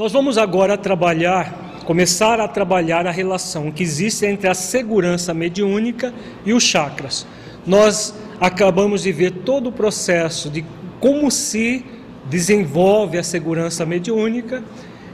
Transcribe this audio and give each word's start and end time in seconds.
Nós 0.00 0.12
vamos 0.12 0.38
agora 0.38 0.78
trabalhar, 0.78 1.82
começar 1.84 2.40
a 2.40 2.48
trabalhar 2.48 3.06
a 3.06 3.10
relação 3.10 3.70
que 3.70 3.82
existe 3.82 4.24
entre 4.24 4.48
a 4.48 4.54
segurança 4.54 5.34
mediúnica 5.34 6.14
e 6.42 6.54
os 6.54 6.62
chakras. 6.62 7.26
Nós 7.66 8.14
acabamos 8.40 9.02
de 9.02 9.12
ver 9.12 9.30
todo 9.44 9.68
o 9.68 9.72
processo 9.72 10.48
de 10.48 10.64
como 11.00 11.30
se 11.30 11.84
desenvolve 12.24 13.18
a 13.18 13.22
segurança 13.22 13.84
mediúnica 13.84 14.64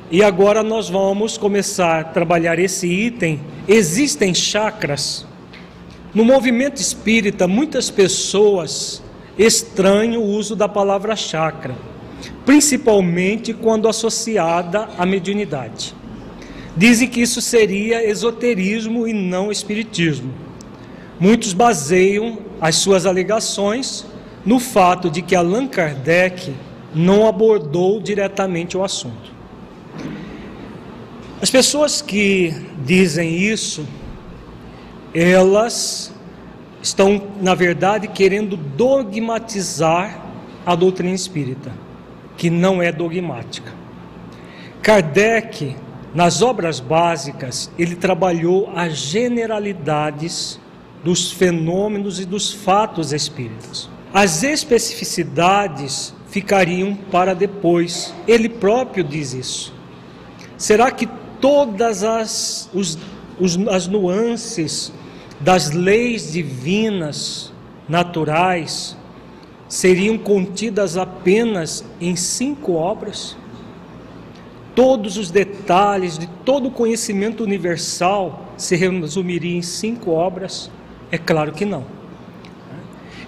e 0.09 0.23
agora 0.23 0.63
nós 0.63 0.89
vamos 0.89 1.37
começar 1.37 2.03
a 2.03 2.05
trabalhar 2.05 2.57
esse 2.61 2.87
item. 2.87 3.41
Existem 3.67 4.33
chakras. 4.33 5.27
No 6.15 6.25
movimento 6.25 6.81
espírita, 6.81 7.49
muitas 7.49 7.91
pessoas 7.91 9.03
estranham 9.37 10.23
o 10.23 10.27
uso 10.27 10.55
da 10.55 10.69
palavra 10.69 11.17
chakra 11.17 11.75
principalmente 12.47 13.53
quando 13.53 13.89
associada 13.89 14.89
à 14.97 15.05
mediunidade. 15.05 15.93
Dizem 16.77 17.09
que 17.09 17.21
isso 17.21 17.43
seria 17.43 18.09
esoterismo 18.09 19.09
e 19.09 19.13
não 19.13 19.51
espiritismo. 19.51 20.33
Muitos 21.19 21.53
baseiam 21.53 22.39
as 22.61 22.77
suas 22.77 23.05
alegações 23.05 24.07
no 24.45 24.61
fato 24.61 25.11
de 25.11 25.23
que 25.23 25.35
Allan 25.35 25.67
Kardec 25.67 26.55
não 26.95 27.27
abordou 27.27 28.01
diretamente 28.01 28.77
o 28.77 28.85
assunto. 28.85 29.35
As 31.43 31.51
pessoas 31.51 32.01
que 32.01 32.55
dizem 32.85 33.37
isso, 33.37 33.85
elas 35.13 36.13
estão, 36.81 37.21
na 37.43 37.55
verdade, 37.55 38.07
querendo 38.07 38.57
dogmatizar 38.57 40.23
a 40.65 40.75
doutrina 40.77 41.15
espírita 41.15 41.86
que 42.37 42.51
não 42.51 42.83
é 42.83 42.93
dogmática. 42.93 43.73
Kardec, 44.83 45.77
nas 46.15 46.43
obras 46.43 46.81
básicas, 46.81 47.71
ele 47.79 47.97
trabalhou 47.97 48.71
as 48.75 48.97
generalidades 48.97 50.61
dos 51.03 51.31
fenômenos 51.31 52.21
e 52.21 52.25
dos 52.25 52.53
fatos 52.53 53.13
espíritas. 53.13 53.89
As 54.13 54.43
especificidades 54.43 56.15
ficariam 56.29 56.95
para 57.11 57.35
depois. 57.35 58.15
Ele 58.27 58.49
próprio 58.49 59.05
diz 59.05 59.33
isso. 59.33 59.75
Será 60.57 60.91
que 60.91 61.09
todas 61.41 62.03
as, 62.03 62.71
os, 62.73 62.99
os, 63.39 63.59
as 63.69 63.87
nuances 63.87 64.93
das 65.41 65.71
leis 65.71 66.33
divinas, 66.33 67.53
naturais, 67.89 68.97
seriam 69.69 70.17
contidas 70.17 70.97
apenas 70.97 71.85
em 72.01 72.15
cinco 72.17 72.75
obras? 72.75 73.37
Todos 74.75 75.17
os 75.17 75.31
detalhes 75.31 76.19
de 76.19 76.27
todo 76.45 76.69
o 76.69 76.71
conhecimento 76.71 77.43
universal 77.43 78.53
se 78.57 78.77
resumiria 78.77 79.57
em 79.57 79.63
cinco 79.63 80.11
obras? 80.11 80.71
É 81.11 81.19
claro 81.19 81.53
que 81.53 81.65
não. 81.65 81.85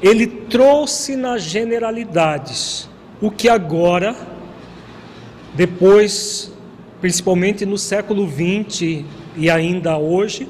Ele 0.02 0.26
trouxe 0.26 1.16
nas 1.16 1.42
generalidades 1.42 2.88
o 3.20 3.30
que 3.30 3.48
agora, 3.48 4.14
depois, 5.54 6.52
principalmente 7.00 7.66
no 7.66 7.76
século 7.76 8.28
XX 8.28 9.04
e 9.36 9.50
ainda 9.50 9.96
hoje, 9.98 10.48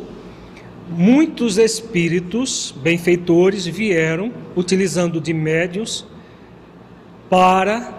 muitos 0.91 1.59
espíritos 1.59 2.75
benfeitores 2.83 3.67
vieram 3.67 4.33
utilizando 4.57 5.21
de 5.21 5.33
médios 5.33 6.07
para 7.29 7.95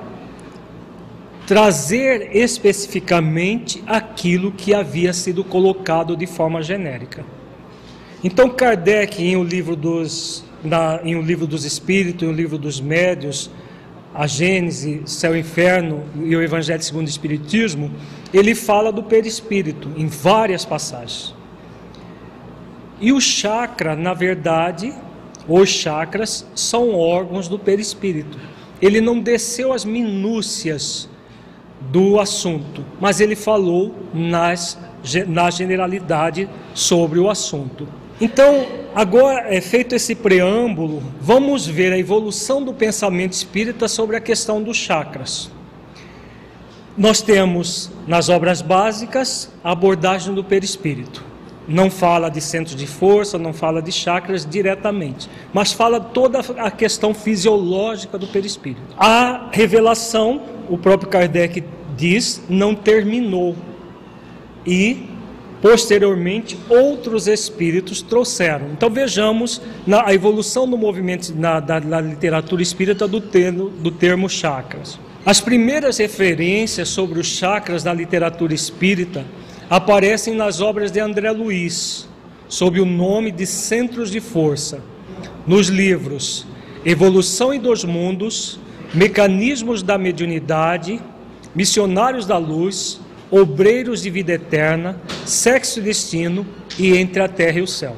trazer 1.45 2.35
especificamente 2.35 3.83
aquilo 3.87 4.51
que 4.51 4.73
havia 4.73 5.13
sido 5.13 5.43
colocado 5.43 6.15
de 6.15 6.27
forma 6.27 6.61
genérica. 6.61 7.25
Então 8.23 8.49
Kardec 8.49 9.23
em 9.23 9.35
o 9.35 9.43
livro 9.43 9.75
dos 9.75 10.43
na, 10.63 10.99
em 11.03 11.15
o 11.15 11.21
livro 11.21 11.47
dos 11.47 11.63
Espíritos, 11.63 12.27
em 12.27 12.31
o 12.31 12.35
livro 12.35 12.57
dos 12.57 12.81
Médios, 12.81 13.49
a 14.13 14.27
Gênese, 14.27 15.01
Céu 15.05 15.35
e 15.35 15.39
Inferno 15.39 16.03
e 16.23 16.35
o 16.35 16.41
Evangelho 16.41 16.83
segundo 16.83 17.07
o 17.07 17.09
Espiritismo, 17.09 17.91
ele 18.33 18.53
fala 18.53 18.91
do 18.91 19.03
perispírito 19.03 19.89
em 19.95 20.07
várias 20.07 20.65
passagens. 20.65 21.38
E 23.01 23.13
o 23.13 23.21
chakra, 23.21 23.95
na 23.95 24.13
verdade, 24.13 24.93
os 25.47 25.69
chakras 25.69 26.45
são 26.53 26.93
órgãos 26.93 27.47
do 27.47 27.57
perispírito. 27.57 28.37
Ele 28.81 28.99
não 28.99 29.19
desceu 29.19 29.71
as 29.71 29.85
minúcias 29.85 31.09
do 31.79 32.19
assunto, 32.19 32.83
mas 32.99 33.21
ele 33.21 33.35
falou 33.35 33.95
nas, 34.13 34.77
na 35.27 35.49
generalidade 35.49 36.49
sobre 36.73 37.19
o 37.19 37.29
assunto. 37.29 37.87
Então, 38.19 38.65
agora 38.93 39.53
é 39.53 39.61
feito 39.61 39.95
esse 39.95 40.13
preâmbulo, 40.13 41.01
vamos 41.21 41.65
ver 41.65 41.93
a 41.93 41.97
evolução 41.97 42.61
do 42.61 42.73
pensamento 42.73 43.31
espírita 43.31 43.87
sobre 43.87 44.17
a 44.17 44.21
questão 44.21 44.61
dos 44.61 44.75
chakras. 44.75 45.49
Nós 46.97 47.21
temos 47.21 47.89
nas 48.05 48.27
obras 48.27 48.61
básicas 48.61 49.49
a 49.63 49.71
abordagem 49.71 50.35
do 50.35 50.43
perispírito 50.43 51.28
não 51.69 51.89
fala 51.89 52.29
de 52.29 52.41
centros 52.41 52.75
de 52.75 52.87
força, 52.87 53.37
não 53.37 53.53
fala 53.53 53.81
de 53.81 53.91
chakras 53.91 54.45
diretamente, 54.45 55.29
mas 55.53 55.71
fala 55.71 55.99
toda 55.99 56.39
a 56.57 56.71
questão 56.71 57.13
fisiológica 57.13 58.17
do 58.17 58.27
perispírito. 58.27 58.81
A 58.97 59.49
revelação, 59.51 60.41
o 60.67 60.77
próprio 60.77 61.09
Kardec 61.09 61.63
diz, 61.95 62.41
não 62.49 62.73
terminou. 62.73 63.55
E 64.65 65.07
posteriormente 65.61 66.57
outros 66.69 67.27
espíritos 67.27 68.01
trouxeram. 68.01 68.67
Então 68.71 68.89
vejamos 68.89 69.61
na, 69.85 70.07
a 70.07 70.13
evolução 70.13 70.67
do 70.69 70.77
movimento 70.77 71.33
na, 71.35 71.59
da, 71.59 71.79
na 71.79 72.01
literatura 72.01 72.61
espírita 72.61 73.07
do 73.07 73.21
termo, 73.21 73.69
do 73.69 73.91
termo 73.91 74.29
chakras. 74.29 74.99
As 75.25 75.41
primeiras 75.41 75.97
referências 75.97 76.89
sobre 76.89 77.19
os 77.19 77.27
chakras 77.27 77.83
na 77.83 77.93
literatura 77.93 78.53
espírita 78.53 79.25
aparecem 79.69 80.33
nas 80.33 80.61
obras 80.61 80.91
de 80.91 80.99
André 80.99 81.31
Luiz, 81.31 82.07
sob 82.47 82.79
o 82.81 82.85
nome 82.85 83.31
de 83.31 83.45
Centros 83.45 84.09
de 84.09 84.19
Força, 84.19 84.81
nos 85.45 85.67
livros 85.67 86.47
Evolução 86.83 87.53
em 87.53 87.59
Dois 87.59 87.83
Mundos, 87.83 88.59
Mecanismos 88.93 89.83
da 89.83 89.97
Mediunidade, 89.97 90.99
Missionários 91.53 92.25
da 92.25 92.37
Luz, 92.37 92.99
Obreiros 93.29 94.01
de 94.01 94.09
Vida 94.09 94.33
Eterna, 94.33 94.99
Sexo 95.25 95.79
e 95.79 95.83
Destino 95.83 96.47
e 96.79 96.97
Entre 96.97 97.21
a 97.21 97.27
Terra 97.27 97.59
e 97.59 97.61
o 97.61 97.67
Céu. 97.67 97.95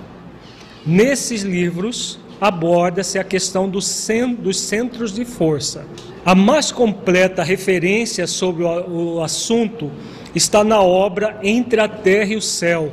Nesses 0.85 1.43
livros 1.43 2.19
aborda-se 2.41 3.19
a 3.19 3.23
questão 3.23 3.69
dos 3.69 3.85
centros 3.85 5.13
de 5.13 5.23
força. 5.23 5.85
A 6.25 6.33
mais 6.33 6.71
completa 6.71 7.43
referência 7.43 8.25
sobre 8.25 8.63
o 8.63 9.21
assunto 9.21 9.91
está 10.35 10.63
na 10.63 10.81
obra 10.81 11.39
Entre 11.43 11.79
a 11.79 11.87
Terra 11.87 12.33
e 12.33 12.35
o 12.35 12.41
Céu, 12.41 12.91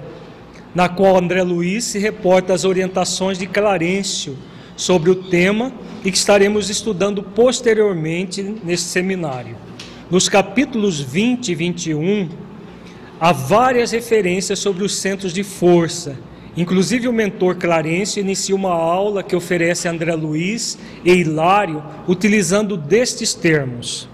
na 0.74 0.88
qual 0.88 1.16
André 1.16 1.42
Luiz 1.42 1.84
se 1.84 1.98
reporta 1.98 2.52
as 2.52 2.64
orientações 2.64 3.38
de 3.38 3.46
Clarencio 3.46 4.36
sobre 4.76 5.10
o 5.10 5.14
tema 5.14 5.72
e 6.04 6.10
que 6.10 6.16
estaremos 6.16 6.70
estudando 6.70 7.22
posteriormente 7.22 8.42
nesse 8.64 8.84
seminário. 8.84 9.56
Nos 10.10 10.28
capítulos 10.28 11.00
20 11.00 11.48
e 11.48 11.54
21, 11.54 12.28
há 13.20 13.32
várias 13.32 13.90
referências 13.90 14.58
sobre 14.58 14.84
os 14.84 14.96
centros 14.96 15.32
de 15.32 15.42
força. 15.42 16.16
Inclusive, 16.56 17.08
o 17.08 17.12
mentor 17.12 17.56
Clarencio 17.56 18.20
inicia 18.20 18.54
uma 18.54 18.72
aula 18.72 19.22
que 19.22 19.36
oferece 19.36 19.86
André 19.86 20.14
Luiz 20.14 20.78
e 21.04 21.12
Hilário 21.12 21.82
utilizando 22.06 22.76
destes 22.76 23.34
termos. 23.34 24.08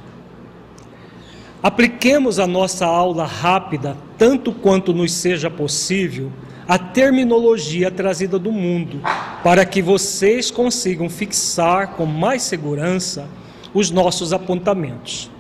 Apliquemos 1.64 2.38
a 2.38 2.46
nossa 2.46 2.84
aula 2.84 3.24
rápida, 3.24 3.96
tanto 4.18 4.52
quanto 4.52 4.92
nos 4.92 5.12
seja 5.12 5.48
possível, 5.48 6.30
a 6.68 6.76
terminologia 6.78 7.90
trazida 7.90 8.38
do 8.38 8.52
mundo, 8.52 9.00
para 9.42 9.64
que 9.64 9.80
vocês 9.80 10.50
consigam 10.50 11.08
fixar 11.08 11.92
com 11.92 12.04
mais 12.04 12.42
segurança 12.42 13.26
os 13.72 13.90
nossos 13.90 14.34
apontamentos. 14.34 15.30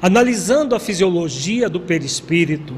Analisando 0.00 0.74
a 0.74 0.80
fisiologia 0.80 1.68
do 1.68 1.80
perispírito, 1.80 2.72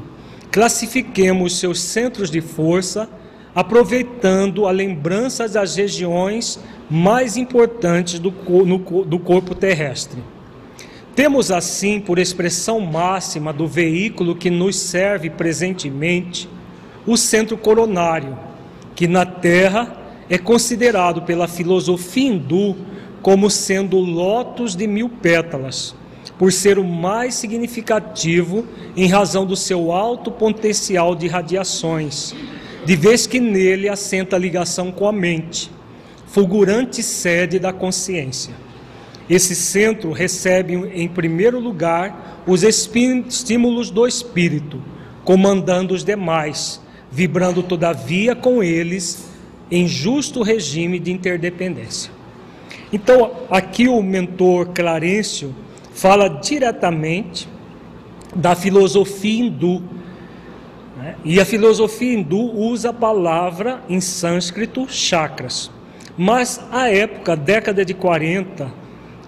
classifiquemos 0.51 1.57
seus 1.57 1.79
centros 1.79 2.29
de 2.29 2.41
força, 2.41 3.09
aproveitando 3.55 4.67
a 4.67 4.71
lembrança 4.71 5.47
das 5.47 5.77
regiões 5.77 6.59
mais 6.89 7.37
importantes 7.37 8.19
do, 8.19 8.31
do 9.05 9.17
corpo 9.17 9.55
terrestre. 9.55 10.21
Temos 11.17 11.49
assim, 11.49 11.99
por 11.99 12.19
expressão 12.19 12.79
máxima 12.79 13.51
do 13.51 13.65
veículo 13.65 14.35
que 14.35 14.51
nos 14.51 14.75
serve 14.75 15.31
presentemente, 15.31 16.47
o 17.07 17.17
centro 17.17 17.57
coronário, 17.57 18.37
que 18.95 19.07
na 19.07 19.25
Terra 19.25 19.97
é 20.29 20.37
considerado 20.37 21.23
pela 21.23 21.47
filosofia 21.47 22.29
hindu 22.29 22.75
como 23.19 23.49
sendo 23.49 23.97
o 23.97 24.05
lótus 24.05 24.75
de 24.75 24.85
mil 24.85 25.09
pétalas, 25.09 25.95
por 26.37 26.53
ser 26.53 26.77
o 26.77 26.83
mais 26.83 27.33
significativo 27.33 28.63
em 28.95 29.07
razão 29.07 29.43
do 29.43 29.55
seu 29.55 29.91
alto 29.91 30.29
potencial 30.29 31.15
de 31.15 31.27
radiações, 31.27 32.35
de 32.85 32.95
vez 32.95 33.25
que 33.25 33.39
nele 33.39 33.89
assenta 33.89 34.35
a 34.35 34.39
ligação 34.39 34.91
com 34.91 35.07
a 35.07 35.11
mente, 35.11 35.71
fulgurante 36.27 37.01
sede 37.01 37.57
da 37.57 37.73
consciência. 37.73 38.66
Esse 39.29 39.55
centro 39.55 40.11
recebe, 40.11 40.73
em 40.73 41.07
primeiro 41.07 41.59
lugar, 41.59 42.43
os 42.47 42.63
estímulos 42.63 43.89
do 43.89 44.07
espírito, 44.07 44.81
comandando 45.25 45.93
os 45.93 46.03
demais, 46.03 46.81
vibrando 47.11 47.61
todavia 47.61 48.35
com 48.35 48.63
eles 48.63 49.29
em 49.69 49.87
justo 49.87 50.41
regime 50.41 50.97
de 50.97 51.11
interdependência. 51.11 52.11
Então, 52.91 53.31
aqui 53.49 53.87
o 53.89 54.01
mentor 54.01 54.67
Clarencio 54.67 55.53
fala 55.93 56.29
diretamente 56.29 57.49
da 58.33 58.55
filosofia 58.55 59.41
hindu. 59.43 59.83
Né? 60.95 61.15
E 61.25 61.39
a 61.39 61.45
filosofia 61.45 62.13
hindu 62.13 62.39
usa 62.39 62.91
a 62.91 62.93
palavra 62.93 63.83
em 63.89 63.99
sânscrito 63.99 64.87
chakras. 64.89 65.69
Mas 66.17 66.61
à 66.71 66.89
época, 66.89 67.35
década 67.35 67.83
de 67.83 67.93
40, 67.93 68.71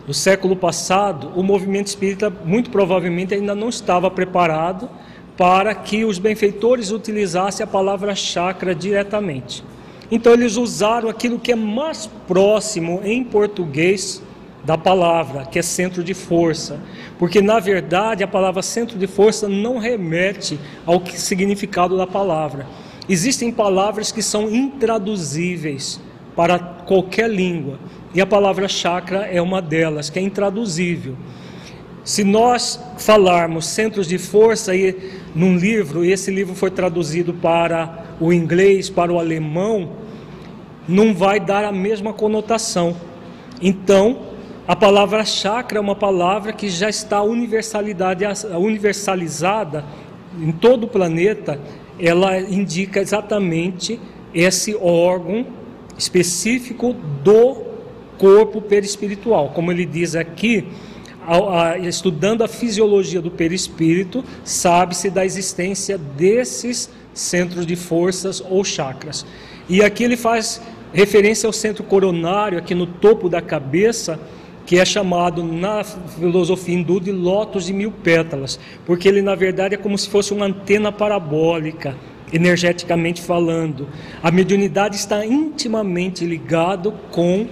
do 0.10 0.14
século 0.16 0.56
passado, 0.56 1.32
o 1.36 1.44
movimento 1.44 1.86
espírita 1.86 2.32
muito 2.44 2.72
provavelmente 2.72 3.36
ainda 3.36 3.54
não 3.54 3.70
estava 3.70 4.10
preparado 4.10 4.90
para 5.38 5.76
que 5.76 6.04
os 6.04 6.18
benfeitores 6.18 6.90
utilizassem 6.90 7.64
a 7.64 7.68
palavra 7.68 8.16
chakra 8.16 8.74
diretamente. 8.74 9.64
Então 10.10 10.34
eles 10.34 10.58
usaram 10.58 11.10
aquilo 11.10 11.38
que 11.38 11.52
é 11.52 11.56
mais 11.56 12.10
próximo 12.28 13.02
em 13.04 13.24
português 13.24 14.20
da 14.64 14.76
palavra, 14.76 15.46
que 15.46 15.60
é 15.60 15.62
centro 15.62 16.04
de 16.04 16.16
força, 16.16 16.80
porque 17.20 17.40
na 17.40 17.60
verdade 17.60 18.24
a 18.24 18.28
palavra 18.28 18.64
centro 18.64 18.98
de 18.98 19.06
força 19.06 19.48
não 19.48 19.78
remete 19.78 20.60
ao 20.88 21.06
significado 21.06 21.96
da 21.96 22.08
palavra. 22.08 22.66
Existem 23.08 23.52
palavras 23.52 24.12
que 24.12 24.24
são 24.24 24.50
intraduzíveis 24.50 26.02
para 26.40 26.58
qualquer 26.58 27.30
língua, 27.30 27.78
e 28.16 28.22
a 28.22 28.26
palavra 28.26 28.66
chakra 28.70 29.28
é 29.30 29.42
uma 29.42 29.62
delas, 29.62 30.10
que 30.10 30.18
é 30.18 30.22
intraduzível. 30.22 31.18
Se 32.02 32.24
nós 32.24 32.82
falarmos 32.98 33.66
centros 33.66 34.08
de 34.08 34.18
força 34.18 34.74
e 34.74 34.96
num 35.36 35.58
livro, 35.58 36.06
e 36.06 36.14
esse 36.14 36.32
livro 36.32 36.56
foi 36.56 36.72
traduzido 36.72 37.34
para 37.34 38.06
o 38.22 38.32
inglês, 38.32 38.90
para 38.90 39.12
o 39.12 39.20
alemão, 39.20 39.98
não 40.88 41.14
vai 41.14 41.42
dar 41.42 41.66
a 41.66 41.74
mesma 41.74 42.14
conotação. 42.14 42.96
Então, 43.62 44.22
a 44.66 44.78
palavra 44.78 45.26
chakra 45.26 45.78
é 45.78 45.82
uma 45.82 45.94
palavra 45.94 46.54
que 46.54 46.70
já 46.70 46.88
está 46.88 47.22
universalizada 47.22 49.84
em 50.40 50.54
todo 50.54 50.86
o 50.86 50.88
planeta, 50.88 51.60
ela 52.00 52.40
indica 52.40 53.02
exatamente 53.02 54.00
esse 54.34 54.74
órgão 54.74 55.59
específico 56.00 56.96
do 57.24 57.62
corpo 58.18 58.60
perispiritual. 58.62 59.50
Como 59.50 59.72
ele 59.72 59.86
diz 59.86 60.16
aqui, 60.16 60.66
estudando 61.88 62.44
a 62.44 62.48
fisiologia 62.48 63.22
do 63.22 63.30
perispírito, 63.30 64.24
sabe-se 64.44 65.12
da 65.12 65.24
existência 65.24 65.98
desses 65.98 66.90
centros 67.14 67.68
de 67.68 67.76
forças 67.76 68.42
ou 68.50 68.64
chakras. 68.64 69.26
E 69.68 69.84
aqui 69.84 70.04
ele 70.04 70.18
faz 70.18 70.60
referência 70.92 71.46
ao 71.46 71.54
centro 71.54 71.84
coronário, 71.84 72.58
aqui 72.58 72.74
no 72.74 72.88
topo 72.88 73.30
da 73.30 73.42
cabeça, 73.42 74.20
que 74.66 74.80
é 74.80 74.86
chamado 74.86 75.44
na 75.44 75.84
filosofia 75.84 76.76
hindu 76.76 77.00
de 77.00 77.12
lótus 77.12 77.66
de 77.66 77.74
mil 77.74 77.92
pétalas, 77.92 78.60
porque 78.86 79.08
ele 79.08 79.22
na 79.22 79.36
verdade 79.36 79.76
é 79.76 79.78
como 79.78 79.98
se 79.98 80.10
fosse 80.10 80.34
uma 80.34 80.46
antena 80.46 80.92
parabólica, 80.92 81.96
energeticamente 82.32 83.22
falando. 83.22 83.88
A 84.22 84.32
mediunidade 84.32 84.96
está 84.96 85.26
intimamente 85.26 86.26
ligado 86.26 86.94
com 87.12 87.48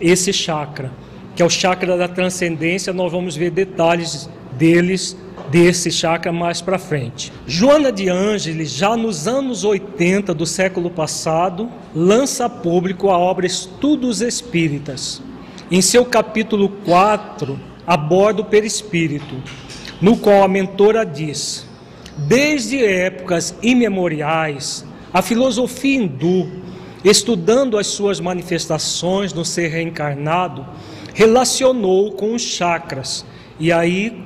esse 0.00 0.32
chakra 0.32 0.90
que 1.38 1.42
é 1.42 1.46
o 1.46 1.48
chakra 1.48 1.96
da 1.96 2.08
transcendência, 2.08 2.92
nós 2.92 3.12
vamos 3.12 3.36
ver 3.36 3.52
detalhes 3.52 4.28
deles, 4.54 5.16
desse 5.48 5.88
chakra 5.88 6.32
mais 6.32 6.60
para 6.60 6.80
frente. 6.80 7.32
Joana 7.46 7.92
de 7.92 8.08
Ângeles, 8.08 8.72
já 8.72 8.96
nos 8.96 9.28
anos 9.28 9.62
80 9.62 10.34
do 10.34 10.44
século 10.44 10.90
passado, 10.90 11.70
lança 11.94 12.46
a 12.46 12.48
público 12.48 13.08
a 13.08 13.16
obra 13.16 13.46
Estudos 13.46 14.20
Espíritas. 14.20 15.22
Em 15.70 15.80
seu 15.80 16.04
capítulo 16.04 16.70
4, 16.84 17.56
aborda 17.86 18.42
o 18.42 18.44
perispírito, 18.44 19.36
no 20.02 20.16
qual 20.16 20.42
a 20.42 20.48
mentora 20.48 21.06
diz: 21.06 21.67
Desde 22.26 22.84
épocas 22.84 23.54
imemoriais, 23.62 24.84
a 25.12 25.22
filosofia 25.22 25.96
hindu, 25.96 26.48
estudando 27.04 27.78
as 27.78 27.86
suas 27.86 28.18
manifestações 28.18 29.32
no 29.32 29.44
ser 29.44 29.68
reencarnado, 29.68 30.66
relacionou 31.14 32.12
com 32.12 32.34
os 32.34 32.42
chakras. 32.42 33.24
E 33.58 33.70
aí 33.72 34.24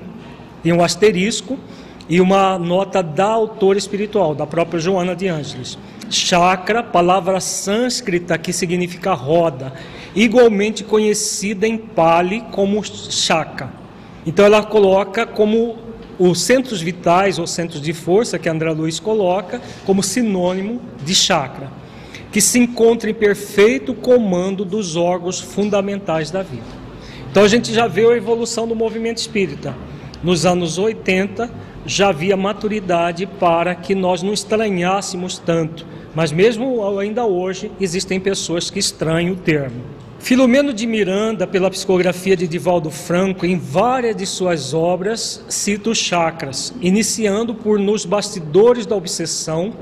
tem 0.63 0.73
um 0.73 0.83
asterisco 0.83 1.59
e 2.09 2.19
uma 2.21 2.59
nota 2.59 3.03
da 3.03 3.27
autora 3.27 3.79
espiritual, 3.79 4.35
da 4.35 4.47
própria 4.47 4.81
Joana 4.81 5.15
de 5.15 5.29
Ângeles. 5.29 5.79
Chakra, 6.09 6.83
palavra 6.83 7.41
sânscrita 7.41 8.39
que 8.39 8.55
significa 8.55 9.13
roda, 9.13 9.73
igualmente 10.15 10.83
conhecida 10.83 11.67
em 11.67 11.77
Pali 11.77 12.43
como 12.51 12.83
chakra. 12.85 13.71
Então 14.27 14.45
ela 14.45 14.63
coloca 14.63 15.27
como 15.27 15.92
os 16.19 16.43
centros 16.43 16.81
vitais 16.81 17.39
ou 17.39 17.47
centros 17.47 17.81
de 17.81 17.93
força 17.93 18.39
que 18.39 18.49
André 18.49 18.71
Luiz 18.71 19.01
coloca 19.01 19.61
como 19.85 20.03
sinônimo 20.03 20.81
de 21.05 21.15
chakra, 21.15 21.71
que 22.31 22.41
se 22.41 22.59
encontra 22.59 23.11
em 23.11 23.15
perfeito 23.15 23.95
comando 23.95 24.65
dos 24.65 24.97
órgãos 24.97 25.41
fundamentais 25.41 26.31
da 26.31 26.43
vida. 26.43 26.83
Então 27.31 27.45
a 27.45 27.49
gente 27.49 27.73
já 27.73 27.87
vê 27.87 28.07
a 28.07 28.17
evolução 28.17 28.69
do 28.69 28.77
movimento 28.77 29.19
espírita. 29.19 29.75
Nos 30.23 30.45
anos 30.45 30.79
80 30.79 31.51
já 31.85 32.11
havia 32.11 32.37
maturidade 32.37 33.27
para 33.27 33.75
que 33.75 33.95
nós 33.95 34.23
não 34.23 34.33
estranhássemos 34.33 35.39
tanto, 35.39 35.87
mas 36.15 36.31
mesmo 36.31 36.99
ainda 36.99 37.25
hoje 37.25 37.71
existem 37.81 38.21
pessoas 38.21 38.71
que 38.71 38.79
estranham 38.79 39.33
o 39.33 39.37
termo. 39.37 40.02
Filomeno 40.23 40.73
de 40.73 40.87
Miranda, 40.87 41.47
pela 41.49 41.69
psicografia 41.69 42.37
de 42.37 42.47
Divaldo 42.47 42.93
Franco, 42.93 43.45
em 43.45 43.59
várias 43.59 44.15
de 44.15 44.25
suas 44.25 44.73
obras, 44.73 45.45
cita 45.49 45.91
os 45.91 45.99
chakras, 45.99 46.73
iniciando 46.81 47.57
por 47.57 47.77
Nos 47.77 48.05
Bastidores 48.05 48.87
da 48.87 48.95
Obsessão, 48.95 49.75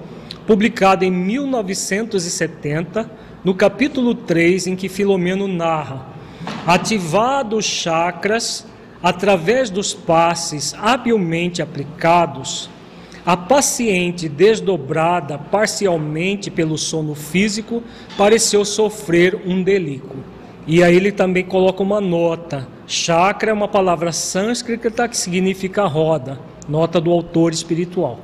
publicado 0.47 1.05
em 1.05 1.11
1970, 1.11 3.11
no 3.45 3.55
capítulo 3.55 4.15
3, 4.15 4.69
em 4.69 4.77
que 4.77 4.89
Filomeno 4.89 5.47
narra 5.47 6.07
Ativados 6.67 7.59
os 7.59 7.67
chakras, 7.71 8.67
através 9.03 9.69
dos 9.69 9.93
passes 9.93 10.75
habilmente 10.81 11.61
aplicados, 11.61 12.71
a 13.27 13.37
paciente, 13.37 14.29
desdobrada 14.29 15.37
parcialmente 15.37 16.51
pelo 16.51 16.79
sono 16.79 17.15
físico, 17.15 17.83
pareceu 18.17 18.65
sofrer 18.65 19.39
um 19.45 19.63
delíquio. 19.63 20.30
E 20.67 20.83
aí 20.83 20.95
ele 20.95 21.13
também 21.13 21.45
coloca 21.45 21.83
uma 21.83 22.01
nota. 22.01 22.67
Chakra 22.87 23.51
é 23.51 23.55
uma 23.55 23.69
palavra 23.69 24.13
sânscrita 24.13 25.09
que 25.09 25.17
significa 25.17 25.85
roda, 25.87 26.39
nota 26.69 27.01
do 27.01 27.11
autor 27.11 27.53
espiritual. 27.53 28.21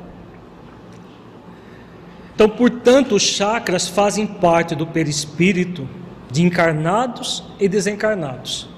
Então, 2.35 2.49
portanto, 2.49 3.15
os 3.15 3.23
chakras 3.23 3.89
fazem 3.89 4.27
parte 4.27 4.75
do 4.75 4.87
perispírito 4.87 5.89
de 6.31 6.43
encarnados 6.43 7.43
e 7.59 7.67
desencarnados 7.67 8.69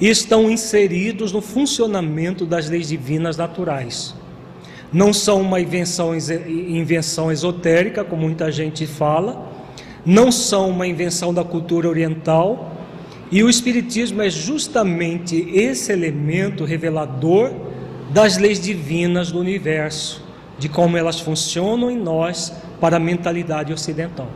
e 0.00 0.08
estão 0.08 0.50
inseridos 0.50 1.32
no 1.32 1.40
funcionamento 1.40 2.46
das 2.46 2.68
leis 2.68 2.88
divinas 2.88 3.36
naturais. 3.36 4.14
Não 4.92 5.12
são 5.12 5.40
uma 5.40 5.60
invenção, 5.60 6.12
invenção 6.14 7.30
esotérica, 7.30 8.04
como 8.04 8.22
muita 8.22 8.50
gente 8.50 8.86
fala, 8.86 9.50
não 10.04 10.30
são 10.30 10.70
uma 10.70 10.86
invenção 10.86 11.32
da 11.32 11.42
cultura 11.42 11.88
oriental, 11.88 12.73
e 13.34 13.42
o 13.42 13.50
Espiritismo 13.50 14.22
é 14.22 14.30
justamente 14.30 15.34
esse 15.52 15.90
elemento 15.90 16.64
revelador 16.64 17.50
das 18.12 18.38
leis 18.38 18.60
divinas 18.60 19.32
do 19.32 19.40
universo, 19.40 20.24
de 20.56 20.68
como 20.68 20.96
elas 20.96 21.18
funcionam 21.18 21.90
em 21.90 21.98
nós 21.98 22.52
para 22.80 22.96
a 22.96 23.00
mentalidade 23.00 23.72
ocidental. 23.72 24.28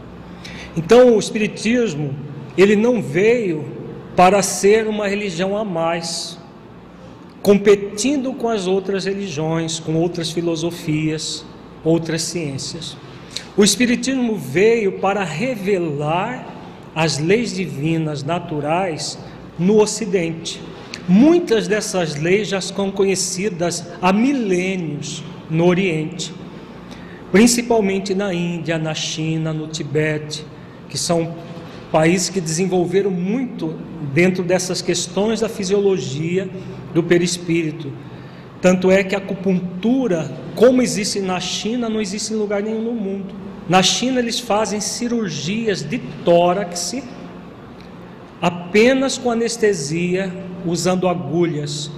Então, 0.77 1.15
o 1.15 1.19
Espiritismo, 1.21 2.13
ele 2.57 2.75
não 2.75 3.01
veio 3.01 3.65
para 4.17 4.43
ser 4.43 4.89
uma 4.89 5.07
religião 5.07 5.57
a 5.57 5.65
mais, 5.65 6.37
competindo 7.41 8.33
com 8.33 8.49
as 8.49 8.67
outras 8.67 9.05
religiões, 9.05 9.79
com 9.79 9.95
outras 9.95 10.33
filosofias, 10.33 11.45
outras 11.85 12.23
ciências. 12.23 12.97
O 13.57 13.63
Espiritismo 13.63 14.35
veio 14.35 14.99
para 14.99 15.23
revelar 15.23 16.58
as 16.99 17.19
leis 17.19 17.55
divinas 17.55 18.25
naturais 18.25 19.19
no 19.59 19.81
Ocidente. 19.81 20.61
Muitas 21.09 21.69
dessas 21.69 22.17
leis 22.17 22.49
já 22.49 22.61
são 22.61 22.91
conhecidas 22.91 23.87
há 24.03 24.13
milênios 24.13 25.23
no 25.49 25.65
Oriente 25.65 26.35
principalmente 27.31 28.15
na 28.15 28.33
Índia, 28.33 28.79
na 28.79 28.95
China, 28.95 29.53
no 29.53 29.67
Tibete, 29.69 30.45
que 30.89 30.97
são 30.97 31.35
países 31.93 32.29
que 32.29 32.41
desenvolveram 32.41 33.11
muito 33.11 33.75
dentro 34.13 34.43
dessas 34.43 34.83
questões 34.83 35.41
da 35.41 35.49
fisiologia 35.49 36.49
do 36.95 37.03
perispírito. 37.03 37.93
Tanto 38.61 38.91
é 38.91 39.05
que 39.05 39.15
a 39.15 39.19
acupuntura, 39.19 40.31
como 40.55 40.83
existe 40.83 41.21
na 41.21 41.39
China, 41.39 41.89
não 41.89 42.01
existe 42.01 42.33
em 42.33 42.37
lugar 42.37 42.63
nenhum 42.63 42.83
no 42.83 42.93
mundo. 42.93 43.35
Na 43.69 43.83
China 43.83 44.19
eles 44.19 44.41
fazem 44.41 44.81
cirurgias 44.81 45.83
de 45.83 45.99
tórax 46.25 46.95
apenas 48.41 49.19
com 49.19 49.31
anestesia, 49.31 50.33
usando 50.65 51.07
agulhas. 51.07 51.91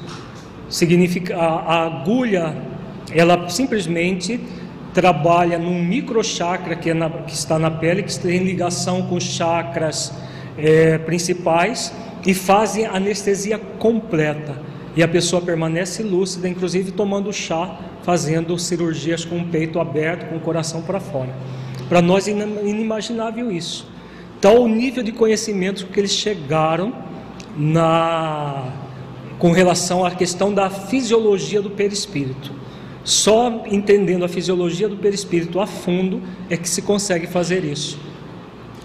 Significa 0.68 1.36
a, 1.36 1.46
a 1.46 1.86
agulha, 1.86 2.56
ela 3.12 3.48
simplesmente 3.48 4.40
trabalha 4.92 5.58
num 5.58 5.80
microchakra 5.82 6.74
que, 6.74 6.90
é 6.90 6.94
que 7.26 7.34
está 7.34 7.56
na 7.56 7.70
pele, 7.70 8.02
que 8.02 8.18
tem 8.18 8.42
ligação 8.42 9.02
com 9.02 9.20
chakras 9.20 10.12
é, 10.58 10.98
principais 10.98 11.92
e 12.26 12.34
fazem 12.34 12.86
anestesia 12.86 13.58
completa. 13.78 14.56
E 14.96 15.04
a 15.04 15.08
pessoa 15.08 15.40
permanece 15.40 16.02
lúcida, 16.02 16.48
inclusive 16.48 16.90
tomando 16.90 17.32
chá, 17.32 17.78
fazendo 18.02 18.58
cirurgias 18.58 19.24
com 19.24 19.38
o 19.38 19.46
peito 19.46 19.78
aberto, 19.78 20.28
com 20.28 20.36
o 20.36 20.40
coração 20.40 20.82
para 20.82 20.98
fora. 20.98 21.32
Para 21.90 22.00
nós 22.00 22.28
é 22.28 22.30
inimaginável 22.30 23.50
isso. 23.50 23.86
Então, 24.38 24.62
o 24.62 24.68
nível 24.68 25.02
de 25.02 25.10
conhecimento 25.10 25.86
que 25.88 25.98
eles 25.98 26.12
chegaram 26.12 26.94
na 27.56 28.72
com 29.40 29.50
relação 29.50 30.04
à 30.04 30.10
questão 30.10 30.52
da 30.54 30.70
fisiologia 30.70 31.60
do 31.60 31.70
perispírito. 31.70 32.52
Só 33.02 33.64
entendendo 33.66 34.24
a 34.24 34.28
fisiologia 34.28 34.88
do 34.88 34.96
perispírito 34.96 35.58
a 35.58 35.66
fundo 35.66 36.22
é 36.48 36.56
que 36.56 36.68
se 36.68 36.82
consegue 36.82 37.26
fazer 37.26 37.64
isso. 37.64 37.98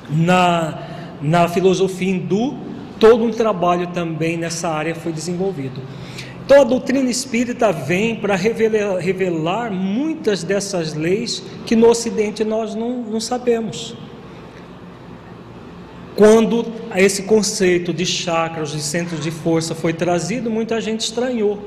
Na, 0.09 0.79
na 1.21 1.47
filosofia 1.47 2.09
hindu, 2.09 2.57
todo 3.00 3.24
um 3.24 3.31
trabalho 3.31 3.88
também 3.88 4.38
nessa 4.38 4.69
área 4.69 4.95
foi 4.95 5.12
desenvolvido. 5.12 5.79
Então 6.46 6.62
a 6.62 6.64
doutrina 6.64 7.10
espírita 7.10 7.72
vem 7.72 8.16
para 8.16 8.36
revelar, 8.36 9.00
revelar, 9.00 9.72
muitas 9.72 10.44
dessas 10.44 10.94
leis 10.94 11.44
que 11.66 11.75
no 11.75 11.88
Ocidente 11.88 12.44
nós 12.44 12.75
não, 12.75 13.02
não 13.02 13.20
sabemos. 13.20 13.96
Quando 16.16 16.66
esse 16.96 17.24
conceito 17.24 17.94
de 17.94 18.06
chakras, 18.06 18.72
de 18.72 18.82
centros 18.82 19.22
de 19.22 19.32
força 19.32 19.75
foi 19.75 19.92
trazido, 19.92 20.50
muita 20.50 20.80
gente 20.80 21.02
estranhou. 21.02 21.60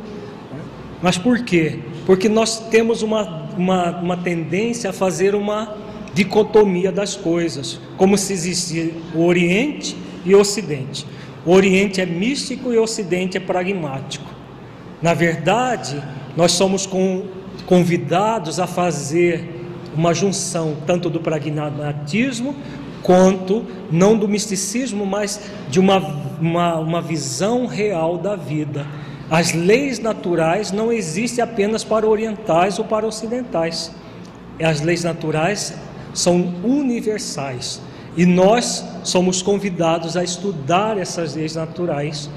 Mas 1.03 1.19
por 1.19 1.41
quê? 1.45 1.81
porque 2.09 2.27
nós 2.27 2.59
temos 2.71 3.03
uma, 3.03 3.51
uma, 3.55 3.91
uma 4.01 4.17
tendência 4.17 4.89
a 4.89 4.95
fazer 4.95 5.35
uma 5.35 5.77
dicotomia 6.15 6.91
das 6.91 7.15
coisas, 7.15 7.79
como 7.99 8.17
se 8.17 8.33
existisse 8.33 8.95
o 9.15 9.27
Oriente 9.27 9.95
e 10.25 10.35
o 10.35 10.41
Ocidente. 10.41 11.07
O 11.45 11.53
Oriente 11.53 12.01
é 12.01 12.07
místico 12.07 12.73
e 12.73 12.79
o 12.79 12.83
Ocidente 12.83 13.37
é 13.37 13.41
pragmático. 13.41 14.38
Na 15.01 15.15
verdade, 15.15 16.03
nós 16.37 16.53
somos 16.53 16.89
convidados 17.67 18.59
a 18.59 18.67
fazer 18.67 19.57
uma 19.95 20.15
junção 20.15 20.77
tanto 20.87 21.09
do 21.09 21.21
pragmatismo 21.21 22.55
quanto 23.03 23.65
não 23.91 24.17
do 24.17 24.29
misticismo, 24.29 25.07
mas 25.07 25.41
de 25.69 25.81
uma, 25.81 25.99
uma, 26.41 26.77
uma 26.77 27.01
visão 27.01 27.67
real 27.67 28.19
da 28.19 28.37
vida 28.37 28.87
as 29.31 29.53
leis 29.53 29.99
naturais 29.99 30.73
não 30.73 30.91
existem 30.91 31.45
apenas 31.45 31.85
para 31.85 32.09
orientais 32.09 32.79
ou 32.79 32.85
para 32.85 33.07
ocidentais. 33.07 33.93
As 34.61 34.81
leis 34.81 35.05
naturais 35.05 35.75
são 36.15 36.55
universais. 36.65 37.81
E 38.17 38.25
nós 38.25 38.85
somos 39.05 39.43
convidados 39.43 40.17
a 40.17 40.25
estudar 40.25 40.97
essas 40.97 41.35
leis 41.35 41.55
naturais 41.55 42.31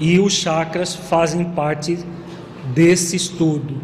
e 0.00 0.18
os 0.18 0.32
chakras 0.32 0.94
fazem 0.94 1.44
parte 1.44 1.98
desse 2.74 3.16
estudo, 3.16 3.80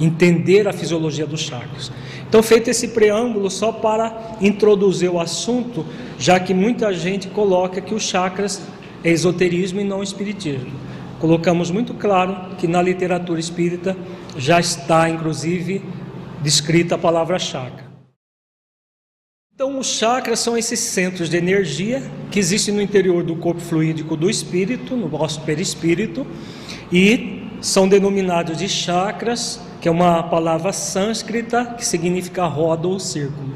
entender 0.00 0.66
a 0.68 0.72
fisiologia 0.72 1.26
dos 1.26 1.40
chakras. 1.40 1.90
Então, 2.28 2.42
feito 2.42 2.68
esse 2.68 2.88
preâmbulo 2.88 3.50
só 3.50 3.72
para 3.72 4.36
introduzir 4.40 5.10
o 5.10 5.18
assunto, 5.18 5.84
já 6.18 6.38
que 6.38 6.52
muita 6.52 6.92
gente 6.92 7.28
coloca 7.28 7.80
que 7.80 7.94
os 7.94 8.02
chakras 8.02 8.60
é 9.02 9.10
esoterismo 9.10 9.80
e 9.80 9.84
não 9.84 10.02
espiritismo 10.02 10.88
colocamos 11.18 11.70
muito 11.70 11.94
claro 11.94 12.56
que 12.56 12.66
na 12.66 12.80
literatura 12.80 13.40
espírita 13.40 13.96
já 14.36 14.60
está, 14.60 15.08
inclusive, 15.10 15.82
descrita 16.42 16.94
a 16.94 16.98
palavra 16.98 17.38
chakra. 17.38 17.87
Então, 19.60 19.76
os 19.76 19.88
chakras 19.88 20.38
são 20.38 20.56
esses 20.56 20.78
centros 20.78 21.28
de 21.28 21.36
energia 21.36 22.00
que 22.30 22.38
existem 22.38 22.72
no 22.72 22.80
interior 22.80 23.24
do 23.24 23.34
corpo 23.34 23.60
fluídico 23.60 24.16
do 24.16 24.30
espírito, 24.30 24.94
no 24.94 25.08
nosso 25.08 25.40
perispírito, 25.40 26.24
e 26.92 27.42
são 27.60 27.88
denominados 27.88 28.56
de 28.56 28.68
chakras, 28.68 29.60
que 29.80 29.88
é 29.88 29.90
uma 29.90 30.22
palavra 30.22 30.72
sânscrita 30.72 31.74
que 31.76 31.84
significa 31.84 32.46
roda 32.46 32.86
ou 32.86 33.00
círculo, 33.00 33.52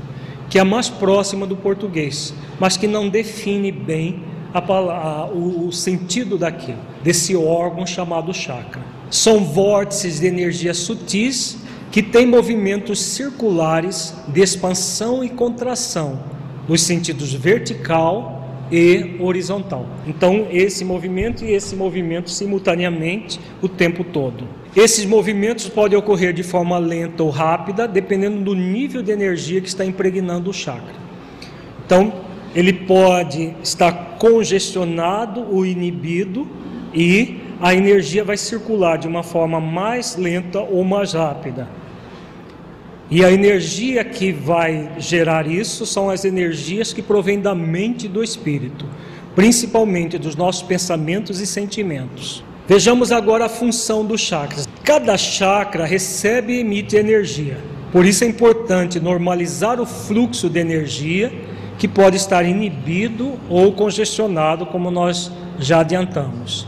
que 0.50 0.58
é 0.58 0.62
a 0.62 0.64
mais 0.64 0.88
próxima 0.88 1.46
do 1.46 1.54
português, 1.54 2.34
mas 2.58 2.76
que 2.76 2.88
não 2.88 3.08
define 3.08 3.70
bem 3.70 4.24
a, 4.52 4.58
a, 4.58 5.26
o, 5.26 5.68
o 5.68 5.72
sentido 5.72 6.36
daquilo, 6.36 6.80
desse 7.04 7.36
órgão 7.36 7.86
chamado 7.86 8.34
chakra. 8.34 8.82
São 9.08 9.44
vórtices 9.44 10.18
de 10.18 10.26
energia 10.26 10.74
sutis 10.74 11.61
que 11.92 12.02
têm 12.02 12.26
movimentos 12.26 12.98
circulares 13.00 14.14
de 14.26 14.40
expansão 14.40 15.22
e 15.22 15.28
contração, 15.28 16.18
nos 16.66 16.80
sentidos 16.80 17.34
vertical 17.34 18.64
e 18.72 19.16
horizontal. 19.20 19.86
Então, 20.06 20.46
esse 20.50 20.86
movimento 20.86 21.44
e 21.44 21.52
esse 21.52 21.76
movimento 21.76 22.30
simultaneamente 22.30 23.38
o 23.60 23.68
tempo 23.68 24.02
todo. 24.02 24.48
Esses 24.74 25.04
movimentos 25.04 25.68
podem 25.68 25.98
ocorrer 25.98 26.32
de 26.32 26.42
forma 26.42 26.78
lenta 26.78 27.22
ou 27.22 27.28
rápida, 27.28 27.86
dependendo 27.86 28.40
do 28.40 28.54
nível 28.54 29.02
de 29.02 29.12
energia 29.12 29.60
que 29.60 29.68
está 29.68 29.84
impregnando 29.84 30.48
o 30.48 30.54
chakra. 30.54 30.94
Então, 31.84 32.10
ele 32.54 32.72
pode 32.72 33.54
estar 33.62 34.16
congestionado 34.18 35.46
ou 35.50 35.66
inibido 35.66 36.48
e 36.94 37.42
a 37.60 37.74
energia 37.74 38.24
vai 38.24 38.38
circular 38.38 38.96
de 38.96 39.06
uma 39.06 39.22
forma 39.22 39.60
mais 39.60 40.16
lenta 40.16 40.58
ou 40.60 40.82
mais 40.84 41.12
rápida. 41.12 41.81
E 43.14 43.22
a 43.22 43.30
energia 43.30 44.02
que 44.02 44.32
vai 44.32 44.92
gerar 44.96 45.46
isso 45.46 45.84
são 45.84 46.08
as 46.08 46.24
energias 46.24 46.94
que 46.94 47.02
provêm 47.02 47.38
da 47.38 47.54
mente 47.54 48.08
do 48.08 48.24
espírito, 48.24 48.86
principalmente 49.34 50.16
dos 50.16 50.34
nossos 50.34 50.62
pensamentos 50.62 51.38
e 51.38 51.46
sentimentos. 51.46 52.42
Vejamos 52.66 53.12
agora 53.12 53.44
a 53.44 53.48
função 53.50 54.02
dos 54.02 54.22
chakras. 54.22 54.66
Cada 54.82 55.18
chakra 55.18 55.84
recebe 55.84 56.54
e 56.54 56.60
emite 56.60 56.96
energia. 56.96 57.58
Por 57.92 58.06
isso 58.06 58.24
é 58.24 58.26
importante 58.26 58.98
normalizar 58.98 59.78
o 59.78 59.84
fluxo 59.84 60.48
de 60.48 60.60
energia 60.60 61.30
que 61.76 61.86
pode 61.86 62.16
estar 62.16 62.46
inibido 62.46 63.38
ou 63.46 63.74
congestionado, 63.74 64.64
como 64.64 64.90
nós 64.90 65.30
já 65.58 65.80
adiantamos. 65.80 66.66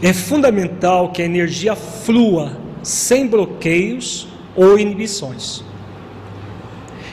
É 0.00 0.14
fundamental 0.14 1.12
que 1.12 1.20
a 1.20 1.26
energia 1.26 1.76
flua 1.76 2.56
sem 2.82 3.26
bloqueios 3.26 4.26
ou 4.56 4.78
inibições. 4.78 5.62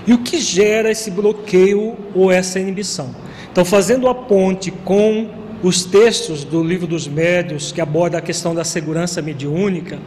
E 0.06 0.14
o 0.14 0.20
que 0.20 0.40
gera 0.40 0.92
esse 0.92 1.12
bloqueio 1.12 1.96
ou 2.14 2.32
essa 2.32 2.60
inibição? 2.60 3.16
Então, 3.52 3.64
fazendo 3.64 4.08
a 4.08 4.16
ponte 4.16 4.72
com 4.72 5.30
os 5.64 5.86
textos 5.86 6.44
do 6.44 6.62
livro 6.62 6.86
dos 6.86 7.08
médios 7.08 7.72
que 7.72 7.80
aborda 7.80 8.18
a 8.18 8.22
questão 8.22 8.54
da 8.54 8.66
segurança 8.66 9.22
mediúnica, 9.22 9.98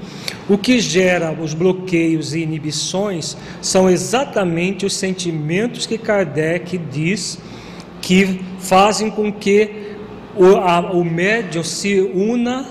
o 0.48 0.58
que 0.58 0.78
gera 0.80 1.32
os 1.32 1.54
bloqueios 1.54 2.34
e 2.34 2.40
inibições 2.40 3.36
são 3.62 3.88
exatamente 3.88 4.84
os 4.84 4.94
sentimentos 4.94 5.86
que 5.86 5.96
Kardec 5.96 6.76
diz 6.76 7.38
que 8.02 8.40
fazem 8.58 9.10
com 9.10 9.32
que 9.32 9.96
o, 10.36 10.56
a, 10.56 10.92
o 10.92 11.02
médium 11.02 11.64
se 11.64 12.00
una 12.00 12.66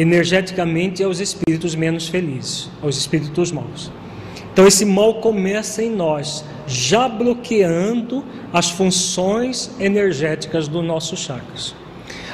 energeticamente 0.00 1.04
aos 1.04 1.20
espíritos 1.20 1.74
menos 1.74 2.08
felizes, 2.08 2.70
aos 2.82 2.96
espíritos 2.96 3.52
maus. 3.52 3.92
Então 4.50 4.66
esse 4.66 4.86
mal 4.86 5.20
começa 5.20 5.82
em 5.82 5.90
nós, 5.90 6.42
já 6.66 7.06
bloqueando 7.06 8.24
as 8.50 8.70
funções 8.70 9.70
energéticas 9.78 10.66
do 10.68 10.80
nosso 10.80 11.18
chakras. 11.18 11.74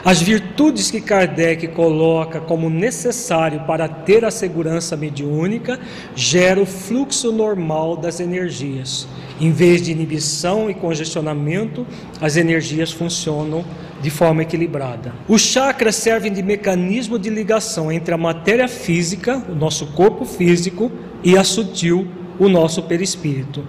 As 0.04 0.22
virtudes 0.22 0.92
que 0.92 1.00
Kardec 1.00 1.66
coloca 1.68 2.40
como 2.40 2.70
necessário 2.70 3.62
para 3.66 3.88
ter 3.88 4.24
a 4.24 4.30
segurança 4.30 4.96
mediúnica 4.96 5.80
gera 6.14 6.60
o 6.60 6.66
fluxo 6.66 7.32
normal 7.32 7.96
das 7.96 8.20
energias. 8.20 9.08
Em 9.40 9.50
vez 9.50 9.82
de 9.82 9.90
inibição 9.90 10.70
e 10.70 10.74
congestionamento, 10.74 11.84
as 12.20 12.36
energias 12.36 12.92
funcionam 12.92 13.64
de 14.06 14.10
forma 14.10 14.42
equilibrada. 14.42 15.12
Os 15.26 15.42
chakras 15.42 15.96
servem 15.96 16.32
de 16.32 16.40
mecanismo 16.40 17.18
de 17.18 17.28
ligação 17.28 17.90
entre 17.90 18.14
a 18.14 18.16
matéria 18.16 18.68
física, 18.68 19.44
o 19.48 19.54
nosso 19.56 19.84
corpo 19.94 20.24
físico, 20.24 20.92
e 21.24 21.36
a 21.36 21.42
sutil, 21.42 22.06
o 22.38 22.48
nosso 22.48 22.84
perispírito. 22.84 23.64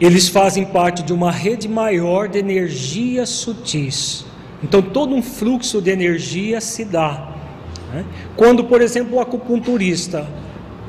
Eles 0.00 0.28
fazem 0.28 0.64
parte 0.64 1.02
de 1.02 1.12
uma 1.12 1.32
rede 1.32 1.66
maior 1.66 2.28
de 2.28 2.38
energias 2.38 3.30
sutis. 3.30 4.24
Então, 4.62 4.80
todo 4.80 5.12
um 5.12 5.22
fluxo 5.24 5.82
de 5.82 5.90
energia 5.90 6.60
se 6.60 6.84
dá. 6.84 7.34
Né? 7.92 8.04
Quando, 8.36 8.62
por 8.62 8.80
exemplo, 8.80 9.16
o 9.16 9.20
acupunturista, 9.20 10.24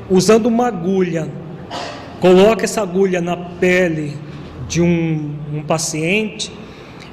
usando 0.08 0.46
uma 0.46 0.68
agulha, 0.68 1.28
coloca 2.20 2.62
essa 2.62 2.82
agulha 2.82 3.20
na 3.20 3.36
pele 3.36 4.16
de 4.68 4.80
um, 4.80 5.34
um 5.52 5.62
paciente, 5.64 6.52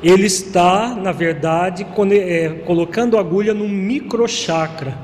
ele 0.04 0.28
está, 0.28 0.94
na 0.94 1.12
verdade, 1.12 1.86
é, 2.12 2.50
colocando 2.66 3.18
agulha 3.18 3.54
num 3.54 3.70
microchakra 3.70 4.98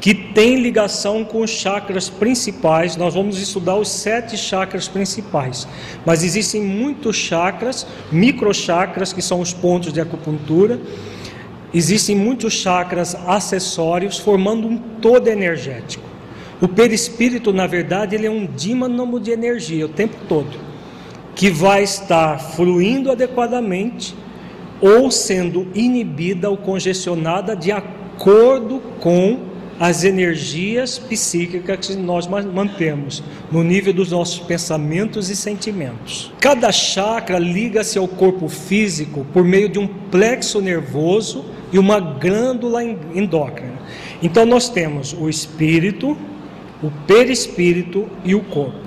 que 0.00 0.14
tem 0.14 0.56
ligação 0.56 1.24
com 1.24 1.42
os 1.42 1.50
chakras 1.50 2.08
principais. 2.08 2.96
Nós 2.96 3.14
vamos 3.14 3.40
estudar 3.40 3.76
os 3.76 3.88
sete 3.88 4.36
chakras 4.36 4.88
principais, 4.88 5.66
mas 6.04 6.24
existem 6.24 6.60
muitos 6.60 7.14
chakras, 7.14 7.86
microchakras, 8.10 9.12
que 9.12 9.22
são 9.22 9.40
os 9.40 9.52
pontos 9.52 9.92
de 9.92 10.00
acupuntura. 10.00 10.80
Existem 11.72 12.16
muitos 12.16 12.52
chakras 12.52 13.14
acessórios 13.14 14.18
formando 14.18 14.66
um 14.66 14.76
todo 14.76 15.28
energético. 15.28 16.04
O 16.60 16.68
perispírito, 16.68 17.52
na 17.52 17.66
verdade, 17.66 18.14
ele 18.14 18.26
é 18.26 18.30
um 18.30 18.46
dínamo 18.46 19.18
de 19.18 19.30
energia 19.30 19.86
o 19.86 19.88
tempo 19.88 20.16
todo, 20.28 20.71
que 21.34 21.50
vai 21.50 21.82
estar 21.82 22.38
fluindo 22.38 23.10
adequadamente 23.10 24.14
ou 24.80 25.10
sendo 25.10 25.68
inibida 25.74 26.50
ou 26.50 26.56
congestionada 26.56 27.54
de 27.54 27.70
acordo 27.70 28.80
com 29.00 29.52
as 29.78 30.04
energias 30.04 30.98
psíquicas 30.98 31.88
que 31.88 31.96
nós 31.96 32.26
mantemos 32.26 33.22
no 33.50 33.64
nível 33.64 33.92
dos 33.92 34.10
nossos 34.10 34.38
pensamentos 34.38 35.28
e 35.28 35.34
sentimentos. 35.34 36.32
Cada 36.38 36.70
chakra 36.70 37.38
liga-se 37.38 37.98
ao 37.98 38.06
corpo 38.06 38.48
físico 38.48 39.26
por 39.32 39.44
meio 39.44 39.68
de 39.68 39.78
um 39.78 39.88
plexo 39.88 40.60
nervoso 40.60 41.44
e 41.72 41.78
uma 41.78 41.98
glândula 41.98 42.84
endócrina. 42.84 43.80
Então 44.22 44.46
nós 44.46 44.68
temos 44.68 45.16
o 45.18 45.28
espírito, 45.28 46.16
o 46.82 46.90
perispírito 47.06 48.08
e 48.24 48.34
o 48.34 48.40
corpo. 48.40 48.81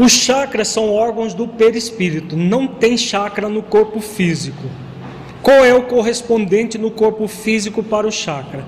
Os 0.00 0.12
chakras 0.12 0.68
são 0.68 0.90
órgãos 0.90 1.34
do 1.34 1.46
perispírito, 1.46 2.36
não 2.36 2.66
tem 2.66 2.96
chakra 2.96 3.48
no 3.48 3.62
corpo 3.62 4.00
físico. 4.00 4.64
Qual 5.42 5.64
é 5.64 5.72
o 5.74 5.84
correspondente 5.84 6.76
no 6.76 6.90
corpo 6.90 7.28
físico 7.28 7.82
para 7.82 8.06
o 8.06 8.10
chakra? 8.10 8.64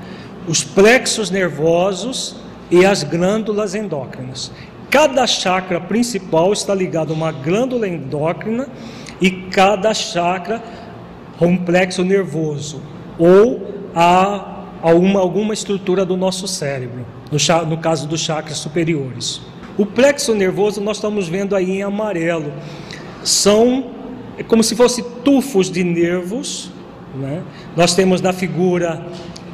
os 0.46 0.64
plexos 0.64 1.30
nervosos 1.30 2.36
e 2.70 2.84
as 2.84 3.02
glândulas 3.02 3.74
endócrinas. 3.74 4.50
Cada 4.90 5.26
chakra 5.26 5.80
principal 5.80 6.52
está 6.52 6.74
ligado 6.74 7.12
a 7.12 7.16
uma 7.16 7.32
glândula 7.32 7.88
endócrina 7.88 8.68
e 9.20 9.30
cada 9.30 9.94
chakra 9.94 10.62
a 11.40 11.44
um 11.44 11.56
plexo 11.56 12.04
nervoso 12.04 12.82
ou 13.18 13.90
a, 13.94 14.64
a 14.82 14.90
uma, 14.90 15.20
alguma 15.20 15.54
estrutura 15.54 16.04
do 16.04 16.16
nosso 16.16 16.46
cérebro, 16.46 17.06
no, 17.30 17.66
no 17.66 17.78
caso 17.78 18.06
dos 18.06 18.20
chakras 18.20 18.58
superiores. 18.58 19.40
O 19.76 19.86
plexo 19.86 20.34
nervoso 20.34 20.80
nós 20.80 20.98
estamos 20.98 21.28
vendo 21.28 21.56
aí 21.56 21.78
em 21.78 21.82
amarelo. 21.82 22.52
São 23.24 23.92
como 24.48 24.62
se 24.62 24.74
fossem 24.74 25.04
tufos 25.24 25.70
de 25.70 25.84
nervos. 25.84 26.70
Né? 27.14 27.42
Nós 27.76 27.94
temos 27.94 28.20
na 28.20 28.32
figura 28.32 29.04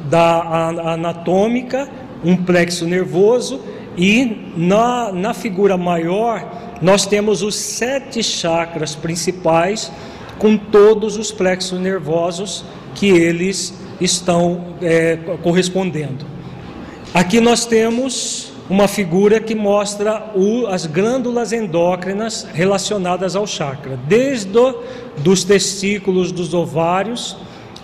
da 0.09 0.69
anatômica, 0.93 1.89
um 2.23 2.35
plexo 2.35 2.85
nervoso, 2.85 3.61
e 3.97 4.53
na, 4.55 5.11
na 5.11 5.33
figura 5.33 5.77
maior 5.77 6.77
nós 6.81 7.05
temos 7.05 7.41
os 7.41 7.55
sete 7.55 8.23
chakras 8.23 8.95
principais, 8.95 9.91
com 10.37 10.55
todos 10.55 11.17
os 11.17 11.31
plexos 11.31 11.77
nervosos 11.79 12.63
que 12.95 13.09
eles 13.09 13.73
estão 13.99 14.75
é, 14.81 15.17
correspondendo. 15.43 16.25
Aqui 17.13 17.41
nós 17.41 17.65
temos 17.65 18.48
uma 18.69 18.87
figura 18.87 19.39
que 19.39 19.55
mostra 19.55 20.31
o, 20.35 20.67
as 20.67 20.85
glândulas 20.85 21.51
endócrinas 21.51 22.47
relacionadas 22.53 23.35
ao 23.35 23.47
chakra, 23.47 23.99
desde 24.07 24.57
os 25.25 25.43
testículos 25.43 26.31
dos 26.31 26.53
ovários 26.53 27.35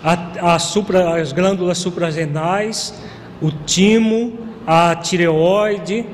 a, 0.02 0.54
a 0.54 0.58
supra, 0.60 1.20
as 1.20 1.32
glândulas 1.32 1.78
suprarrenais, 1.78 2.94
o 3.42 3.50
timo, 3.50 4.34
a 4.64 4.94
tireoide, 4.94 6.06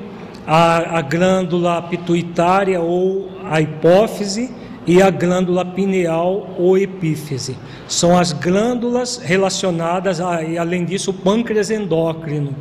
a, 0.47 0.97
a 0.97 1.01
glândula 1.01 1.81
pituitária 1.83 2.81
ou 2.81 3.29
a 3.43 3.61
hipófise 3.61 4.51
e 4.87 5.01
a 5.01 5.11
glândula 5.11 5.63
pineal 5.63 6.55
ou 6.57 6.77
epífise. 6.77 7.55
São 7.87 8.17
as 8.17 8.33
glândulas 8.33 9.17
relacionadas, 9.17 10.19
a, 10.19 10.43
e 10.43 10.57
além 10.57 10.83
disso, 10.83 11.11
o 11.11 11.13
pâncreas 11.13 11.69
endócrino, 11.69 12.55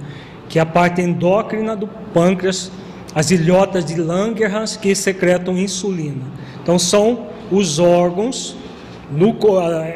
que 0.52 0.58
é 0.58 0.62
a 0.62 0.66
parte 0.66 1.00
endócrina 1.00 1.74
do 1.74 1.88
pâncreas, 1.88 2.70
as 3.14 3.30
ilhotas 3.30 3.86
de 3.86 3.94
Langerhans 3.94 4.76
que 4.76 4.94
secretam 4.94 5.56
insulina. 5.56 6.26
Então, 6.62 6.78
são 6.78 7.28
os 7.50 7.78
órgãos 7.78 8.54
no, 9.10 9.34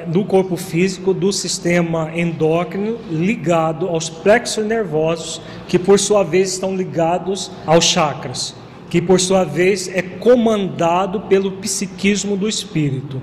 no 0.07 0.25
corpo 0.25 0.57
físico 0.57 1.13
do 1.13 1.31
sistema 1.31 2.11
endócrino 2.15 2.97
ligado 3.11 3.87
aos 3.87 4.09
plexos 4.09 4.65
nervosos, 4.65 5.43
que 5.69 5.79
por 5.79 5.99
sua 5.99 6.23
vez 6.23 6.55
estão 6.55 6.75
ligados 6.75 7.51
aos 7.67 7.85
chakras, 7.85 8.55
que 8.89 9.03
por 9.03 9.21
sua 9.21 9.45
vez 9.45 9.89
é 9.95 10.01
comandado 10.01 11.21
pelo 11.21 11.53
psiquismo 11.53 12.35
do 12.35 12.49
espírito. 12.49 13.21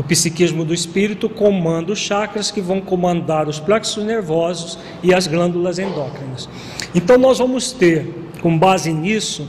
O 0.00 0.02
psiquismo 0.02 0.64
do 0.64 0.72
espírito 0.72 1.28
comanda 1.28 1.92
os 1.92 1.98
chakras 1.98 2.50
que 2.50 2.62
vão 2.62 2.80
comandar 2.80 3.46
os 3.46 3.60
plexos 3.60 4.02
nervosos 4.02 4.78
e 5.02 5.12
as 5.12 5.26
glândulas 5.26 5.78
endócrinas. 5.78 6.48
Então 6.94 7.18
nós 7.18 7.36
vamos 7.36 7.72
ter, 7.72 8.08
com 8.40 8.58
base 8.58 8.94
nisso, 8.94 9.46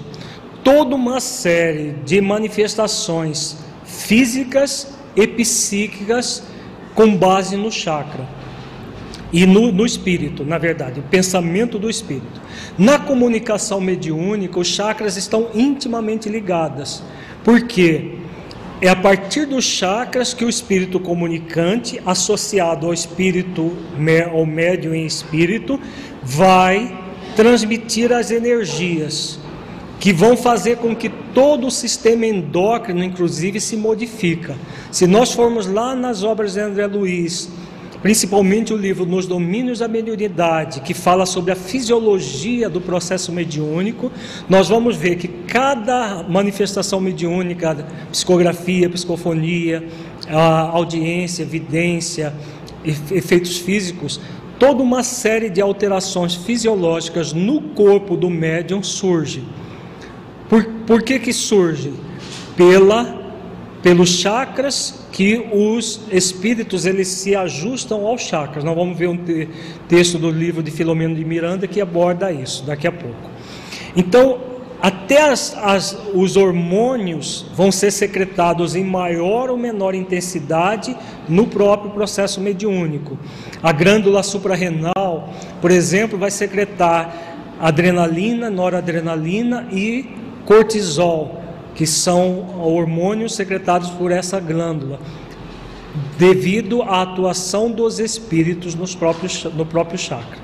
toda 0.61 0.93
uma 0.93 1.21
série 1.21 1.93
de 2.03 2.19
manifestações 2.19 3.59
físicas 3.85 4.93
e 5.15 5.25
psíquicas 5.25 6.43
com 6.95 7.15
base 7.15 7.55
no 7.55 7.71
chakra 7.71 8.27
e 9.31 9.45
no, 9.45 9.71
no, 9.71 9.85
espírito, 9.85 10.43
na 10.43 10.57
verdade, 10.57 10.99
o 10.99 11.03
pensamento 11.03 11.79
do 11.79 11.89
espírito. 11.89 12.41
Na 12.77 12.99
comunicação 12.99 13.79
mediúnica, 13.79 14.59
os 14.59 14.67
chakras 14.67 15.15
estão 15.15 15.47
intimamente 15.55 16.27
ligadas, 16.27 17.01
porque 17.41 18.19
é 18.81 18.89
a 18.89 18.95
partir 18.95 19.45
dos 19.45 19.63
chakras 19.63 20.33
que 20.33 20.43
o 20.43 20.49
espírito 20.49 20.99
comunicante, 20.99 22.01
associado 22.03 22.87
ao 22.87 22.93
espírito, 22.93 23.77
ao 24.31 24.45
médium 24.45 24.95
em 24.95 25.05
espírito, 25.05 25.79
vai 26.23 26.99
transmitir 27.35 28.11
as 28.11 28.31
energias 28.31 29.39
que 29.99 30.11
vão 30.11 30.35
fazer 30.35 30.77
com 30.77 30.95
que 30.95 31.09
todo 31.09 31.67
o 31.67 31.71
sistema 31.71 32.25
endócrino, 32.25 33.03
inclusive, 33.03 33.61
se 33.61 33.77
modifica. 33.77 34.57
Se 34.91 35.05
nós 35.05 35.31
formos 35.31 35.67
lá 35.67 35.95
nas 35.95 36.23
obras 36.23 36.53
de 36.53 36.59
André 36.59 36.87
Luiz, 36.87 37.49
principalmente 38.01 38.73
o 38.73 38.77
livro 38.77 39.05
Nos 39.05 39.25
Domínios 39.25 39.79
da 39.79 39.87
Mediunidade, 39.87 40.81
que 40.81 40.93
fala 40.93 41.25
sobre 41.25 41.51
a 41.51 41.55
fisiologia 41.55 42.69
do 42.69 42.81
processo 42.81 43.31
mediúnico, 43.31 44.11
nós 44.49 44.69
vamos 44.69 44.95
ver 44.95 45.17
que 45.17 45.27
cada 45.27 46.23
manifestação 46.23 46.99
mediúnica, 46.99 47.85
psicografia, 48.11 48.89
psicofonia, 48.89 49.83
audiência, 50.29 51.43
evidência, 51.43 52.33
efeitos 52.83 53.57
físicos, 53.57 54.19
toda 54.57 54.81
uma 54.81 55.03
série 55.03 55.49
de 55.49 55.61
alterações 55.61 56.35
fisiológicas 56.35 57.33
no 57.33 57.61
corpo 57.61 58.15
do 58.15 58.29
médium 58.29 58.81
surge. 58.81 59.43
Por, 60.49 60.65
por 60.85 61.01
que 61.01 61.19
que 61.19 61.31
surge? 61.31 61.93
Pela 62.55 63.21
pelos 63.81 64.09
chakras 64.09 65.00
que 65.11 65.45
os 65.51 66.01
espíritos 66.11 66.85
eles 66.85 67.07
se 67.07 67.35
ajustam 67.35 68.05
aos 68.07 68.21
chakras. 68.21 68.63
Nós 68.63 68.75
vamos 68.75 68.97
ver 68.97 69.09
um 69.09 69.17
te 69.17 69.49
texto 69.87 70.17
do 70.17 70.29
livro 70.29 70.63
de 70.63 70.71
Filomeno 70.71 71.15
de 71.15 71.25
Miranda 71.25 71.67
que 71.67 71.81
aborda 71.81 72.31
isso 72.31 72.63
daqui 72.63 72.87
a 72.87 72.91
pouco. 72.91 73.29
Então, 73.95 74.39
até 74.81 75.29
as, 75.29 75.55
as, 75.57 75.97
os 76.13 76.37
hormônios 76.37 77.45
vão 77.53 77.71
ser 77.71 77.91
secretados 77.91 78.75
em 78.75 78.83
maior 78.83 79.49
ou 79.49 79.57
menor 79.57 79.93
intensidade 79.93 80.95
no 81.27 81.45
próprio 81.45 81.91
processo 81.91 82.41
mediúnico. 82.41 83.19
A 83.61 83.71
glândula 83.71 84.23
suprarrenal, 84.23 85.33
por 85.61 85.69
exemplo, 85.69 86.17
vai 86.17 86.31
secretar 86.31 87.13
adrenalina, 87.59 88.49
noradrenalina 88.49 89.67
e 89.71 90.09
cortisol 90.45 91.40
que 91.75 91.85
são 91.85 92.59
hormônios 92.59 93.35
secretados 93.35 93.89
por 93.91 94.11
essa 94.11 94.39
glândula, 94.39 94.99
devido 96.17 96.81
à 96.81 97.01
atuação 97.01 97.71
dos 97.71 97.99
espíritos 97.99 98.75
nos 98.75 98.95
próprios, 98.95 99.43
no 99.43 99.65
próprio 99.65 99.97
chakra. 99.97 100.39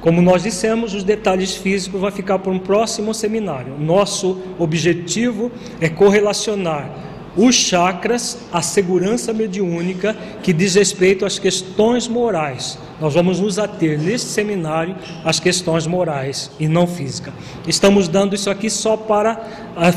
Como 0.00 0.22
nós 0.22 0.42
dissemos, 0.42 0.94
os 0.94 1.02
detalhes 1.02 1.56
físicos 1.56 2.00
vai 2.00 2.12
ficar 2.12 2.38
para 2.38 2.52
um 2.52 2.58
próximo 2.58 3.12
seminário. 3.12 3.76
Nosso 3.78 4.40
objetivo 4.58 5.50
é 5.80 5.88
correlacionar 5.88 7.15
os 7.36 7.54
chakras, 7.54 8.38
a 8.52 8.62
segurança 8.62 9.32
mediúnica 9.32 10.16
que 10.42 10.52
diz 10.52 10.74
respeito 10.74 11.26
às 11.26 11.38
questões 11.38 12.08
morais. 12.08 12.78
Nós 13.00 13.12
vamos 13.12 13.40
nos 13.40 13.58
ater 13.58 14.00
neste 14.00 14.28
seminário 14.28 14.96
às 15.24 15.38
questões 15.38 15.86
morais 15.86 16.50
e 16.58 16.66
não 16.66 16.86
física. 16.86 17.32
Estamos 17.68 18.08
dando 18.08 18.34
isso 18.34 18.48
aqui 18.48 18.70
só 18.70 18.96
para 18.96 19.46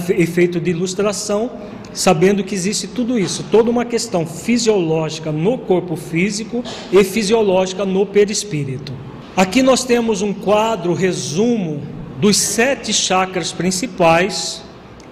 efeito 0.10 0.60
de 0.60 0.72
ilustração, 0.72 1.50
sabendo 1.94 2.44
que 2.44 2.54
existe 2.54 2.88
tudo 2.88 3.18
isso, 3.18 3.46
toda 3.50 3.70
uma 3.70 3.86
questão 3.86 4.26
fisiológica 4.26 5.32
no 5.32 5.58
corpo 5.58 5.96
físico 5.96 6.64
e 6.92 7.04
fisiológica 7.04 7.86
no 7.86 8.06
perispírito. 8.06 8.94
Aqui 9.36 9.64
nós 9.64 9.86
temos 9.86 10.22
um 10.22 10.34
quadro 10.34 10.94
resumo 10.94 11.82
dos 12.20 12.36
sete 12.36 12.92
chakras 12.92 13.54
principais 13.54 14.62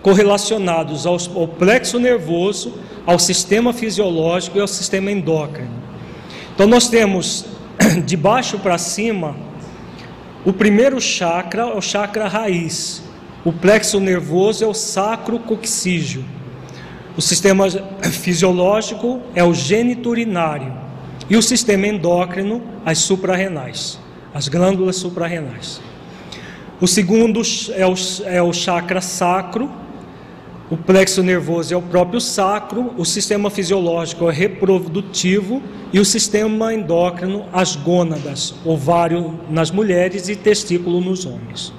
correlacionados 0.02 1.06
ao, 1.06 1.18
ao 1.36 1.48
plexo 1.48 2.00
nervoso, 2.00 2.74
ao 3.06 3.20
sistema 3.20 3.74
fisiológico 3.74 4.58
e 4.58 4.62
ao 4.62 4.68
sistema 4.68 5.12
endócrino. 5.12 5.72
Então 6.54 6.68
nós 6.68 6.88
temos 6.88 7.46
de 8.06 8.18
baixo 8.18 8.60
para 8.60 8.78
cima 8.78 9.48
o 10.48 10.54
primeiro 10.54 11.02
chakra 11.02 11.64
é 11.64 11.76
o 11.76 11.82
chakra 11.82 12.26
raiz. 12.26 13.04
O 13.44 13.52
plexo 13.52 14.00
nervoso 14.00 14.64
é 14.64 14.68
o 14.68 14.74
sacro 14.74 15.40
coxígeo. 15.40 16.24
O 17.18 17.22
sistema 17.22 17.66
fisiológico 18.24 19.20
é 19.36 19.44
o 19.44 19.54
geniturinário. 19.54 20.74
E 21.30 21.36
o 21.36 21.42
sistema 21.42 21.88
endócrino, 21.88 22.62
as 22.86 23.00
suprarrenais, 23.00 24.00
as 24.34 24.48
glândulas 24.48 24.96
suprarrenais. 24.96 25.82
O 26.80 26.88
segundo 26.88 27.42
é 27.76 27.86
o, 27.86 27.94
é 28.24 28.42
o 28.42 28.54
chakra 28.54 29.02
sacro, 29.02 29.70
o 30.70 30.76
plexo 30.76 31.24
nervoso 31.24 31.74
é 31.74 31.78
o 31.78 31.82
próprio 31.82 32.20
sacro, 32.20 32.94
o 32.98 33.06
sistema 33.06 33.50
fisiológico 33.50 34.30
é 34.30 34.34
reprodutivo 34.34 35.64
e 35.94 36.00
o 36.00 36.04
sistema 36.04 36.74
endócrino, 36.74 37.46
as 37.54 37.78
gônadas, 37.78 38.54
ovário 38.66 39.40
nas 39.50 39.72
mulheres 39.72 40.28
e 40.28 40.36
testículo 40.36 41.00
nos 41.00 41.26
homens. 41.26 41.72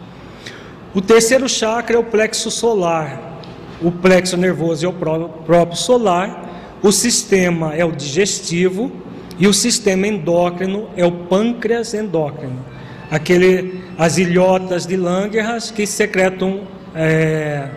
O 0.95 1.03
terceiro 1.03 1.47
chakra 1.47 1.97
é 1.97 1.99
o 1.99 2.05
plexo 2.05 2.51
solar. 2.51 3.41
O 3.83 3.93
plexo 3.93 4.39
nervoso 4.39 4.87
é 4.87 4.89
o 4.89 4.93
próprio 4.93 5.77
solar, 5.77 6.79
o 6.83 6.91
sistema 6.91 7.75
é 7.75 7.85
o 7.85 7.93
digestivo 7.93 8.91
e 9.39 9.47
o 9.47 9.53
sistema 9.53 10.07
endócrino 10.07 10.89
é 10.97 11.05
o 11.05 11.13
pâncreas 11.13 11.93
endócrino. 11.93 12.65
Aquele, 13.11 13.85
as 13.99 14.17
ilhotas 14.17 14.87
de 14.87 14.97
Langerhans 14.97 15.71
que 15.71 15.87
secretam 15.87 16.63
é, 16.95 17.69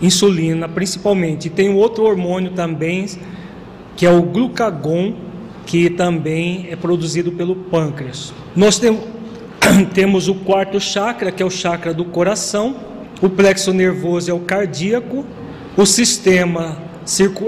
insulina 0.00 0.68
principalmente. 0.68 1.46
E 1.46 1.50
tem 1.50 1.74
outro 1.74 2.04
hormônio 2.04 2.52
também, 2.52 3.06
que 3.96 4.04
é 4.06 4.10
o 4.10 4.22
glucagon, 4.22 5.14
que 5.64 5.90
também 5.90 6.68
é 6.70 6.76
produzido 6.76 7.32
pelo 7.32 7.56
pâncreas. 7.56 8.32
Nós 8.54 8.80
temos 9.94 10.28
o 10.28 10.34
quarto 10.34 10.78
chakra, 10.78 11.32
que 11.32 11.42
é 11.42 11.46
o 11.46 11.50
chakra 11.50 11.92
do 11.92 12.04
coração, 12.04 12.76
o 13.20 13.28
plexo 13.28 13.72
nervoso 13.72 14.30
é 14.30 14.34
o 14.34 14.40
cardíaco, 14.40 15.24
o 15.76 15.86
sistema 15.86 16.78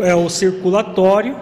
é 0.02 0.14
o 0.14 0.28
circulatório 0.28 1.36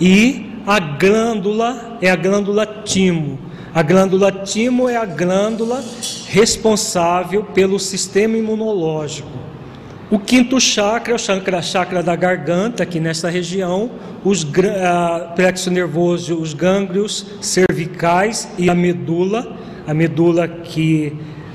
e 0.00 0.46
a 0.66 0.78
glândula 0.78 1.98
é 2.00 2.10
a 2.10 2.16
glândula 2.16 2.66
timo. 2.84 3.38
A 3.74 3.82
glândula 3.82 4.32
timo 4.32 4.88
é 4.88 4.96
a 4.96 5.04
glândula 5.04 5.84
responsável 6.28 7.44
pelo 7.44 7.78
sistema 7.78 8.36
imunológico. 8.36 9.28
O 10.08 10.20
quinto 10.20 10.60
chakra 10.60 11.14
é 11.14 11.16
o 11.16 11.18
chakra, 11.18 11.60
chakra 11.60 12.00
da 12.00 12.14
garganta, 12.14 12.84
aqui 12.84 13.00
nessa 13.00 13.28
região, 13.28 13.90
os 14.22 14.44
uh, 14.44 14.46
plexo 15.34 15.68
nervoso, 15.68 16.36
os 16.36 16.54
gânglios 16.54 17.26
cervicais 17.40 18.48
e 18.56 18.70
a 18.70 18.74
medula, 18.74 19.56
a 19.84 19.92
medula 19.92 20.46
que 20.46 21.12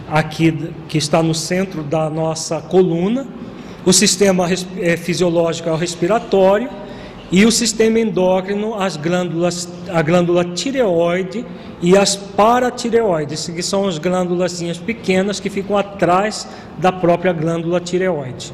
aqui 0.10 0.70
que 0.90 0.98
está 0.98 1.24
no 1.24 1.34
centro 1.34 1.82
da 1.82 2.10
nossa 2.10 2.60
coluna. 2.60 3.26
O 3.86 3.94
sistema 3.94 4.50
é, 4.78 4.98
fisiológico 4.98 5.70
é 5.70 5.72
o 5.72 5.78
respiratório 5.78 6.70
e 7.32 7.46
o 7.46 7.52
sistema 7.52 7.98
endócrino, 7.98 8.76
as 8.76 8.98
glândulas, 8.98 9.70
a 9.90 10.02
glândula 10.02 10.44
tireoide 10.44 11.46
e 11.82 11.98
as 11.98 12.16
paratireoides, 12.16 13.48
que 13.48 13.64
são 13.64 13.88
as 13.88 13.98
glândulas 13.98 14.62
pequenas 14.80 15.40
que 15.40 15.50
ficam 15.50 15.78
atrás 15.78 16.46
da 16.78 16.92
própria 16.92 17.32
glândula 17.32 17.80
tireoide. 17.80 18.54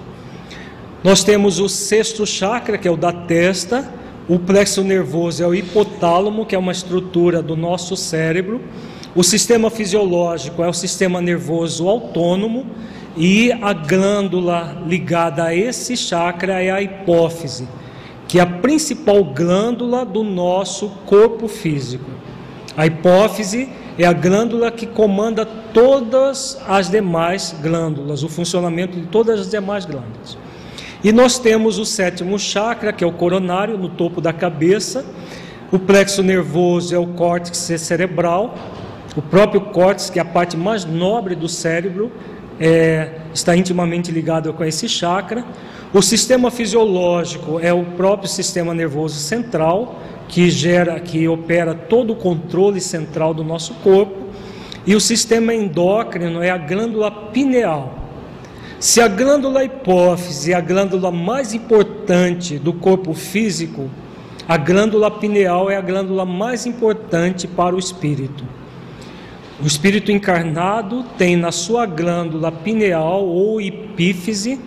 Nós 1.04 1.24
temos 1.24 1.60
o 1.60 1.68
sexto 1.68 2.26
chakra, 2.26 2.78
que 2.78 2.88
é 2.88 2.92
o 2.92 2.96
da 2.96 3.12
testa, 3.12 3.92
o 4.30 4.38
plexo 4.38 4.84
nervoso 4.84 5.42
é 5.42 5.48
o 5.48 5.56
hipotálamo, 5.56 6.46
que 6.46 6.54
é 6.54 6.60
uma 6.60 6.72
estrutura 6.72 7.42
do 7.42 7.56
nosso 7.56 7.96
cérebro, 7.96 8.62
o 9.16 9.24
sistema 9.24 9.72
fisiológico 9.72 10.62
é 10.62 10.68
o 10.68 10.74
sistema 10.74 11.20
nervoso 11.20 11.88
autônomo 11.88 12.68
e 13.16 13.52
a 13.52 13.74
glândula 13.74 14.84
ligada 14.86 15.46
a 15.46 15.56
esse 15.56 15.98
chakra 15.98 16.62
é 16.62 16.70
a 16.70 16.80
hipófise 16.80 17.68
que 18.28 18.40
é 18.40 18.42
a 18.42 18.46
principal 18.46 19.24
glândula 19.24 20.06
do 20.06 20.24
nosso 20.24 20.90
corpo 21.06 21.48
físico. 21.48 22.10
A 22.76 22.86
hipófise 22.86 23.70
é 23.98 24.06
a 24.06 24.13
glândula 24.13 24.70
que 24.70 24.86
comanda 24.86 25.46
todas 25.46 26.60
as 26.68 26.90
demais 26.90 27.56
glândulas, 27.62 28.24
o 28.24 28.30
funcionamento 28.30 29.00
de 29.00 29.08
todas 29.08 29.40
as 29.40 29.50
demais 29.50 29.86
glândulas. 29.86 30.38
E 31.04 31.12
nós 31.12 31.40
temos 31.40 31.78
o 31.80 31.86
sétimo 31.86 32.38
chakra, 32.38 32.92
que 32.92 33.04
é 33.04 33.08
o 33.08 33.12
coronário, 33.12 33.78
no 33.78 33.90
topo 33.90 34.20
da 34.20 34.34
cabeça. 34.34 35.06
O 35.72 35.80
plexo 35.80 36.22
nervoso 36.24 36.94
é 36.94 36.98
o 36.98 37.08
córtex 37.08 37.58
cerebral. 37.58 38.56
O 39.16 39.22
próprio 39.22 39.62
córtex, 39.62 40.10
que 40.10 40.20
é 40.20 40.22
a 40.22 40.26
parte 40.26 40.58
mais 40.58 40.86
nobre 40.86 41.36
do 41.36 41.48
cérebro, 41.48 42.12
é, 42.60 43.12
está 43.34 43.56
intimamente 43.56 44.12
ligado 44.12 44.52
com 44.54 44.63
esse 44.63 44.90
chakra. 44.90 45.46
O 45.93 46.02
sistema 46.02 46.52
fisiológico 46.52 47.60
é 47.62 47.71
o 47.71 47.84
próprio 47.84 48.28
sistema 48.28 48.73
nervoso 48.73 49.15
central 49.15 50.02
que 50.28 50.50
gera, 50.50 51.00
que 51.00 51.28
opera 51.30 51.73
todo 51.73 52.12
o 52.12 52.15
controle 52.15 52.82
central 52.82 53.34
do 53.34 53.41
nosso 53.41 53.73
corpo, 53.76 54.28
e 54.86 54.93
o 54.93 55.00
sistema 55.00 55.54
endócrino 55.54 56.43
é 56.43 56.50
a 56.50 56.58
glândula 56.58 57.10
pineal. 57.10 57.97
Se 58.80 59.00
a 59.00 59.08
glândula 59.08 59.63
hipófise 59.63 60.52
é 60.52 60.56
a 60.56 60.62
glândula 60.62 61.10
mais 61.10 61.54
importante 61.54 62.60
do 62.60 62.73
corpo 62.73 63.13
físico, 63.13 63.89
a 64.45 64.58
glândula 64.58 65.10
pineal 65.10 65.71
é 65.71 65.78
a 65.78 65.82
glândula 65.82 66.26
mais 66.26 66.65
importante 66.65 67.47
para 67.47 67.76
o 67.76 67.80
espírito. 67.80 68.43
O 69.62 69.65
espírito 69.65 70.12
encarnado 70.12 71.04
tem 71.17 71.38
na 71.38 71.52
sua 71.52 71.86
glândula 71.86 72.52
pineal 72.52 73.26
ou 73.26 73.60
epífise 73.62 74.60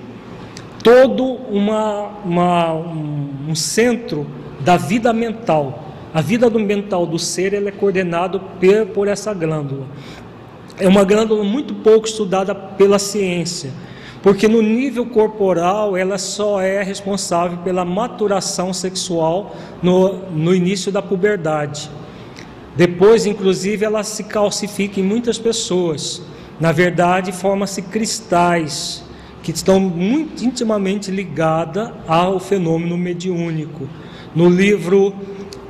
todo 0.83 1.25
uma, 1.25 2.09
uma, 2.25 2.75
um, 2.75 3.55
centro 3.55 4.27
da 4.61 4.77
vida 4.77 5.13
mental. 5.13 5.85
A 6.13 6.21
vida 6.21 6.51
mental 6.51 7.07
do 7.07 7.19
ser 7.19 7.55
é 7.55 7.71
coordenado 7.71 8.41
por, 8.41 8.87
por 8.95 9.09
essa 9.09 9.33
glândula. 9.33 9.87
É 10.79 10.89
uma 10.89 11.05
glândula 11.05 11.45
muito 11.45 11.75
pouco 11.75 12.07
estudada 12.07 12.55
pela 12.55 12.99
ciência, 12.99 13.71
porque 14.23 14.49
no 14.49 14.63
nível 14.63 15.07
corporal 15.07 15.97
ela 15.97 16.19
só 16.19 16.61
é 16.61 16.83
responsável 16.83 17.59
pela 17.59 17.85
maturação 17.85 18.73
sexual 18.73 19.55
no, 19.83 20.31
no 20.31 20.55
início 20.55 20.91
da 20.91 21.03
puberdade. 21.03 21.91
Depois, 22.75 23.27
inclusive, 23.27 23.85
ela 23.85 24.03
se 24.03 24.25
calcifica 24.25 25.01
em 25.01 25.03
muitas 25.03 25.39
pessoas. 25.39 26.23
Na 26.59 26.73
verdade, 26.73 27.31
forma-se 27.31 27.83
cristais 27.83 29.05
que 29.43 29.53
estão 29.53 29.81
muito 29.81 30.45
intimamente 30.45 31.11
ligadas 31.11 31.91
ao 32.07 32.39
fenômeno 32.39 32.97
mediúnico. 32.97 33.89
No 34.35 34.49
livro 34.49 35.15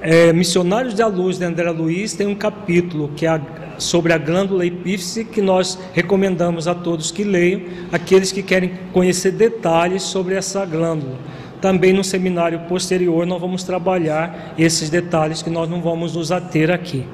é, 0.02 0.32
Missionários 0.32 0.94
da 0.94 1.06
Luz 1.06 1.38
de 1.38 1.44
André 1.44 1.70
Luiz 1.70 2.14
tem 2.14 2.26
um 2.26 2.34
capítulo 2.34 3.10
que 3.14 3.26
é 3.26 3.40
sobre 3.78 4.12
a 4.12 4.18
glândula 4.18 4.66
epífise 4.66 5.24
que 5.24 5.40
nós 5.40 5.78
recomendamos 5.92 6.68
a 6.68 6.74
todos 6.74 7.10
que 7.10 7.24
leiam, 7.24 7.62
aqueles 7.90 8.30
que 8.30 8.42
querem 8.42 8.72
conhecer 8.92 9.32
detalhes 9.32 10.02
sobre 10.02 10.34
essa 10.34 10.64
glândula. 10.64 11.16
Também 11.60 11.92
no 11.92 12.02
seminário 12.02 12.60
posterior 12.60 13.26
nós 13.26 13.40
vamos 13.40 13.62
trabalhar 13.62 14.54
esses 14.58 14.88
detalhes 14.88 15.42
que 15.42 15.50
nós 15.50 15.68
não 15.68 15.80
vamos 15.80 16.14
nos 16.14 16.32
ater 16.32 16.70
aqui. 16.70 17.04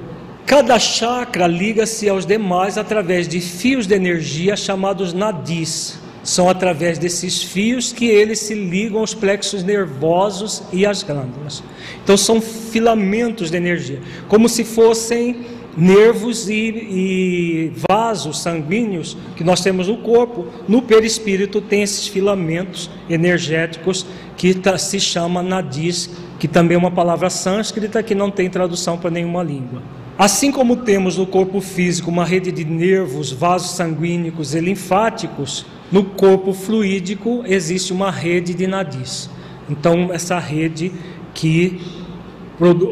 Cada 0.47 0.79
chakra 0.79 1.49
liga-se 1.49 2.09
aos 2.09 2.25
demais 2.25 2.79
através 2.79 3.27
de 3.27 3.41
fios 3.41 3.87
de 3.87 3.95
energia 3.95 4.57
chamados 4.57 5.13
nadis. 5.13 5.99
São 6.27 6.51
através 6.51 6.99
desses 6.99 7.41
fios 7.41 7.93
que 7.93 8.07
eles 8.07 8.41
se 8.41 8.53
ligam 8.53 8.99
aos 8.99 9.15
plexos 9.15 9.63
nervosos 9.63 10.65
e 10.73 10.85
às 10.85 11.05
glândulas. 11.05 11.63
Então 12.03 12.17
são 12.17 12.41
filamentos 12.41 13.49
de 13.49 13.57
energia, 13.57 14.03
como 14.27 14.49
se 14.49 14.65
fossem 14.65 15.47
nervos 15.77 16.49
e, 16.49 16.55
e, 16.55 17.73
vasos 17.89 18.41
sanguíneos 18.41 19.17
que 19.37 19.45
nós 19.45 19.61
temos 19.61 19.87
no 19.87 19.99
corpo, 19.99 20.49
no 20.67 20.83
perispírito 20.83 21.61
tem 21.61 21.83
esses 21.83 22.09
filamentos 22.09 22.91
energéticos 23.09 24.05
que 24.37 24.53
se 24.79 24.99
chama 24.99 25.45
nadis, 25.45 26.11
que 26.41 26.49
também 26.49 26.75
é 26.75 26.79
uma 26.79 26.91
palavra 26.91 27.31
sânscrita 27.31 28.03
que 28.03 28.17
não 28.17 28.33
tem 28.33 28.51
tradução 28.51 28.99
para 28.99 29.11
nenhuma 29.11 29.45
língua. 29.45 29.81
Assim 30.19 30.51
como 30.51 30.77
temos 30.77 31.19
no 31.19 31.27
corpo 31.27 31.61
físico 31.61 32.11
uma 32.11 32.25
rede 32.25 32.51
de 32.51 32.65
nervos, 32.65 33.33
vasos 33.33 33.73
sanguíneos 33.73 34.55
e 34.55 34.61
linfáticos, 34.61 35.67
no 35.93 36.05
corpo 36.05 36.53
fluídico 36.53 37.43
existe 37.47 37.93
uma 37.93 38.11
rede 38.11 38.55
de 38.55 38.67
nadis. 38.67 39.29
Então, 39.69 40.11
essa 40.13 40.39
rede 40.39 40.93
que 41.35 41.81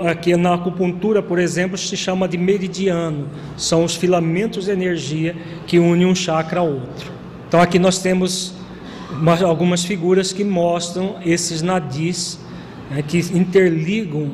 Aqui 0.06 0.36
na 0.36 0.54
acupuntura, 0.54 1.22
por 1.22 1.38
exemplo, 1.38 1.78
se 1.78 1.96
chama 1.96 2.28
de 2.28 2.36
meridiano. 2.36 3.28
São 3.56 3.82
os 3.82 3.96
filamentos 3.96 4.66
de 4.66 4.72
energia 4.72 5.34
que 5.66 5.78
unem 5.78 6.06
um 6.06 6.14
chakra 6.14 6.60
ao 6.60 6.68
outro. 6.68 7.10
Então 7.48 7.58
aqui 7.62 7.78
nós 7.78 7.98
temos 8.02 8.54
algumas 9.42 9.82
figuras 9.82 10.34
que 10.34 10.44
mostram 10.44 11.16
esses 11.24 11.62
nadis 11.62 12.38
né, 12.90 13.00
que 13.00 13.18
interligam 13.18 14.32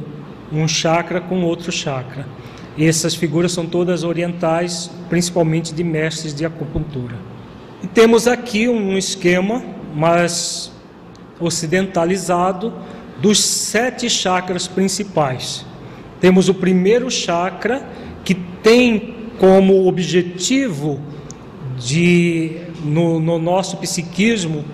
um 0.52 0.66
chakra 0.66 1.20
com 1.20 1.44
outro 1.44 1.70
chakra. 1.70 2.26
Essas 2.78 3.14
figuras 3.14 3.52
são 3.52 3.66
todas 3.66 4.04
orientais, 4.04 4.90
principalmente 5.08 5.74
de 5.74 5.84
mestres 5.84 6.34
de 6.34 6.44
acupuntura. 6.44 7.16
E 7.82 7.86
temos 7.86 8.26
aqui 8.26 8.68
um 8.68 8.96
esquema 8.96 9.62
mais 9.94 10.70
ocidentalizado 11.38 12.72
dos 13.20 13.40
sete 13.40 14.08
chakras 14.08 14.68
principais. 14.68 15.64
Temos 16.20 16.48
o 16.48 16.54
primeiro 16.54 17.10
chakra 17.10 17.86
que 18.24 18.34
tem 18.34 19.16
como 19.38 19.86
objetivo 19.86 21.00
de 21.78 22.60
no, 22.84 23.18
no 23.18 23.38
nosso 23.38 23.76
psiquismo 23.78 24.64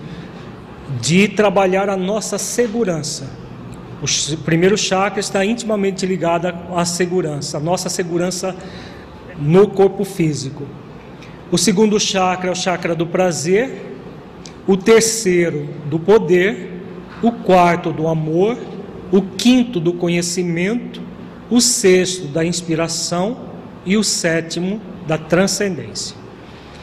de 1.01 1.27
trabalhar 1.27 1.89
a 1.89 1.97
nossa 1.97 2.37
segurança. 2.37 3.29
O 4.01 4.37
primeiro 4.37 4.77
chakra 4.77 5.19
está 5.19 5.43
intimamente 5.43 6.05
ligado 6.05 6.47
à 6.75 6.85
segurança, 6.85 7.57
a 7.57 7.59
nossa 7.59 7.89
segurança 7.89 8.55
no 9.39 9.67
corpo 9.67 10.03
físico. 10.03 10.67
O 11.51 11.57
segundo 11.57 11.99
chakra 11.99 12.49
é 12.49 12.51
o 12.51 12.55
chakra 12.55 12.93
do 12.93 13.07
prazer, 13.07 13.95
o 14.67 14.77
terceiro 14.77 15.67
do 15.85 15.97
poder, 15.97 16.73
o 17.23 17.31
quarto 17.31 17.91
do 17.91 18.07
amor, 18.07 18.57
o 19.11 19.21
quinto 19.21 19.79
do 19.79 19.93
conhecimento, 19.93 21.01
o 21.49 21.59
sexto 21.59 22.27
da 22.27 22.45
inspiração 22.45 23.37
e 23.85 23.97
o 23.97 24.03
sétimo 24.03 24.79
da 25.07 25.17
transcendência. 25.17 26.15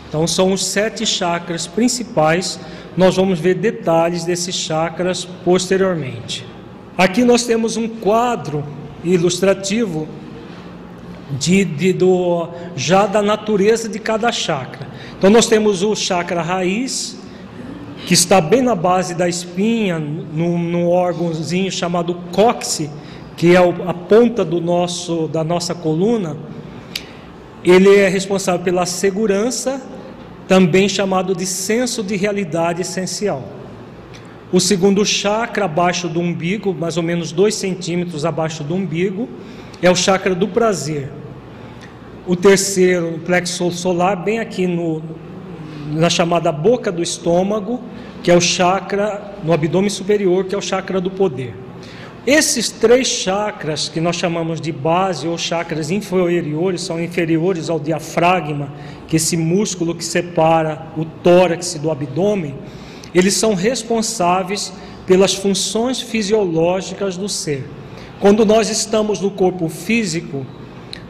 Então 0.09 0.27
são 0.27 0.53
os 0.53 0.65
sete 0.65 1.05
chakras 1.05 1.67
principais. 1.67 2.59
Nós 2.97 3.17
vamos 3.17 3.39
ver 3.39 3.55
detalhes 3.55 4.25
desses 4.25 4.55
chakras 4.55 5.25
posteriormente. 5.45 6.54
Aqui 6.97 7.25
nós 7.25 7.45
temos 7.45 7.77
um 7.77 7.89
quadro 7.89 8.65
ilustrativo 9.03 10.07
de, 11.39 11.65
de, 11.65 11.93
do, 11.93 12.49
já 12.77 13.07
da 13.07 13.21
natureza 13.21 13.89
de 13.89 13.99
cada 13.99 14.31
chakra. 14.31 14.87
Então 15.19 15.29
nós 15.29 15.47
temos 15.47 15.83
o 15.83 15.97
chakra 15.97 16.41
raiz, 16.41 17.19
que 18.07 18.15
está 18.15 18.41
bem 18.41 18.63
na 18.63 18.75
base 18.75 19.15
da 19.15 19.29
espinha, 19.29 19.99
num, 19.99 20.89
órgãozinho 20.89 21.73
chamado 21.73 22.15
cóccix, 22.31 22.91
que 23.37 23.57
é 23.57 23.59
a 23.59 23.95
ponta 23.95 24.45
do 24.45 24.61
nosso, 24.61 25.27
da 25.29 25.43
nossa 25.43 25.75
coluna, 25.75 26.37
ele 27.65 27.97
é 27.97 28.09
responsável 28.09 28.63
pela 28.63 28.87
segurança, 28.87 29.83
também 30.47 30.89
chamado 30.89 31.35
de 31.35 31.47
senso 31.47 32.03
de 32.03 32.15
realidade 32.15 32.83
essencial. 32.83 33.43
O 34.55 34.61
segundo 34.61 35.05
chakra, 35.05 35.65
abaixo 35.65 36.09
do 36.09 36.21
umbigo, 36.21 36.73
mais 36.73 36.97
ou 36.97 37.03
menos 37.03 37.33
dois 37.33 37.57
centímetros 37.57 38.25
abaixo 38.25 38.63
do 38.63 38.77
umbigo, 38.77 39.29
é 39.83 39.91
o 39.91 39.97
chakra 39.97 40.33
do 40.33 40.47
prazer. 40.47 41.11
O 42.25 42.37
terceiro, 42.37 43.17
o 43.17 43.19
plexo 43.19 43.69
solar, 43.73 44.15
bem 44.15 44.39
aqui 44.39 44.69
no, 44.69 45.03
na 45.91 46.09
chamada 46.09 46.53
boca 46.53 46.93
do 46.93 47.03
estômago, 47.03 47.83
que 48.23 48.31
é 48.31 48.37
o 48.37 48.41
chakra 48.41 49.35
no 49.43 49.53
abdômen 49.53 49.91
superior, 49.91 50.45
que 50.45 50.55
é 50.55 50.59
o 50.59 50.63
chakra 50.63 51.01
do 51.01 51.11
poder. 51.11 51.53
Esses 52.25 52.71
três 52.71 53.09
chakras, 53.09 53.89
que 53.89 54.01
nós 54.01 54.15
chamamos 54.15 54.61
de 54.61 54.71
base 54.71 55.27
ou 55.27 55.37
chakras 55.37 55.91
inferiores, 55.91 56.81
são 56.83 57.03
inferiores 57.03 57.69
ao 57.69 57.81
diafragma, 57.81 58.73
que 59.09 59.17
é 59.17 59.19
esse 59.19 59.37
músculo 59.37 59.97
que 59.97 60.05
separa 60.05 60.87
o 60.97 61.05
tórax 61.05 61.75
do 61.75 61.91
abdômen, 61.91 62.55
eles 63.15 63.35
são 63.35 63.55
responsáveis 63.55 64.73
pelas 65.07 65.35
funções 65.35 66.01
fisiológicas 66.01 67.17
do 67.17 67.29
ser. 67.29 67.69
Quando 68.21 68.45
nós 68.45 68.71
estamos 68.71 69.21
no 69.21 69.31
corpo 69.31 69.69
físico, 69.69 70.47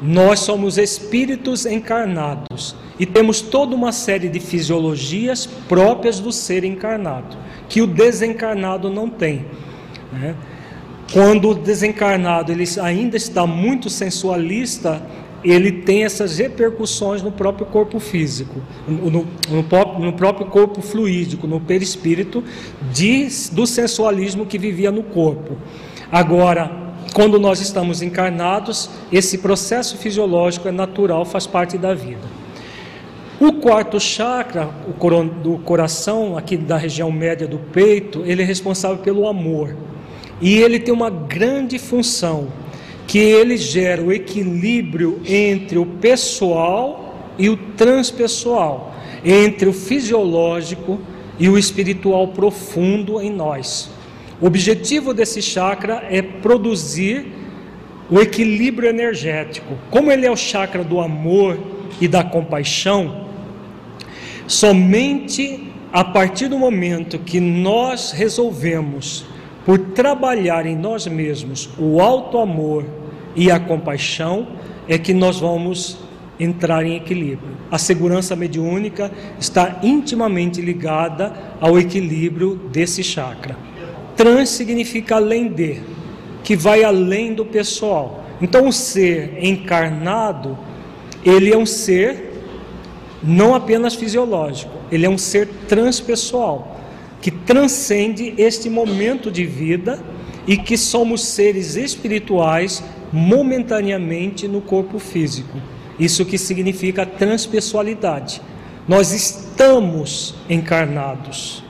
nós 0.02 0.40
somos 0.40 0.76
espíritos 0.76 1.64
encarnados 1.64 2.74
e 2.98 3.06
temos 3.06 3.40
toda 3.40 3.74
uma 3.74 3.92
série 3.92 4.28
de 4.28 4.40
fisiologias 4.40 5.46
próprias 5.46 6.20
do 6.20 6.32
ser 6.32 6.64
encarnado, 6.64 7.36
que 7.68 7.80
o 7.80 7.86
desencarnado 7.86 8.90
não 8.90 9.08
tem. 9.08 9.46
Né? 10.12 10.34
Quando 11.12 11.50
o 11.50 11.54
desencarnado 11.54 12.52
ele 12.52 12.64
ainda 12.82 13.16
está 13.16 13.46
muito 13.46 13.88
sensualista, 13.88 15.02
ele 15.44 15.70
tem 15.70 16.04
essas 16.04 16.38
repercussões 16.38 17.22
no 17.22 17.30
próprio 17.30 17.66
corpo 17.66 18.00
físico, 18.00 18.62
no, 18.88 19.10
no, 19.10 19.28
no 19.98 20.12
próprio 20.14 20.46
corpo 20.46 20.80
fluídico, 20.80 21.46
no 21.46 21.60
perispírito, 21.60 22.42
de, 22.90 23.28
do 23.52 23.66
sensualismo 23.66 24.46
que 24.46 24.58
vivia 24.58 24.90
no 24.90 25.02
corpo. 25.02 25.58
Agora, 26.10 26.84
quando 27.12 27.38
nós 27.38 27.60
estamos 27.60 28.02
encarnados, 28.02 28.88
esse 29.12 29.38
processo 29.38 29.96
fisiológico 29.98 30.66
é 30.66 30.72
natural, 30.72 31.24
faz 31.24 31.46
parte 31.46 31.76
da 31.76 31.92
vida. 31.92 32.44
O 33.38 33.52
quarto 33.54 34.00
chakra, 34.00 34.70
do 35.42 35.58
coração, 35.58 36.38
aqui 36.38 36.56
da 36.56 36.76
região 36.76 37.10
média 37.12 37.46
do 37.46 37.58
peito, 37.58 38.22
ele 38.24 38.42
é 38.42 38.44
responsável 38.44 38.98
pelo 38.98 39.28
amor. 39.28 39.76
E 40.40 40.56
ele 40.56 40.78
tem 40.78 40.94
uma 40.94 41.10
grande 41.10 41.78
função, 41.78 42.48
que 43.06 43.18
ele 43.18 43.56
gera 43.56 44.02
o 44.02 44.12
equilíbrio 44.12 45.20
entre 45.26 45.78
o 45.78 45.86
pessoal 45.86 47.32
e 47.38 47.48
o 47.48 47.56
transpessoal, 47.56 48.94
entre 49.24 49.68
o 49.68 49.72
fisiológico 49.72 51.00
e 51.38 51.48
o 51.48 51.58
espiritual 51.58 52.28
profundo 52.28 53.20
em 53.20 53.30
nós. 53.30 53.90
O 54.40 54.46
objetivo 54.46 55.14
desse 55.14 55.40
chakra 55.40 56.04
é 56.10 56.22
produzir 56.22 57.26
o 58.10 58.20
equilíbrio 58.20 58.88
energético. 58.88 59.74
Como 59.90 60.10
ele 60.10 60.26
é 60.26 60.30
o 60.30 60.36
chakra 60.36 60.84
do 60.84 61.00
amor, 61.00 61.58
e 62.00 62.08
da 62.08 62.22
compaixão, 62.24 63.26
somente 64.46 65.72
a 65.92 66.04
partir 66.04 66.48
do 66.48 66.58
momento 66.58 67.18
que 67.18 67.40
nós 67.40 68.10
resolvemos 68.10 69.24
por 69.64 69.78
trabalhar 69.78 70.66
em 70.66 70.76
nós 70.76 71.06
mesmos 71.06 71.70
o 71.78 72.00
alto 72.00 72.38
amor 72.38 72.84
e 73.34 73.50
a 73.50 73.58
compaixão, 73.58 74.46
é 74.88 74.98
que 74.98 75.14
nós 75.14 75.40
vamos 75.40 75.98
entrar 76.38 76.84
em 76.84 76.96
equilíbrio. 76.96 77.56
A 77.70 77.78
segurança 77.78 78.36
mediúnica 78.36 79.10
está 79.38 79.80
intimamente 79.82 80.60
ligada 80.60 81.32
ao 81.60 81.78
equilíbrio 81.78 82.56
desse 82.70 83.02
chakra. 83.02 83.56
Trans 84.16 84.50
significa 84.50 85.16
além 85.16 85.48
de, 85.48 85.80
que 86.42 86.54
vai 86.54 86.84
além 86.84 87.34
do 87.34 87.44
pessoal. 87.44 88.24
Então, 88.40 88.68
o 88.68 88.72
ser 88.72 89.38
encarnado, 89.42 90.58
ele 91.24 91.52
é 91.52 91.56
um 91.56 91.66
ser 91.66 92.32
não 93.22 93.54
apenas 93.54 93.94
fisiológico, 93.94 94.72
ele 94.92 95.06
é 95.06 95.08
um 95.08 95.16
ser 95.16 95.48
transpessoal, 95.66 96.73
que 97.24 97.30
transcende 97.30 98.34
este 98.36 98.68
momento 98.68 99.30
de 99.30 99.46
vida 99.46 99.98
e 100.46 100.58
que 100.58 100.76
somos 100.76 101.24
seres 101.24 101.74
espirituais 101.74 102.84
momentaneamente 103.10 104.46
no 104.46 104.60
corpo 104.60 104.98
físico. 104.98 105.56
Isso 105.98 106.26
que 106.26 106.36
significa 106.36 107.06
transpessoalidade. 107.06 108.42
Nós 108.86 109.12
estamos 109.12 110.34
encarnados, 110.50 111.64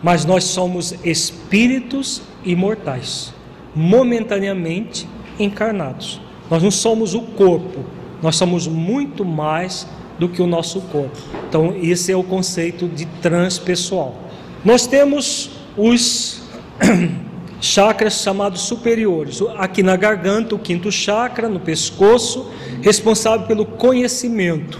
mas 0.00 0.24
nós 0.24 0.44
somos 0.44 0.94
espíritos 1.04 2.22
imortais, 2.44 3.34
momentaneamente 3.74 5.08
encarnados. 5.40 6.20
Nós 6.48 6.62
não 6.62 6.70
somos 6.70 7.14
o 7.14 7.22
corpo, 7.22 7.84
nós 8.22 8.36
somos 8.36 8.68
muito 8.68 9.24
mais 9.24 9.88
do 10.20 10.28
que 10.28 10.40
o 10.40 10.46
nosso 10.46 10.80
corpo. 10.82 11.18
Então, 11.48 11.74
esse 11.82 12.12
é 12.12 12.16
o 12.16 12.22
conceito 12.22 12.86
de 12.86 13.06
transpessoal. 13.06 14.27
Nós 14.68 14.86
temos 14.86 15.48
os 15.78 16.42
chakras 17.58 18.20
chamados 18.20 18.60
superiores. 18.60 19.40
Aqui 19.56 19.82
na 19.82 19.96
garganta, 19.96 20.54
o 20.54 20.58
quinto 20.58 20.92
chakra, 20.92 21.48
no 21.48 21.58
pescoço, 21.58 22.50
responsável 22.82 23.46
pelo 23.46 23.64
conhecimento 23.64 24.78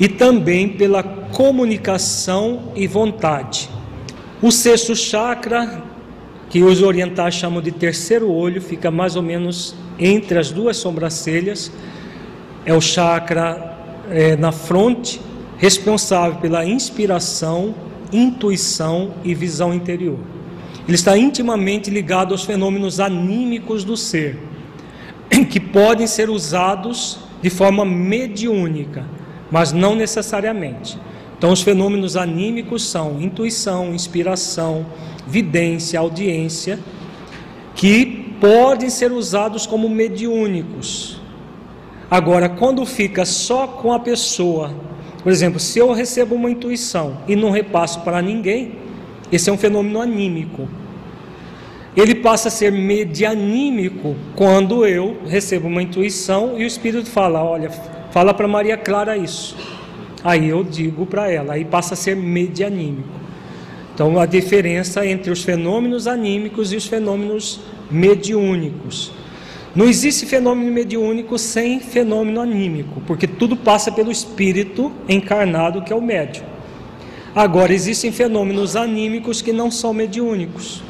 e 0.00 0.08
também 0.08 0.70
pela 0.70 1.04
comunicação 1.04 2.72
e 2.74 2.88
vontade. 2.88 3.70
O 4.42 4.50
sexto 4.50 4.96
chakra, 4.96 5.84
que 6.50 6.64
os 6.64 6.82
orientais 6.82 7.34
chamam 7.34 7.62
de 7.62 7.70
terceiro 7.70 8.28
olho, 8.28 8.60
fica 8.60 8.90
mais 8.90 9.14
ou 9.14 9.22
menos 9.22 9.76
entre 10.00 10.36
as 10.36 10.50
duas 10.50 10.78
sobrancelhas, 10.78 11.70
é 12.64 12.74
o 12.74 12.80
chakra 12.80 13.78
é, 14.10 14.34
na 14.34 14.50
fronte, 14.50 15.20
responsável 15.58 16.40
pela 16.40 16.66
inspiração, 16.66 17.72
intuição 18.12 19.14
e 19.24 19.34
visão 19.34 19.72
interior. 19.74 20.18
Ele 20.86 20.94
está 20.94 21.16
intimamente 21.18 21.90
ligado 21.90 22.32
aos 22.32 22.44
fenômenos 22.44 23.00
anímicos 23.00 23.84
do 23.84 23.96
ser, 23.96 24.38
que 25.50 25.58
podem 25.58 26.06
ser 26.06 26.30
usados 26.30 27.18
de 27.42 27.50
forma 27.50 27.84
mediúnica, 27.84 29.04
mas 29.50 29.72
não 29.72 29.94
necessariamente. 29.94 30.98
Então, 31.36 31.52
os 31.52 31.60
fenômenos 31.60 32.16
anímicos 32.16 32.84
são 32.84 33.20
intuição, 33.20 33.94
inspiração, 33.94 34.86
vidência, 35.26 36.00
audiência, 36.00 36.78
que 37.74 38.34
podem 38.40 38.88
ser 38.88 39.12
usados 39.12 39.66
como 39.66 39.88
mediúnicos. 39.88 41.20
Agora, 42.10 42.48
quando 42.48 42.86
fica 42.86 43.24
só 43.24 43.66
com 43.66 43.92
a 43.92 43.98
pessoa, 43.98 44.72
por 45.26 45.32
exemplo, 45.32 45.58
se 45.58 45.80
eu 45.80 45.90
recebo 45.90 46.36
uma 46.36 46.48
intuição 46.48 47.18
e 47.26 47.34
não 47.34 47.50
repasso 47.50 48.02
para 48.02 48.22
ninguém, 48.22 48.76
esse 49.32 49.50
é 49.50 49.52
um 49.52 49.58
fenômeno 49.58 50.00
anímico. 50.00 50.68
Ele 51.96 52.14
passa 52.14 52.46
a 52.46 52.50
ser 52.50 52.70
medianímico 52.70 54.14
quando 54.36 54.86
eu 54.86 55.16
recebo 55.26 55.66
uma 55.66 55.82
intuição 55.82 56.54
e 56.56 56.62
o 56.62 56.66
Espírito 56.68 57.10
fala: 57.10 57.42
Olha, 57.42 57.70
fala 58.12 58.32
para 58.32 58.46
Maria 58.46 58.76
Clara 58.76 59.16
isso. 59.16 59.56
Aí 60.22 60.48
eu 60.48 60.62
digo 60.62 61.04
para 61.06 61.28
ela, 61.28 61.54
aí 61.54 61.64
passa 61.64 61.94
a 61.94 61.96
ser 61.96 62.14
medianímico. 62.14 63.08
Então 63.92 64.20
a 64.20 64.26
diferença 64.26 65.04
entre 65.04 65.32
os 65.32 65.42
fenômenos 65.42 66.06
anímicos 66.06 66.72
e 66.72 66.76
os 66.76 66.86
fenômenos 66.86 67.58
mediúnicos. 67.90 69.10
Não 69.76 69.86
existe 69.86 70.24
fenômeno 70.24 70.72
mediúnico 70.72 71.38
sem 71.38 71.80
fenômeno 71.80 72.40
anímico, 72.40 73.02
porque 73.06 73.26
tudo 73.26 73.54
passa 73.54 73.92
pelo 73.92 74.10
espírito 74.10 74.90
encarnado 75.06 75.82
que 75.82 75.92
é 75.92 75.96
o 75.96 76.00
médium. 76.00 76.46
Agora, 77.34 77.74
existem 77.74 78.10
fenômenos 78.10 78.74
anímicos 78.74 79.42
que 79.42 79.52
não 79.52 79.70
são 79.70 79.92
mediúnicos. 79.92 80.82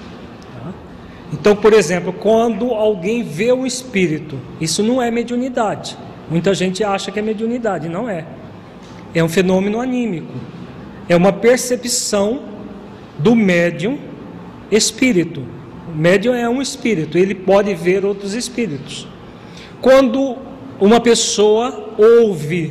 Então, 1.33 1.57
por 1.57 1.73
exemplo, 1.73 2.13
quando 2.13 2.71
alguém 2.71 3.25
vê 3.25 3.53
um 3.53 3.67
espírito, 3.67 4.39
isso 4.61 4.85
não 4.85 5.03
é 5.03 5.11
mediunidade. 5.11 5.99
Muita 6.31 6.55
gente 6.55 6.85
acha 6.85 7.11
que 7.11 7.19
é 7.19 7.23
mediunidade, 7.23 7.89
não 7.89 8.09
é. 8.09 8.25
É 9.13 9.25
um 9.25 9.29
fenômeno 9.29 9.81
anímico. 9.81 10.33
É 11.09 11.17
uma 11.17 11.33
percepção 11.33 12.43
do 13.19 13.35
médium 13.35 13.99
espírito. 14.71 15.56
Médium 15.97 16.35
é 16.35 16.47
um 16.47 16.61
espírito, 16.61 17.17
ele 17.17 17.35
pode 17.35 17.75
ver 17.75 18.05
outros 18.05 18.35
espíritos. 18.35 19.09
Quando 19.81 20.37
uma 20.79 21.01
pessoa 21.01 21.95
ouve 21.97 22.71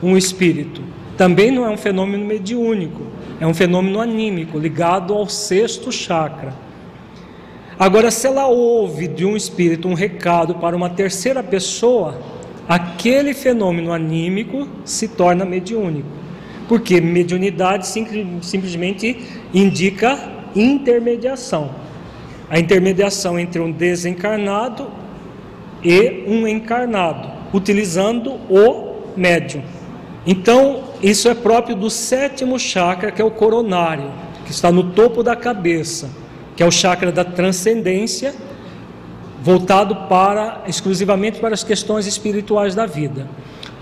um 0.00 0.16
espírito, 0.16 0.80
também 1.16 1.50
não 1.50 1.66
é 1.66 1.68
um 1.68 1.76
fenômeno 1.76 2.24
mediúnico, 2.24 3.02
é 3.40 3.46
um 3.46 3.52
fenômeno 3.52 4.00
anímico, 4.00 4.56
ligado 4.56 5.12
ao 5.12 5.28
sexto 5.28 5.90
chakra. 5.90 6.54
Agora, 7.76 8.08
se 8.12 8.28
ela 8.28 8.46
ouve 8.46 9.08
de 9.08 9.24
um 9.24 9.36
espírito 9.36 9.88
um 9.88 9.94
recado 9.94 10.54
para 10.54 10.76
uma 10.76 10.90
terceira 10.90 11.42
pessoa, 11.42 12.20
aquele 12.68 13.34
fenômeno 13.34 13.92
anímico 13.92 14.68
se 14.84 15.08
torna 15.08 15.44
mediúnico. 15.44 16.06
Porque 16.68 17.00
mediunidade 17.00 17.88
simplesmente 18.42 19.26
indica 19.52 20.16
intermediação. 20.54 21.89
A 22.50 22.58
intermediação 22.58 23.38
entre 23.38 23.60
um 23.60 23.70
desencarnado 23.70 24.88
e 25.82 26.24
um 26.26 26.46
encarnado, 26.46 27.30
utilizando 27.54 28.32
o 28.50 29.02
médium. 29.16 29.62
Então, 30.26 30.84
isso 31.02 31.28
é 31.28 31.34
próprio 31.34 31.74
do 31.74 31.88
sétimo 31.88 32.58
chakra, 32.58 33.10
que 33.10 33.22
é 33.22 33.24
o 33.24 33.30
coronário, 33.30 34.10
que 34.44 34.50
está 34.50 34.70
no 34.70 34.90
topo 34.90 35.22
da 35.22 35.34
cabeça, 35.34 36.10
que 36.56 36.62
é 36.62 36.66
o 36.66 36.70
chakra 36.70 37.10
da 37.10 37.24
transcendência, 37.24 38.34
voltado 39.42 40.08
para 40.08 40.62
exclusivamente 40.66 41.40
para 41.40 41.54
as 41.54 41.64
questões 41.64 42.06
espirituais 42.06 42.74
da 42.74 42.84
vida. 42.84 43.26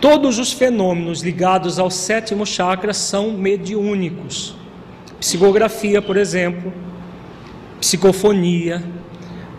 Todos 0.01 0.39
os 0.39 0.53
fenômenos 0.53 1.23
ligados 1.23 1.79
ao 1.81 1.91
sétimo 1.91 2.47
chakra 2.47 2.93
são 2.95 3.33
mediúnicos. 3.33 4.55
Psicografia, 5.19 6.01
por 6.01 6.17
exemplo, 6.17 6.73
psicofonia. 7.81 8.83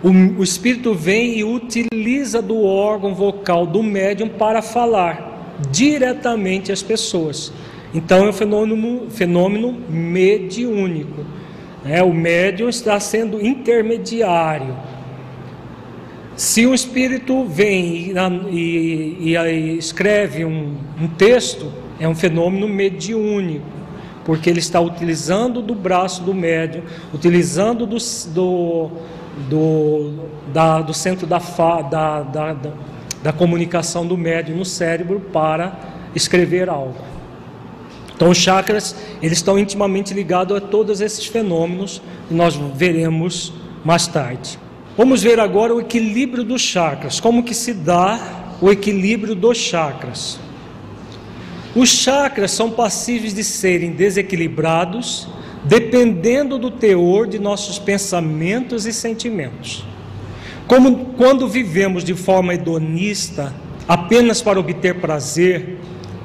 O, 0.02 0.10
o 0.10 0.44
espírito 0.44 0.94
vem 0.94 1.38
e 1.38 1.44
utiliza 1.44 2.42
do 2.42 2.64
órgão 2.64 3.14
vocal 3.14 3.66
do 3.66 3.84
médium 3.84 4.30
para 4.30 4.62
falar 4.62 5.58
diretamente 5.70 6.72
às 6.72 6.82
pessoas. 6.82 7.52
Então 7.94 8.26
é 8.26 8.30
um 8.30 8.34
fenômeno, 8.34 9.10
fenômeno 9.10 9.76
mediúnico. 9.90 11.26
É, 11.86 12.04
o 12.04 12.14
médium 12.14 12.70
está 12.70 13.00
sendo 13.00 13.46
intermediário. 13.46 14.76
Se 16.36 16.66
um 16.66 16.74
espírito 16.74 17.44
vem 17.44 18.14
e, 18.50 19.18
e, 19.20 19.36
e 19.36 19.78
escreve 19.78 20.46
um, 20.46 20.76
um 21.02 21.08
texto, 21.08 21.72
é 22.00 22.08
um 22.08 22.16
fenômeno 22.16 22.68
mediúnico, 22.68 23.66
porque 24.26 24.50
ele 24.50 24.60
está 24.60 24.80
utilizando 24.80 25.62
do 25.62 25.74
braço 25.74 26.24
do 26.24 26.34
médium, 26.34 26.84
utilizando 27.14 27.86
do, 27.86 27.98
do, 28.34 28.92
do, 29.50 30.14
da, 30.54 30.82
do 30.82 30.94
centro 30.94 31.26
da, 31.26 31.40
fa, 31.40 31.82
da, 31.82 32.22
da, 32.22 32.54
da 32.54 32.72
da 33.22 33.34
comunicação 33.34 34.06
do 34.06 34.18
médium 34.18 34.58
no 34.58 34.66
cérebro 34.66 35.20
para 35.20 35.78
escrever 36.16 36.70
algo. 36.70 36.96
Então, 38.16 38.30
os 38.30 38.38
chakras 38.38 38.96
eles 39.22 39.38
estão 39.38 39.58
intimamente 39.58 40.14
ligados 40.14 40.56
a 40.56 40.62
todos 40.62 41.02
esses 41.02 41.26
fenômenos 41.26 42.02
que 42.28 42.34
nós 42.34 42.56
veremos 42.76 43.54
mais 43.84 44.08
tarde. 44.08 44.60
Vamos 44.98 45.24
ver 45.24 45.40
agora 45.40 45.74
o 45.74 45.80
equilíbrio 45.80 46.44
dos 46.44 46.62
chakras, 46.62 47.20
como 47.20 47.44
que 47.44 47.54
se 47.54 47.74
dá 47.74 48.20
o 48.62 48.70
equilíbrio 48.70 49.36
dos 49.36 49.58
chakras. 49.58 50.40
Os 51.76 51.90
chakras 51.90 52.52
são 52.52 52.72
passíveis 52.72 53.34
de 53.34 53.44
serem 53.44 53.92
desequilibrados 53.92 55.28
dependendo 55.64 56.58
do 56.58 56.72
teor 56.72 57.28
de 57.28 57.38
nossos 57.38 57.78
pensamentos 57.78 58.86
e 58.86 58.94
sentimentos. 58.94 59.84
Como 60.68 61.14
quando 61.18 61.48
vivemos 61.48 62.04
de 62.04 62.14
forma 62.14 62.54
hedonista, 62.54 63.54
apenas 63.88 64.42
para 64.42 64.60
obter 64.60 64.96
prazer, 64.96 65.78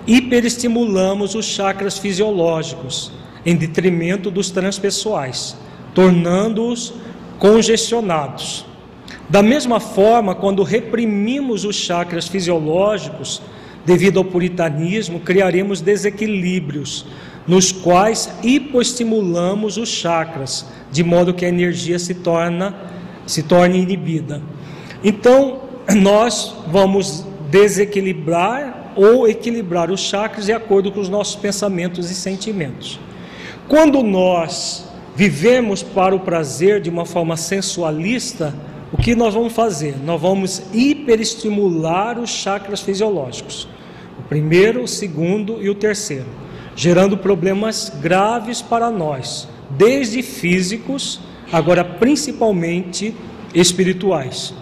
hiperestimulamos 0.06 1.34
os 1.34 1.46
chakras 1.46 1.98
fisiológicos 1.98 3.10
em 3.44 3.56
detrimento 3.56 4.30
dos 4.30 4.50
transpessoais, 4.50 5.56
tornando-os 5.94 6.94
congestionados. 7.38 8.64
Da 9.28 9.42
mesma 9.42 9.80
forma, 9.80 10.34
quando 10.34 10.62
reprimimos 10.62 11.64
os 11.64 11.74
chakras 11.76 12.28
fisiológicos, 12.28 13.40
devido 13.84 14.18
ao 14.18 14.24
puritanismo, 14.24 15.20
criaremos 15.20 15.80
desequilíbrios 15.80 17.06
nos 17.46 17.70
quais 17.70 18.30
hipoestimulamos 18.42 19.76
os 19.76 19.88
chakras, 19.88 20.66
de 20.90 21.04
modo 21.04 21.34
que 21.34 21.44
a 21.44 21.48
energia 21.48 21.98
se 21.98 22.14
torna 22.14 22.74
se 23.26 23.42
torne 23.42 23.78
inibida. 23.78 24.42
Então, 25.02 25.60
nós 25.94 26.54
vamos 26.68 27.24
desequilibrar 27.50 28.92
ou 28.96 29.28
equilibrar 29.28 29.90
os 29.90 30.00
chakras 30.00 30.46
de 30.46 30.52
acordo 30.52 30.92
com 30.92 31.00
os 31.00 31.08
nossos 31.08 31.36
pensamentos 31.36 32.10
e 32.10 32.14
sentimentos. 32.14 32.98
Quando 33.68 34.02
nós 34.02 34.88
vivemos 35.16 35.82
para 35.82 36.14
o 36.14 36.20
prazer 36.20 36.80
de 36.80 36.90
uma 36.90 37.04
forma 37.04 37.36
sensualista, 37.36 38.54
o 38.92 38.96
que 38.96 39.14
nós 39.14 39.34
vamos 39.34 39.52
fazer? 39.52 39.96
Nós 40.04 40.20
vamos 40.20 40.62
hiperestimular 40.72 42.18
os 42.18 42.30
chakras 42.30 42.80
fisiológicos. 42.80 43.68
Primeiro, 44.34 44.82
o 44.82 44.88
segundo 44.88 45.62
e 45.62 45.70
o 45.70 45.76
terceiro, 45.76 46.26
gerando 46.74 47.16
problemas 47.16 47.88
graves 48.02 48.60
para 48.60 48.90
nós, 48.90 49.46
desde 49.70 50.24
físicos, 50.24 51.20
agora 51.52 51.84
principalmente 51.84 53.14
espirituais. 53.54 54.52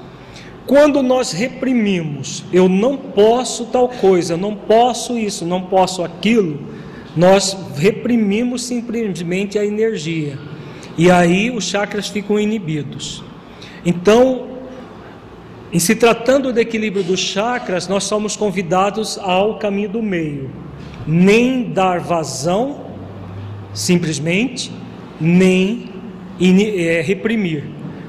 Quando 0.66 1.02
nós 1.02 1.32
reprimimos, 1.32 2.44
eu 2.52 2.68
não 2.68 2.98
posso 2.98 3.64
tal 3.64 3.88
coisa, 3.88 4.36
não 4.36 4.54
posso 4.54 5.16
isso, 5.16 5.46
não 5.46 5.62
posso 5.62 6.04
aquilo, 6.04 6.60
nós 7.16 7.56
reprimimos 7.74 8.64
simplesmente 8.64 9.58
a 9.58 9.64
energia. 9.64 10.38
E 10.98 11.10
aí 11.10 11.50
os 11.50 11.64
chakras 11.64 12.08
ficam 12.08 12.38
inibidos. 12.38 13.24
Então, 13.86 14.51
em 15.72 15.78
se 15.78 15.94
tratando 15.94 16.52
do 16.52 16.60
equilíbrio 16.60 17.02
dos 17.02 17.18
chakras, 17.18 17.88
nós 17.88 18.04
somos 18.04 18.36
convidados 18.36 19.18
ao 19.18 19.58
caminho 19.58 19.88
do 19.88 20.02
meio. 20.02 20.50
Nem 21.06 21.72
dar 21.72 21.98
vazão, 21.98 22.88
simplesmente, 23.72 24.70
nem 25.18 25.90
é, 26.38 27.00
reprimir, 27.00 27.64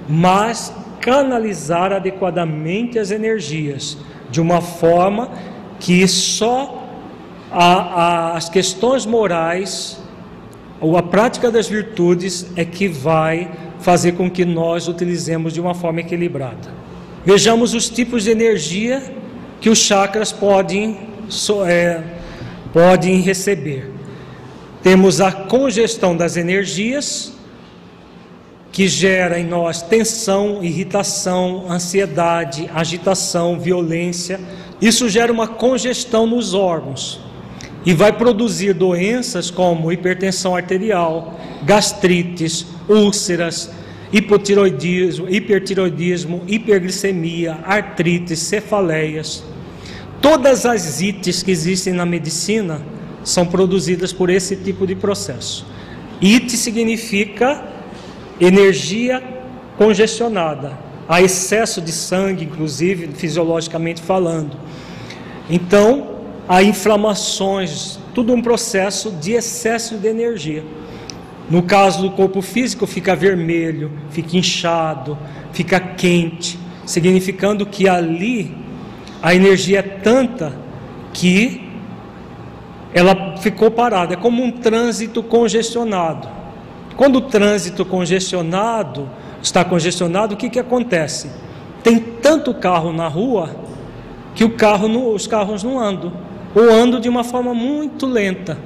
mas 0.10 0.74
canalizar 1.00 1.94
adequadamente 1.94 3.00
as 3.00 3.12
energias, 3.12 3.98
de 4.30 4.42
uma 4.42 4.62
forma 4.62 5.32
que 5.80 6.06
só 6.08 6.84
a, 7.52 7.74
a, 7.76 8.38
as 8.38 8.50
questões 8.50 9.06
morais 9.06 10.02
ou 10.82 10.98
a 10.98 11.04
prática 11.04 11.50
das 11.50 11.68
virtudes 11.68 12.52
é 12.58 12.66
que 12.66 12.90
vai 12.90 13.50
fazer 13.80 14.14
com 14.14 14.30
que 14.30 14.44
nós 14.44 14.88
utilizemos 14.88 15.54
de 15.54 15.62
uma 15.62 15.74
forma 15.74 16.02
equilibrada. 16.02 16.84
Vejamos 17.26 17.74
os 17.74 17.90
tipos 17.90 18.24
de 18.24 18.32
energia 18.32 19.02
que 19.62 19.70
os 19.70 19.80
chakras 19.80 20.32
podem, 20.32 21.00
é, 21.66 22.02
podem 22.74 23.22
receber. 23.22 23.90
Temos 24.82 25.22
a 25.22 25.32
congestão 25.32 26.18
das 26.18 26.36
energias, 26.36 27.32
que 28.74 28.88
gera 28.88 29.40
em 29.40 29.46
nós 29.46 29.84
tensão, 29.84 30.64
irritação, 30.64 31.72
ansiedade, 31.72 32.70
agitação, 32.74 33.60
violência. 33.60 34.42
Isso 34.82 35.08
gera 35.08 35.32
uma 35.32 35.48
congestão 35.48 36.26
nos 36.26 36.56
órgãos 36.56 37.22
e 37.86 37.94
vai 37.94 38.12
produzir 38.12 38.74
doenças 38.74 39.52
como 39.52 39.92
hipertensão 39.92 40.56
arterial, 40.56 41.40
gastrites, 41.64 42.66
úlceras, 42.90 43.70
hipotiroidismo, 44.14 45.28
hipertiroidismo, 45.28 46.44
hiperglicemia, 46.48 47.60
artrites, 47.64 48.40
cefaleias. 48.40 49.44
Todas 50.22 50.66
as 50.66 51.02
ites 51.02 51.42
que 51.42 51.52
existem 51.52 51.94
na 51.94 52.06
medicina 52.06 52.80
são 53.24 53.46
produzidas 53.46 54.14
por 54.14 54.30
esse 54.30 54.56
tipo 54.56 54.86
de 54.86 54.96
processo. 54.96 55.66
Ite 56.22 56.56
significa 56.56 57.66
energia 58.40 59.22
congestionada, 59.78 60.78
há 61.10 61.22
excesso 61.22 61.82
de 61.82 61.92
sangue, 61.92 62.46
inclusive 62.46 63.08
fisiologicamente 63.14 64.02
falando. 64.02 64.56
Então, 65.50 66.20
há 66.48 66.62
inflamações, 66.62 68.00
tudo 68.14 68.34
um 68.34 68.42
processo 68.42 69.12
de 69.12 69.34
excesso 69.34 69.98
de 69.98 70.08
energia. 70.08 70.64
No 71.50 71.64
caso 71.64 72.02
do 72.02 72.12
corpo 72.12 72.42
físico, 72.42 72.88
fica 72.88 73.16
vermelho, 73.16 73.92
fica 74.10 74.38
inchado, 74.38 75.18
fica 75.52 75.80
quente, 75.80 76.58
significando 76.86 77.66
que 77.66 77.88
ali 77.88 78.56
a 79.22 79.36
energia 79.36 79.80
é 79.80 79.82
tanta 79.82 80.54
que 81.14 81.70
ela 82.94 83.38
ficou 83.38 83.72
parada, 83.72 84.14
é 84.14 84.18
como 84.18 84.44
um 84.44 84.52
trânsito 84.52 85.24
congestionado. 85.24 86.28
Quando 86.96 87.18
o 87.18 87.22
trânsito 87.22 87.84
congestionado 87.84 89.10
está 89.42 89.66
congestionado, 89.66 90.36
o 90.36 90.38
que, 90.38 90.50
que 90.50 90.60
acontece? 90.60 91.30
Tem 91.82 92.00
tanto 92.00 92.54
carro 92.54 92.94
na 92.94 93.08
rua 93.08 93.56
que 94.36 94.44
o 94.44 94.52
carro 94.52 94.88
não, 94.88 95.14
os 95.14 95.28
carros 95.28 95.64
não 95.64 95.80
andam, 95.80 96.14
ou 96.56 96.70
andam 96.70 97.00
de 97.00 97.10
uma 97.10 97.24
forma 97.24 97.54
muito 97.54 98.06
lenta. 98.06 98.58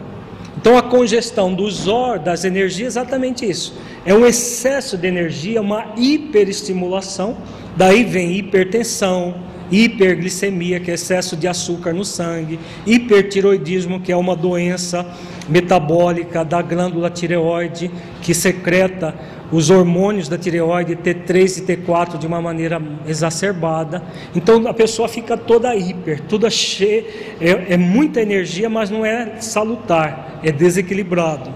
Então 0.59 0.77
a 0.77 0.81
congestão 0.81 1.53
dos 1.53 1.87
or, 1.87 2.19
das 2.19 2.43
energias, 2.43 2.95
é 2.95 2.99
exatamente 2.99 3.47
isso. 3.47 3.75
É 4.05 4.13
um 4.13 4.25
excesso 4.25 4.97
de 4.97 5.07
energia, 5.07 5.61
uma 5.61 5.93
hiperestimulação, 5.95 7.37
daí 7.75 8.03
vem 8.03 8.33
hipertensão, 8.33 9.35
hiperglicemia, 9.71 10.79
que 10.79 10.89
é 10.89 10.95
excesso 10.95 11.35
de 11.35 11.47
açúcar 11.47 11.93
no 11.93 12.03
sangue, 12.03 12.59
hipertiroidismo, 12.85 13.99
que 13.99 14.11
é 14.11 14.15
uma 14.15 14.35
doença 14.35 15.05
metabólica 15.47 16.43
da 16.43 16.61
glândula 16.61 17.09
tireoide, 17.09 17.91
que 18.21 18.33
secreta 18.33 19.13
os 19.51 19.69
hormônios 19.69 20.27
da 20.27 20.37
tireoide 20.37 20.95
T3 20.95 21.59
e 21.59 21.61
T4 21.61 22.17
de 22.17 22.27
uma 22.27 22.41
maneira 22.41 22.81
exacerbada. 23.07 24.03
Então 24.35 24.67
a 24.67 24.73
pessoa 24.73 25.07
fica 25.07 25.37
toda 25.37 25.75
hiper, 25.75 26.21
toda 26.21 26.49
cheia, 26.49 27.05
é, 27.39 27.73
é 27.73 27.77
muita 27.77 28.21
energia, 28.21 28.69
mas 28.69 28.89
não 28.89 29.05
é 29.05 29.39
salutar, 29.39 30.39
é 30.43 30.51
desequilibrado. 30.51 31.49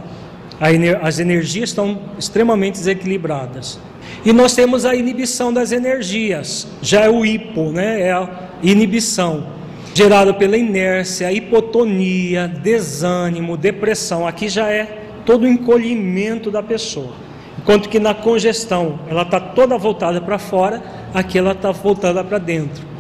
As 1.02 1.20
energias 1.20 1.70
estão 1.70 2.00
extremamente 2.20 2.76
desequilibradas. 2.76 3.80
E 4.24 4.32
nós 4.32 4.54
temos 4.54 4.86
a 4.86 4.94
inibição 4.94 5.52
das 5.52 5.72
energias, 5.72 6.68
já 6.82 7.02
é 7.02 7.10
o 7.10 7.26
hipo, 7.26 7.72
né? 7.72 8.02
é 8.02 8.12
a 8.12 8.30
inibição, 8.62 9.48
gerada 9.96 10.32
pela 10.34 10.56
inércia, 10.56 11.32
hipotonia, 11.32 12.48
desânimo, 12.48 13.58
depressão. 13.58 14.28
Aqui 14.28 14.48
já 14.48 14.70
é 14.70 15.02
todo 15.26 15.44
o 15.44 15.48
encolhimento 15.48 16.52
da 16.52 16.62
pessoa. 16.62 17.31
Enquanto 17.62 17.90
que 17.90 18.00
na 18.00 18.14
congestão 18.14 19.00
ela 19.08 19.22
está 19.22 19.40
toda 19.40 19.78
voltada 19.78 20.20
para 20.20 20.40
fora, 20.40 20.82
aqui 21.14 21.38
ela 21.38 21.52
está 21.52 21.72
voltada 21.72 22.24
para 22.24 22.38
dentro. 22.38 22.92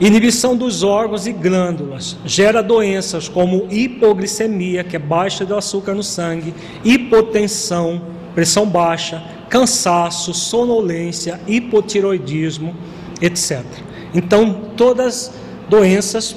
Inibição 0.00 0.56
dos 0.56 0.84
órgãos 0.84 1.26
e 1.26 1.32
glândulas 1.32 2.16
gera 2.24 2.62
doenças 2.62 3.28
como 3.28 3.66
hipoglicemia, 3.68 4.84
que 4.84 4.94
é 4.94 4.98
baixa 4.98 5.44
do 5.44 5.56
açúcar 5.56 5.94
no 5.94 6.04
sangue, 6.04 6.54
hipotensão, 6.84 8.00
pressão 8.32 8.64
baixa, 8.64 9.20
cansaço, 9.48 10.32
sonolência, 10.32 11.40
hipotiroidismo, 11.48 12.76
etc. 13.20 13.64
Então, 14.14 14.60
todas 14.76 15.32
doenças 15.68 16.36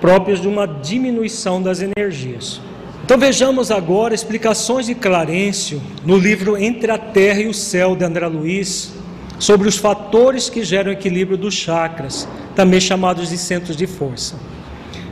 próprias 0.00 0.40
de 0.40 0.48
uma 0.48 0.66
diminuição 0.66 1.60
das 1.60 1.82
energias. 1.82 2.62
Então 3.04 3.18
vejamos 3.18 3.70
agora 3.70 4.14
explicações 4.14 4.86
de 4.86 4.94
Clarencio 4.94 5.82
no 6.04 6.16
livro 6.16 6.56
Entre 6.56 6.90
a 6.90 6.98
Terra 6.98 7.40
e 7.40 7.48
o 7.48 7.54
Céu 7.54 7.96
de 7.96 8.04
André 8.04 8.26
Luiz 8.28 8.92
sobre 9.38 9.68
os 9.68 9.76
fatores 9.76 10.48
que 10.48 10.62
geram 10.62 10.92
equilíbrio 10.92 11.36
dos 11.36 11.52
chakras, 11.52 12.28
também 12.54 12.80
chamados 12.80 13.30
de 13.30 13.36
centros 13.36 13.76
de 13.76 13.88
força. 13.88 14.38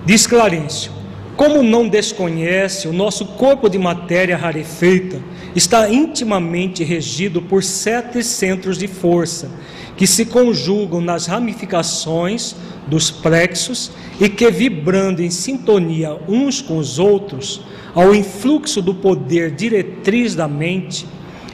Diz 0.07 0.24
Clarencio: 0.24 0.93
como 1.41 1.62
não 1.62 1.88
desconhece, 1.88 2.86
o 2.86 2.93
nosso 2.93 3.24
corpo 3.24 3.70
de 3.70 3.78
matéria 3.78 4.36
rarefeita 4.36 5.22
está 5.57 5.88
intimamente 5.88 6.84
regido 6.84 7.41
por 7.41 7.64
sete 7.64 8.22
centros 8.22 8.76
de 8.76 8.86
força, 8.86 9.51
que 9.97 10.07
se 10.07 10.26
conjugam 10.26 11.01
nas 11.01 11.24
ramificações 11.24 12.55
dos 12.86 13.11
plexos 13.11 13.91
e 14.20 14.28
que, 14.28 14.51
vibrando 14.51 15.22
em 15.22 15.30
sintonia 15.30 16.14
uns 16.28 16.61
com 16.61 16.76
os 16.76 16.99
outros, 16.99 17.62
ao 17.95 18.14
influxo 18.14 18.82
do 18.82 18.95
poder 18.95 19.51
diretriz 19.51 20.34
da 20.34 20.47
mente, 20.47 21.07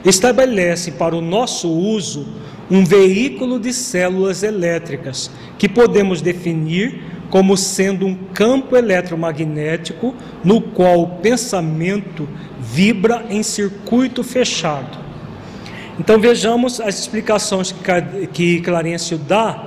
estabelece 0.03 0.91
para 0.91 1.15
o 1.15 1.21
nosso 1.21 1.69
uso 1.71 2.27
um 2.69 2.83
veículo 2.83 3.57
de 3.57 3.71
células 3.71 4.43
elétricas 4.43 5.31
que 5.57 5.69
podemos 5.69 6.21
definir 6.21 7.16
como 7.29 7.57
sendo 7.57 8.05
um 8.05 8.15
campo 8.15 8.75
eletromagnético 8.75 10.15
no 10.43 10.61
qual 10.61 11.01
o 11.01 11.07
pensamento 11.17 12.27
vibra 12.59 13.25
em 13.29 13.43
circuito 13.43 14.23
fechado. 14.23 14.97
Então 15.99 16.19
vejamos 16.19 16.79
as 16.79 16.99
explicações 16.99 17.73
que 18.31 18.61
Clarencio 18.61 19.17
dá. 19.17 19.65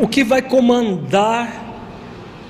O 0.00 0.06
que 0.06 0.22
vai 0.22 0.42
comandar 0.42 1.74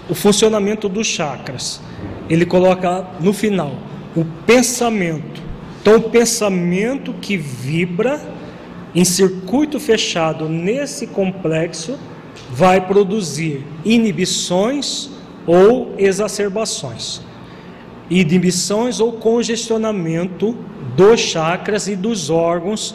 o 0.09 0.15
funcionamento 0.15 0.89
dos 0.89 1.07
chakras? 1.07 1.81
Ele 2.29 2.45
coloca 2.45 3.07
no 3.21 3.33
final 3.33 3.75
o 4.17 4.25
pensamento. 4.47 5.41
Então, 5.81 5.97
o 5.97 6.03
pensamento 6.11 7.13
que 7.15 7.37
vibra 7.37 8.21
em 8.95 9.05
circuito 9.05 9.81
fechado 9.81 10.49
nesse 10.49 11.07
complexo 11.07 11.99
vai 12.51 12.87
produzir 12.87 13.65
inibições 13.85 15.11
ou 15.47 15.95
exacerbações. 15.99 17.21
Inibições 18.11 19.01
ou 19.01 19.13
congestionamento 19.13 20.57
dos 20.97 21.21
chakras 21.21 21.89
e 21.89 21.97
dos 21.97 22.31
órgãos 22.31 22.95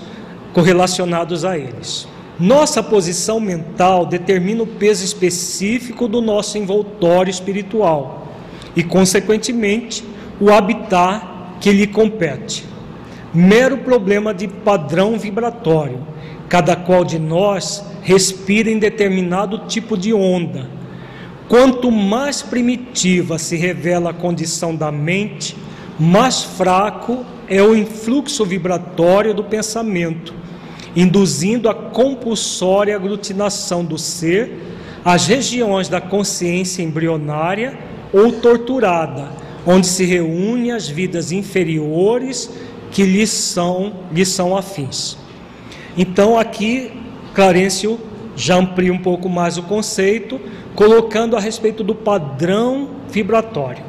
correlacionados 0.54 1.44
a 1.44 1.58
eles. 1.58 2.08
Nossa 2.40 2.84
posição 2.84 3.40
mental 3.40 4.06
determina 4.06 4.62
o 4.62 4.68
peso 4.68 5.04
específico 5.04 6.08
do 6.08 6.22
nosso 6.22 6.58
envoltório 6.58 7.32
espiritual 7.32 8.28
e, 8.76 8.84
consequentemente, 8.84 10.04
o 10.40 10.52
habitat 10.52 11.26
que 11.60 11.72
lhe 11.72 11.88
compete. 11.88 12.64
Mero 13.34 13.80
problema 13.80 14.34
de 14.34 14.48
padrão 14.48 15.18
vibratório. 15.18 16.00
Cada 16.50 16.76
qual 16.76 17.04
de 17.04 17.20
nós 17.20 17.84
respira 18.02 18.70
em 18.70 18.80
determinado 18.80 19.68
tipo 19.68 19.98
de 19.98 20.14
onda. 20.14 20.70
Quanto 21.50 21.92
mais 21.92 22.42
primitiva 22.42 23.38
se 23.38 23.56
revela 23.56 24.10
a 24.10 24.14
condição 24.14 24.76
da 24.76 24.92
mente, 24.92 25.56
mais 26.00 26.44
fraco 26.44 27.26
é 27.48 27.62
o 27.62 27.76
influxo 27.76 28.46
vibratório 28.46 29.34
do 29.34 29.44
pensamento, 29.44 30.34
induzindo 30.96 31.70
a 31.70 31.74
compulsória 31.74 32.96
aglutinação 32.96 33.84
do 33.84 33.98
ser 33.98 34.58
às 35.04 35.28
regiões 35.28 35.88
da 35.88 36.02
consciência 36.02 36.84
embrionária 36.84 37.78
ou 38.12 38.32
torturada, 38.34 39.30
onde 39.66 39.88
se 39.88 40.04
reúnem 40.06 40.72
as 40.72 40.88
vidas 40.88 41.32
inferiores 41.32 42.50
que 42.92 43.04
lhe 43.04 43.26
são, 43.26 43.94
lhe 44.12 44.26
são 44.26 44.56
afins. 44.56 45.18
Então 45.98 46.38
aqui 46.38 46.92
Clarencio 47.34 48.00
já 48.36 48.56
amplia 48.56 48.94
um 48.94 49.00
pouco 49.00 49.28
mais 49.28 49.58
o 49.58 49.64
conceito, 49.64 50.40
colocando 50.76 51.36
a 51.36 51.40
respeito 51.40 51.84
do 51.84 51.96
padrão 51.96 52.90
vibratório. 53.10 53.84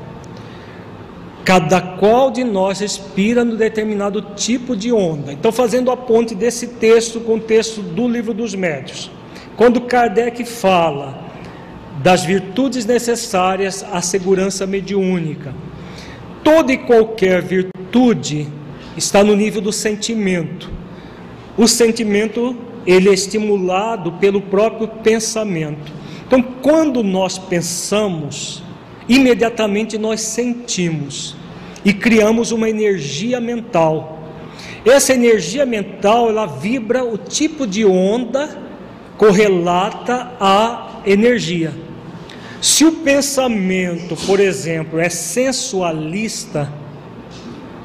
Cada 1.44 1.80
qual 1.80 2.30
de 2.30 2.44
nós 2.44 2.80
respira 2.80 3.44
no 3.44 3.56
determinado 3.56 4.22
tipo 4.34 4.74
de 4.74 4.92
onda. 4.92 5.32
Então, 5.32 5.50
fazendo 5.50 5.90
a 5.90 5.96
ponte 5.96 6.34
desse 6.34 6.66
texto 6.66 7.20
com 7.20 7.36
o 7.36 7.40
texto 7.40 7.80
do 7.80 8.06
livro 8.06 8.34
dos 8.34 8.54
médios. 8.54 9.10
Quando 9.56 9.82
Kardec 9.82 10.44
fala 10.44 11.24
das 12.02 12.24
virtudes 12.24 12.84
necessárias 12.84 13.84
à 13.90 14.00
segurança 14.00 14.66
mediúnica, 14.66 15.54
toda 16.44 16.72
e 16.72 16.78
qualquer 16.78 17.42
virtude 17.42 18.46
está 18.96 19.24
no 19.24 19.34
nível 19.34 19.60
do 19.60 19.72
sentimento. 19.72 20.77
O 21.58 21.66
sentimento 21.66 22.56
ele 22.86 23.10
é 23.10 23.12
estimulado 23.12 24.12
pelo 24.12 24.40
próprio 24.40 24.88
pensamento. 24.88 25.92
Então, 26.26 26.40
quando 26.40 27.02
nós 27.02 27.36
pensamos, 27.36 28.62
imediatamente 29.08 29.98
nós 29.98 30.20
sentimos 30.20 31.36
e 31.84 31.92
criamos 31.92 32.52
uma 32.52 32.70
energia 32.70 33.40
mental. 33.40 34.18
Essa 34.86 35.12
energia 35.12 35.66
mental, 35.66 36.30
ela 36.30 36.46
vibra 36.46 37.04
o 37.04 37.18
tipo 37.18 37.66
de 37.66 37.84
onda 37.84 38.56
correlata 39.18 40.32
à 40.40 41.00
energia. 41.04 41.72
Se 42.62 42.84
o 42.84 42.92
pensamento, 42.92 44.16
por 44.26 44.40
exemplo, 44.40 44.98
é 44.98 45.08
sensualista, 45.08 46.72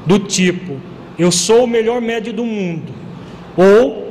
do 0.06 0.18
tipo 0.18 0.80
eu 1.18 1.30
sou 1.30 1.64
o 1.64 1.66
melhor 1.66 2.00
médio 2.00 2.32
do 2.32 2.44
mundo, 2.44 2.92
ou 3.56 4.04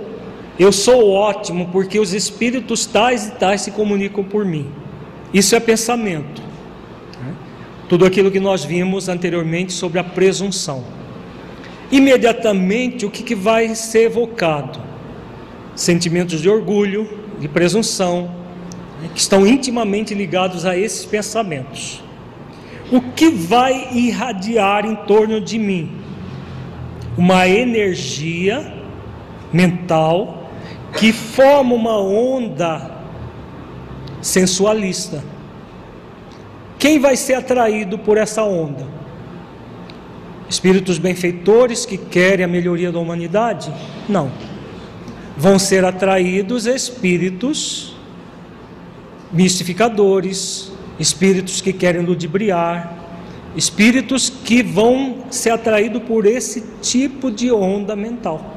eu 0.58 0.72
sou 0.72 1.12
ótimo 1.12 1.70
porque 1.72 2.00
os 2.00 2.14
espíritos 2.14 2.86
tais 2.86 3.28
e 3.28 3.32
tais 3.32 3.62
se 3.62 3.72
comunicam 3.72 4.24
por 4.24 4.46
mim. 4.46 4.70
Isso 5.34 5.56
é 5.56 5.60
pensamento. 5.60 6.42
Tudo 7.90 8.06
aquilo 8.06 8.32
que 8.32 8.40
nós 8.40 8.64
vimos 8.64 9.10
anteriormente 9.10 9.74
sobre 9.74 10.00
a 10.00 10.04
presunção. 10.04 10.84
Imediatamente, 11.92 13.06
o 13.06 13.10
que, 13.12 13.24
que 13.24 13.36
vai 13.36 13.76
ser 13.76 14.06
evocado? 14.06 14.80
Sentimentos 15.76 16.42
de 16.42 16.50
orgulho, 16.50 17.08
de 17.40 17.48
presunção, 17.48 18.32
né, 19.02 19.10
que 19.14 19.20
estão 19.20 19.46
intimamente 19.46 20.14
ligados 20.14 20.66
a 20.66 20.78
esses 20.78 21.06
pensamentos. 21.06 22.02
O 22.92 23.02
que 23.02 23.30
vai 23.30 23.90
irradiar 23.92 24.86
em 24.86 24.96
torno 24.96 25.42
de 25.42 25.60
mim? 25.60 25.92
Uma 27.18 27.48
energia 27.48 28.73
mental 29.54 30.50
que 30.98 31.14
forma 31.14 31.76
uma 31.76 31.98
onda 31.98 32.92
sensualista. 34.22 35.24
Quem 36.80 37.00
vai 37.00 37.16
ser 37.16 37.36
atraído 37.36 37.98
por 37.98 38.18
essa 38.18 38.44
onda? 38.44 38.86
Espíritos 40.50 40.98
benfeitores 40.98 41.86
que 41.86 41.98
querem 41.98 42.44
a 42.44 42.48
melhoria 42.48 42.92
da 42.92 43.00
humanidade? 43.00 43.74
Não. 44.10 44.32
Vão 45.38 45.58
ser 45.58 45.86
atraídos 45.86 46.66
espíritos 46.66 47.96
mistificadores, 49.32 50.72
espíritos 51.00 51.60
que 51.60 51.74
querem 51.74 52.02
ludibriar, 52.02 52.96
espíritos 53.56 54.30
que 54.30 54.62
vão 54.62 55.24
ser 55.32 55.50
atraídos 55.50 56.04
por 56.04 56.26
esse 56.28 56.64
tipo 56.82 57.32
de 57.32 57.52
onda 57.52 57.96
mental. 57.96 58.54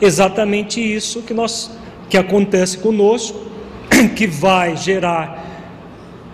Exatamente 0.00 0.80
isso 0.80 1.22
que 1.22 1.32
nós 1.32 1.70
que 2.08 2.16
acontece 2.16 2.78
conosco, 2.78 3.38
que 4.14 4.26
vai 4.26 4.76
gerar 4.76 5.44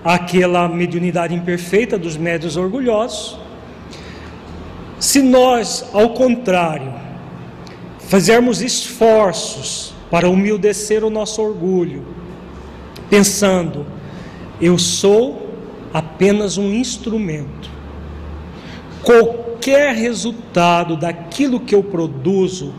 aquela 0.05 0.69
mediunidade 0.69 1.35
imperfeita 1.35 1.97
dos 1.97 2.17
médios 2.17 2.57
orgulhosos. 2.57 3.39
Se 4.99 5.23
nós, 5.23 5.89
ao 5.93 6.11
contrário, 6.11 6.93
fizermos 8.01 8.61
esforços 8.61 9.95
para 10.11 10.29
humildecer 10.29 11.05
o 11.05 11.11
nosso 11.11 11.41
orgulho, 11.41 12.05
pensando, 13.09 13.87
eu 14.61 14.79
sou 14.79 15.51
apenas 15.93 16.59
um 16.59 16.73
instrumento. 16.73 17.71
Qualquer 19.03 19.95
resultado 19.95 20.97
daquilo 20.97 21.61
que 21.61 21.75
eu 21.75 21.83
produzo 21.83 22.73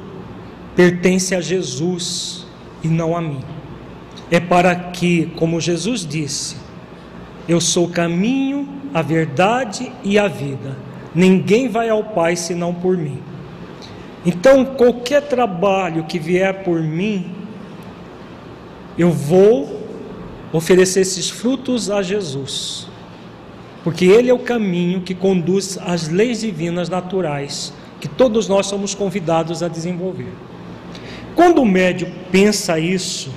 pertence 0.75 1.35
a 1.35 1.41
Jesus 1.41 2.45
e 2.83 2.87
não 2.87 3.15
a 3.15 3.21
mim. 3.21 3.39
É 4.31 4.39
para 4.39 4.73
que, 4.75 5.31
como 5.35 5.61
Jesus 5.61 6.05
disse, 6.05 6.55
eu 7.47 7.59
sou 7.59 7.85
o 7.85 7.89
caminho, 7.89 8.67
a 8.93 9.01
verdade 9.01 9.91
e 10.03 10.17
a 10.17 10.27
vida. 10.27 10.77
Ninguém 11.13 11.67
vai 11.67 11.89
ao 11.89 12.03
Pai 12.03 12.35
senão 12.35 12.73
por 12.73 12.97
mim. 12.97 13.19
Então, 14.25 14.63
qualquer 14.63 15.21
trabalho 15.23 16.05
que 16.05 16.17
vier 16.17 16.63
por 16.63 16.81
mim, 16.81 17.35
eu 18.97 19.11
vou 19.11 19.83
oferecer 20.51 21.01
esses 21.01 21.29
frutos 21.29 21.89
a 21.89 22.01
Jesus, 22.01 22.87
porque 23.83 24.05
Ele 24.05 24.29
é 24.29 24.33
o 24.33 24.39
caminho 24.39 25.01
que 25.01 25.13
conduz 25.13 25.77
às 25.83 26.07
leis 26.07 26.41
divinas 26.41 26.89
naturais 26.89 27.73
que 27.99 28.07
todos 28.07 28.47
nós 28.47 28.67
somos 28.67 28.93
convidados 28.93 29.63
a 29.63 29.67
desenvolver. 29.67 30.31
Quando 31.35 31.61
o 31.61 31.65
médio 31.65 32.11
pensa 32.31 32.79
isso 32.79 33.33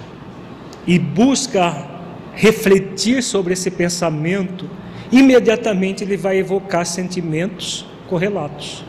e 0.86 0.98
busca 0.98 1.86
refletir 2.34 3.22
sobre 3.22 3.54
esse 3.54 3.70
pensamento, 3.70 4.68
imediatamente 5.10 6.04
ele 6.04 6.16
vai 6.16 6.38
evocar 6.38 6.84
sentimentos 6.84 7.86
correlatos. 8.08 8.84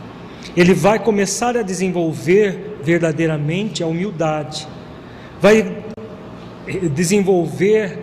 Ele 0.56 0.74
vai 0.74 1.00
começar 1.00 1.56
a 1.56 1.62
desenvolver 1.62 2.80
verdadeiramente 2.84 3.84
a 3.84 3.88
humildade, 3.88 4.68
vai 5.40 5.84
desenvolver 6.92 8.00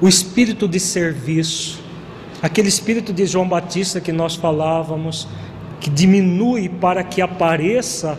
o 0.00 0.08
espírito 0.08 0.66
de 0.66 0.80
serviço, 0.80 1.82
aquele 2.42 2.68
espírito 2.68 3.12
de 3.12 3.26
João 3.26 3.48
Batista 3.48 4.00
que 4.00 4.12
nós 4.12 4.34
falávamos, 4.34 5.28
que 5.80 5.90
diminui 5.90 6.68
para 6.68 7.04
que 7.04 7.20
apareça 7.20 8.18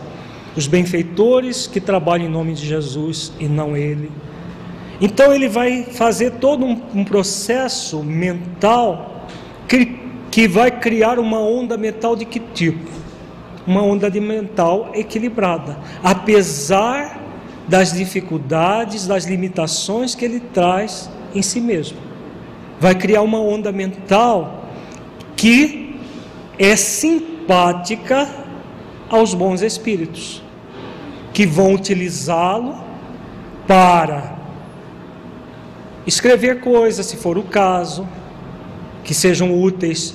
os 0.60 0.66
benfeitores 0.66 1.66
que 1.66 1.80
trabalham 1.80 2.26
em 2.26 2.30
nome 2.30 2.52
de 2.52 2.66
Jesus 2.66 3.32
e 3.40 3.48
não 3.48 3.76
ele 3.76 4.10
Então 5.00 5.32
ele 5.32 5.48
vai 5.48 5.84
fazer 5.84 6.32
todo 6.32 6.64
um, 6.64 6.80
um 6.94 7.04
processo 7.04 8.02
mental 8.04 9.10
que, 9.70 9.96
que 10.32 10.48
vai 10.48 10.70
criar 10.72 11.20
uma 11.20 11.38
onda 11.38 11.76
mental 11.76 12.16
de 12.16 12.24
que 12.24 12.40
tipo? 12.40 12.90
Uma 13.64 13.82
onda 13.82 14.10
de 14.10 14.20
mental 14.20 14.90
equilibrada, 14.94 15.78
apesar 16.02 17.20
das 17.68 17.92
dificuldades, 17.92 19.06
das 19.06 19.26
limitações 19.26 20.16
que 20.16 20.24
ele 20.24 20.40
traz 20.40 21.08
em 21.32 21.40
si 21.40 21.60
mesmo. 21.60 21.98
Vai 22.80 22.96
criar 22.96 23.22
uma 23.22 23.40
onda 23.40 23.70
mental 23.70 24.64
que 25.36 25.94
é 26.58 26.74
simpática 26.74 28.28
aos 29.08 29.34
bons 29.34 29.62
espíritos, 29.62 30.42
que 31.32 31.46
vão 31.46 31.74
utilizá-lo 31.74 32.76
para 33.66 34.36
escrever 36.06 36.60
coisas, 36.60 37.06
se 37.06 37.16
for 37.16 37.38
o 37.38 37.42
caso, 37.42 38.06
que 39.04 39.14
sejam 39.14 39.60
úteis 39.60 40.14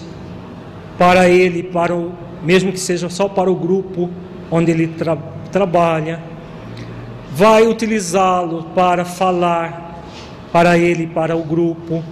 para 0.97 1.27
ele, 1.29 1.63
para 1.63 1.95
o, 1.95 2.13
mesmo 2.43 2.71
que 2.71 2.79
seja 2.79 3.09
só 3.09 3.27
para 3.27 3.49
o 3.49 3.55
grupo 3.55 4.09
onde 4.51 4.71
ele 4.71 4.87
tra, 4.87 5.17
trabalha. 5.51 6.21
Vai 7.31 7.67
utilizá-lo 7.67 8.63
para 8.75 9.03
falar 9.03 9.85
para 10.51 10.77
ele, 10.77 11.07
para 11.07 11.35
o 11.35 11.43
grupo. 11.43 12.03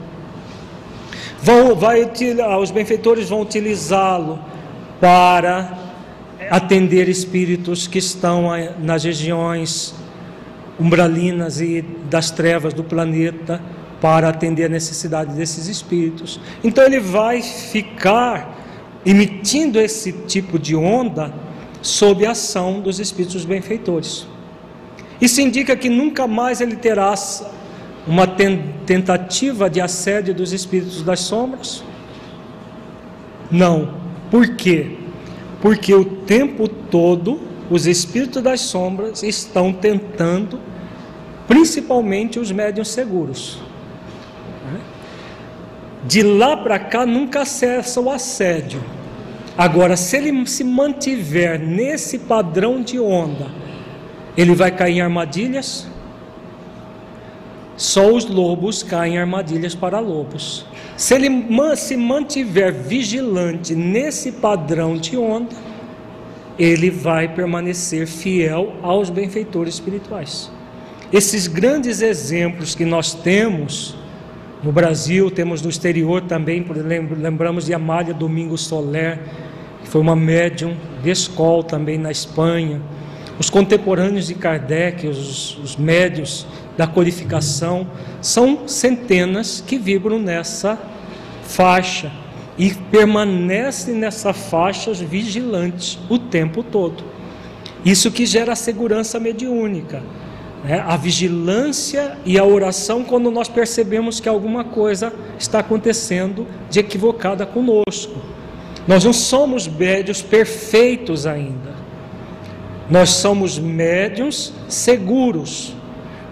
Vão, 1.42 1.76
vai, 1.76 2.10
os 2.62 2.72
benfeitores 2.72 3.30
vão 3.30 3.42
utilizá-lo 3.42 4.40
para 5.00 5.83
atender 6.50 7.10
espíritos 7.10 7.88
que 7.88 8.00
estão 8.00 8.50
nas 8.80 9.04
regiões 9.04 9.94
umbralinas 10.80 11.62
e 11.62 11.84
das 12.10 12.32
trevas 12.32 12.74
do 12.74 12.84
planeta 12.84 13.62
para 14.02 14.30
atender 14.30 14.66
a 14.66 14.70
necessidade 14.70 15.34
desses 15.34 15.68
espíritos. 15.68 16.40
Então 16.64 16.84
ele 16.84 17.00
vai 17.00 17.42
ficar 17.42 18.60
emitindo 19.06 19.80
esse 19.80 20.12
tipo 20.12 20.58
de 20.58 20.76
onda 20.76 21.34
sob 21.82 22.26
a 22.26 22.32
ação 22.32 22.80
dos 22.82 23.00
espíritos 23.00 23.46
benfeitores. 23.46 24.26
Isso 25.22 25.40
indica 25.42 25.76
que 25.76 25.90
nunca 25.90 26.28
mais 26.28 26.60
ele 26.60 26.76
terá 26.76 27.14
uma 28.06 28.28
tentativa 28.86 29.70
de 29.70 29.80
assédio 29.80 30.34
dos 30.34 30.52
espíritos 30.52 31.02
das 31.02 31.22
sombras? 31.22 31.84
Não. 33.50 34.02
Por 34.30 34.56
quê? 34.56 34.98
Porque 35.64 35.96
o 35.96 36.04
tempo 36.04 36.68
todo 36.68 37.40
os 37.70 37.88
espíritos 37.88 38.44
das 38.44 38.60
sombras 38.60 39.24
estão 39.24 39.72
tentando, 39.72 40.60
principalmente 41.48 42.38
os 42.38 42.52
médiuns 42.52 42.90
seguros. 42.90 43.62
De 46.06 46.22
lá 46.22 46.58
para 46.58 46.78
cá 46.78 47.06
nunca 47.06 47.46
cessa 47.46 48.02
o 48.02 48.10
assédio. 48.10 48.84
Agora, 49.58 49.96
se 49.96 50.18
ele 50.18 50.46
se 50.48 50.66
mantiver 50.66 51.58
nesse 51.58 52.20
padrão 52.20 52.82
de 52.82 53.00
onda, 53.00 53.50
ele 54.36 54.54
vai 54.54 54.70
cair 54.70 54.98
em 54.98 55.02
armadilhas? 55.02 55.88
Só 57.78 58.12
os 58.12 58.26
lobos 58.26 58.84
caem 58.84 59.14
em 59.14 59.18
armadilhas 59.18 59.74
para 59.74 60.00
lobos. 60.00 60.66
Se 60.96 61.16
ele 61.16 61.30
se 61.76 61.98
mantiver 61.98 62.72
vigilante 62.72 63.74
nesse 63.74 64.32
padrão 64.34 64.96
de 64.96 65.18
onda, 65.18 65.56
ele 66.58 66.90
vai 66.90 67.28
permanecer 67.28 68.06
fiel 68.06 68.74
aos 68.82 69.10
benfeitores 69.10 69.74
espirituais. 69.76 70.52
Esses 71.12 71.48
grandes 71.48 72.02
exemplos 72.02 72.76
que 72.76 72.86
nós 72.86 73.14
temos 73.14 73.96
no 74.64 74.72
Brasil, 74.72 75.30
temos 75.30 75.62
no 75.62 75.70
exterior 75.70 76.22
também, 76.22 76.66
lembramos 77.18 77.66
de 77.66 77.74
Amália 77.74 78.14
Domingos 78.14 78.62
Soler, 78.62 79.20
que 79.84 79.90
foi 79.90 80.00
uma 80.00 80.16
médium 80.16 80.76
de 81.04 81.10
escola 81.10 81.64
também 81.64 81.98
na 81.98 82.12
Espanha. 82.12 82.82
Os 83.38 83.50
contemporâneos 83.50 84.28
de 84.28 84.36
Kardec, 84.36 85.08
os, 85.08 85.58
os 85.58 85.76
médios 85.76 86.48
da 86.78 86.88
codificação, 86.88 87.88
são 88.22 88.68
centenas 88.68 89.64
que 89.66 89.78
vibram 89.78 90.20
nessa 90.20 90.78
faixa 91.44 92.12
e 92.58 92.72
permanecem 92.74 93.96
nessa 93.96 94.34
faixa 94.34 94.94
vigilantes 94.94 96.00
o 96.10 96.18
tempo 96.18 96.64
todo. 96.64 97.04
Isso 97.84 98.12
que 98.12 98.26
gera 98.26 98.54
a 98.54 98.56
segurança 98.56 99.20
mediúnica 99.20 100.02
né? 100.64 100.82
a 100.86 100.96
vigilância 100.96 102.18
e 102.26 102.40
a 102.40 102.46
oração 102.46 103.04
quando 103.04 103.30
nós 103.30 103.50
percebemos 103.50 104.20
que 104.20 104.30
alguma 104.30 104.64
coisa 104.64 105.14
está 105.38 105.60
acontecendo 105.60 106.48
de 106.70 106.80
equivocada 106.80 107.46
conosco. 107.46 108.16
Nós 108.88 109.04
não 109.04 109.14
somos 109.14 109.68
médios 109.68 110.22
perfeitos 110.22 111.26
ainda. 111.26 111.74
Nós 112.90 113.10
somos 113.10 113.60
médios 113.60 114.54
seguros. 114.68 115.76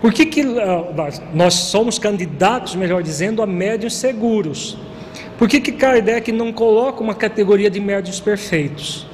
Por 0.01 0.11
que, 0.11 0.25
que 0.25 0.41
ah, 0.41 1.11
nós 1.31 1.53
somos 1.53 1.99
candidatos, 1.99 2.75
melhor 2.75 3.03
dizendo, 3.03 3.43
a 3.43 3.45
médios 3.45 3.95
seguros? 3.95 4.75
Por 5.37 5.47
que, 5.47 5.61
que 5.61 5.71
Kardec 5.71 6.31
não 6.31 6.51
coloca 6.51 7.01
uma 7.01 7.13
categoria 7.13 7.69
de 7.69 7.79
médios 7.79 8.19
perfeitos? 8.19 9.05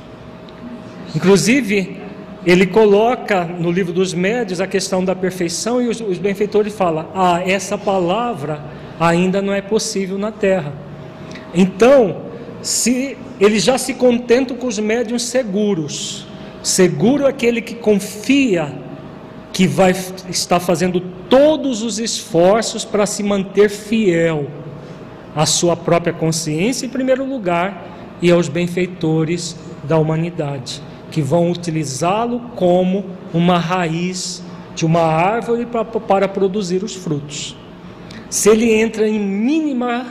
Inclusive, 1.14 1.98
ele 2.46 2.66
coloca 2.66 3.44
no 3.44 3.70
livro 3.70 3.92
dos 3.92 4.14
médios 4.14 4.62
a 4.62 4.68
questão 4.68 5.04
da 5.04 5.14
perfeição 5.14 5.82
e 5.82 5.90
os, 5.90 6.00
os 6.00 6.18
benfeitores 6.18 6.74
falam: 6.74 7.08
ah, 7.14 7.42
essa 7.46 7.78
palavra 7.78 8.62
ainda 8.98 9.42
não 9.42 9.54
é 9.54 9.62
possível 9.62 10.18
na 10.18 10.32
terra. 10.32 10.72
Então, 11.54 12.22
se 12.62 13.18
eles 13.42 13.64
já 13.64 13.78
se 13.78 13.94
contentam 13.94 14.56
com 14.56 14.68
os 14.68 14.80
médios 14.80 15.24
seguros, 15.24 16.26
seguro 16.64 17.26
é 17.26 17.30
aquele 17.30 17.62
que 17.62 17.76
confia 17.76 18.87
que 19.58 19.66
vai 19.66 19.90
estar 20.30 20.60
fazendo 20.60 21.00
todos 21.28 21.82
os 21.82 21.98
esforços 21.98 22.86
para 22.86 23.08
se 23.08 23.24
manter 23.24 23.72
fiel 23.72 24.46
à 25.36 25.48
sua 25.48 25.76
própria 25.76 26.14
consciência 26.14 26.86
em 26.86 26.90
primeiro 26.90 27.26
lugar 27.26 27.88
e 28.22 28.30
aos 28.30 28.48
benfeitores 28.48 29.56
da 29.84 29.98
humanidade 29.98 30.80
que 31.10 31.24
vão 31.24 31.50
utilizá-lo 31.50 32.40
como 32.56 33.04
uma 33.34 33.58
raiz 33.58 34.44
de 34.76 34.86
uma 34.86 35.02
árvore 35.02 35.66
para, 35.66 35.84
para 35.84 36.28
produzir 36.28 36.84
os 36.84 36.94
frutos. 36.94 37.58
Se 38.30 38.50
ele 38.50 38.72
entra 38.72 39.10
em 39.10 39.20
mínima 39.20 40.06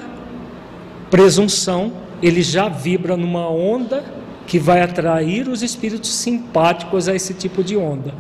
presunção, 1.09 1.93
ele 2.21 2.43
já 2.43 2.69
vibra 2.69 3.17
numa 3.17 3.49
onda 3.49 4.05
que 4.45 4.59
vai 4.59 4.83
atrair 4.83 5.47
os 5.47 5.63
espíritos 5.63 6.13
simpáticos 6.17 7.09
a 7.09 7.15
esse 7.15 7.33
tipo 7.33 7.63
de 7.63 7.77
onda. 7.77 8.13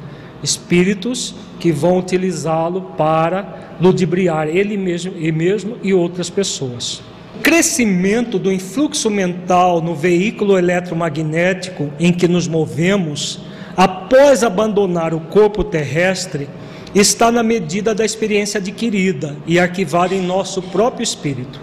Espíritos 0.43 1.35
que 1.59 1.73
vão 1.73 1.99
utilizá-lo 1.99 2.83
para 2.97 3.77
ludibriar 3.81 4.49
ele 4.49 4.77
mesmo, 4.77 5.13
ele 5.17 5.33
mesmo 5.33 5.77
e 5.83 5.93
outras 5.93 6.31
pessoas 6.31 7.03
crescimento 7.43 8.39
do 8.39 8.53
influxo 8.53 9.11
mental 9.11 9.81
no 9.81 9.95
veículo 9.95 10.59
eletromagnético 10.59 11.91
em 11.99 12.13
que 12.13 12.27
nos 12.27 12.49
movemos, 12.49 13.41
após 13.77 14.43
abandonar 14.43 15.15
o 15.15 15.21
corpo 15.21 15.63
terrestre, 15.63 16.49
está 16.95 17.31
na 17.31 17.43
medida 17.43 17.95
da 17.95 18.05
experiência 18.05 18.59
adquirida 18.59 19.37
e 19.47 19.59
arquivada 19.59 20.15
em 20.15 20.23
nosso 20.23 20.63
próprio 20.63 21.05
espírito. 21.05 21.61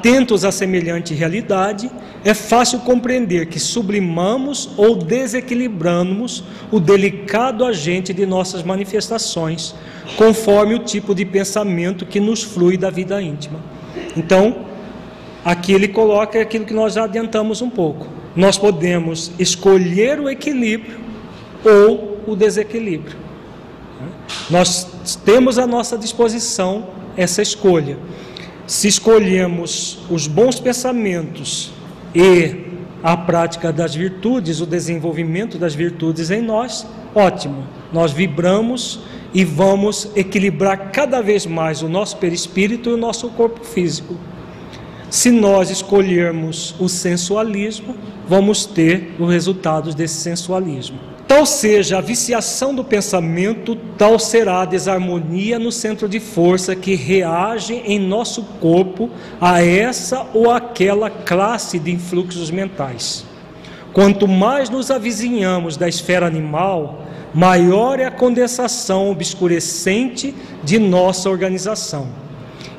Atentos 0.00 0.46
a 0.46 0.50
semelhante 0.50 1.12
realidade, 1.12 1.90
é 2.24 2.32
fácil 2.32 2.78
compreender 2.80 3.46
que 3.46 3.60
sublimamos 3.60 4.70
ou 4.78 4.96
desequilibramos 4.96 6.42
o 6.72 6.80
delicado 6.80 7.66
agente 7.66 8.14
de 8.14 8.24
nossas 8.24 8.62
manifestações, 8.62 9.74
conforme 10.16 10.74
o 10.74 10.78
tipo 10.78 11.14
de 11.14 11.26
pensamento 11.26 12.06
que 12.06 12.18
nos 12.18 12.42
flui 12.42 12.78
da 12.78 12.88
vida 12.88 13.20
íntima. 13.20 13.60
Então, 14.16 14.70
Aqui 15.44 15.72
ele 15.72 15.88
coloca 15.88 16.40
aquilo 16.40 16.66
que 16.66 16.74
nós 16.74 16.94
já 16.94 17.04
adiantamos 17.04 17.62
um 17.62 17.70
pouco. 17.70 18.06
Nós 18.36 18.58
podemos 18.58 19.32
escolher 19.38 20.20
o 20.20 20.28
equilíbrio 20.28 21.00
ou 21.64 22.20
o 22.26 22.36
desequilíbrio. 22.36 23.16
Nós 24.50 25.16
temos 25.24 25.58
à 25.58 25.66
nossa 25.66 25.96
disposição 25.96 26.88
essa 27.16 27.40
escolha. 27.40 27.98
Se 28.70 28.86
escolhemos 28.86 29.98
os 30.08 30.28
bons 30.28 30.60
pensamentos 30.60 31.72
e 32.14 32.68
a 33.02 33.16
prática 33.16 33.72
das 33.72 33.96
virtudes, 33.96 34.60
o 34.60 34.64
desenvolvimento 34.64 35.58
das 35.58 35.74
virtudes 35.74 36.30
em 36.30 36.40
nós, 36.40 36.86
ótimo. 37.12 37.66
Nós 37.92 38.12
vibramos 38.12 39.00
e 39.34 39.44
vamos 39.44 40.12
equilibrar 40.14 40.92
cada 40.92 41.20
vez 41.20 41.46
mais 41.46 41.82
o 41.82 41.88
nosso 41.88 42.16
perispírito 42.18 42.90
e 42.90 42.92
o 42.92 42.96
nosso 42.96 43.28
corpo 43.30 43.64
físico. 43.64 44.16
Se 45.10 45.32
nós 45.32 45.68
escolhermos 45.68 46.76
o 46.78 46.88
sensualismo, 46.88 47.96
vamos 48.28 48.66
ter 48.66 49.16
os 49.18 49.28
resultados 49.28 49.96
desse 49.96 50.20
sensualismo. 50.20 51.00
Tal 51.30 51.46
seja 51.46 51.98
a 51.98 52.00
viciação 52.00 52.74
do 52.74 52.82
pensamento, 52.82 53.76
tal 53.96 54.18
será 54.18 54.62
a 54.62 54.64
desarmonia 54.64 55.60
no 55.60 55.70
centro 55.70 56.08
de 56.08 56.18
força 56.18 56.74
que 56.74 56.96
reage 56.96 57.74
em 57.86 58.00
nosso 58.00 58.42
corpo 58.60 59.08
a 59.40 59.62
essa 59.62 60.26
ou 60.34 60.50
aquela 60.50 61.08
classe 61.08 61.78
de 61.78 61.92
influxos 61.92 62.50
mentais. 62.50 63.24
Quanto 63.92 64.26
mais 64.26 64.68
nos 64.68 64.90
avizinhamos 64.90 65.76
da 65.76 65.88
esfera 65.88 66.26
animal, 66.26 67.04
maior 67.32 68.00
é 68.00 68.06
a 68.06 68.10
condensação 68.10 69.08
obscurecente 69.08 70.34
de 70.64 70.80
nossa 70.80 71.30
organização. 71.30 72.08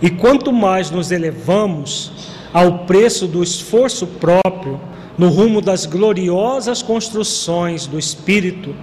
E 0.02 0.10
quanto 0.10 0.52
mais 0.52 0.92
nos 0.92 1.10
elevamos 1.10 2.12
ao 2.52 2.80
preço 2.80 3.28
do 3.28 3.42
esforço 3.42 4.06
próprio, 4.06 4.78
no 5.18 5.30
rumo 5.30 5.62
das 5.62 5.86
gloriosas 5.86 6.82
construções 6.82 7.86
do 7.86 8.00
espírito, 8.00 8.74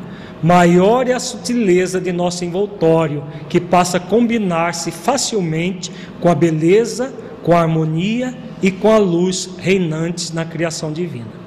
maior 0.42 1.08
é 1.08 1.12
a 1.12 1.20
sutileza 1.20 2.00
de 2.00 2.12
nosso 2.12 2.44
envoltório, 2.44 3.24
que 3.48 3.60
passa 3.60 3.96
a 3.96 4.00
combinar-se 4.00 4.90
facilmente 4.90 5.90
com 6.20 6.28
a 6.28 6.34
beleza, 6.34 7.12
com 7.42 7.56
a 7.56 7.60
harmonia 7.60 8.36
e 8.62 8.70
com 8.70 8.92
a 8.92 8.98
luz 8.98 9.50
reinantes 9.58 10.32
na 10.32 10.44
criação 10.44 10.92
divina. 10.92 11.38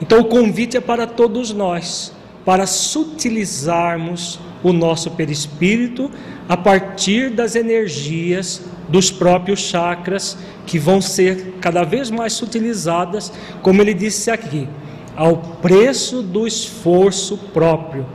Então, 0.00 0.20
o 0.20 0.24
convite 0.24 0.76
é 0.76 0.80
para 0.80 1.06
todos 1.06 1.52
nós, 1.52 2.12
para 2.44 2.66
sutilizarmos 2.66 4.38
o 4.62 4.72
nosso 4.72 5.10
perispírito 5.12 6.10
a 6.48 6.56
partir 6.56 7.30
das 7.30 7.56
energias 7.56 8.62
dos 8.88 9.10
próprios 9.10 9.60
chakras, 9.60 10.36
que 10.66 10.78
vão 10.78 11.00
ser 11.00 11.54
cada 11.60 11.82
vez 11.82 12.10
mais 12.10 12.34
sutilizadas, 12.34 13.32
como 13.62 13.80
ele 13.80 13.94
disse 13.94 14.30
aqui, 14.30 14.68
ao 15.16 15.36
preço 15.36 16.22
do 16.22 16.46
esforço 16.46 17.36
próprio. 17.52 18.06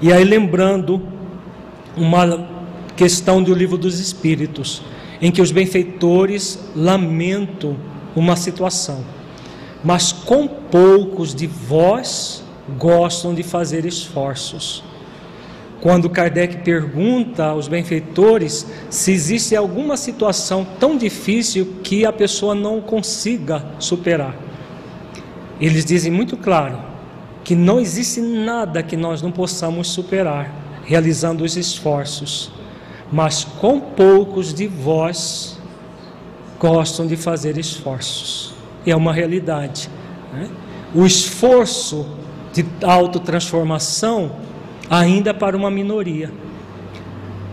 E 0.00 0.12
aí, 0.12 0.24
lembrando 0.24 1.02
uma 1.96 2.48
questão 2.96 3.42
do 3.42 3.54
livro 3.54 3.78
dos 3.78 3.98
Espíritos, 3.98 4.82
em 5.20 5.30
que 5.30 5.40
os 5.40 5.52
benfeitores 5.52 6.58
lamentam 6.74 7.76
uma 8.14 8.36
situação, 8.36 9.04
mas 9.82 10.12
com 10.12 10.46
poucos 10.46 11.34
de 11.34 11.46
vós 11.46 12.42
gostam 12.78 13.34
de 13.34 13.42
fazer 13.42 13.84
esforços. 13.84 14.82
Quando 15.82 16.08
Kardec 16.08 16.58
pergunta 16.58 17.46
aos 17.46 17.66
benfeitores 17.66 18.64
se 18.88 19.10
existe 19.10 19.56
alguma 19.56 19.96
situação 19.96 20.64
tão 20.78 20.96
difícil 20.96 21.78
que 21.82 22.06
a 22.06 22.12
pessoa 22.12 22.54
não 22.54 22.80
consiga 22.80 23.66
superar, 23.80 24.32
eles 25.60 25.84
dizem 25.84 26.12
muito 26.12 26.36
claro 26.36 26.78
que 27.42 27.56
não 27.56 27.80
existe 27.80 28.20
nada 28.20 28.80
que 28.80 28.96
nós 28.96 29.22
não 29.22 29.32
possamos 29.32 29.88
superar 29.88 30.54
realizando 30.84 31.42
os 31.42 31.56
esforços, 31.56 32.52
mas 33.10 33.42
com 33.42 33.80
poucos 33.80 34.54
de 34.54 34.68
vós 34.68 35.58
gostam 36.60 37.08
de 37.08 37.16
fazer 37.16 37.58
esforços. 37.58 38.54
É 38.86 38.94
uma 38.94 39.12
realidade. 39.12 39.90
Né? 40.32 40.48
O 40.94 41.04
esforço 41.04 42.06
de 42.52 42.64
autotransformação 42.84 44.51
ainda 44.92 45.32
para 45.32 45.56
uma 45.56 45.70
minoria. 45.70 46.30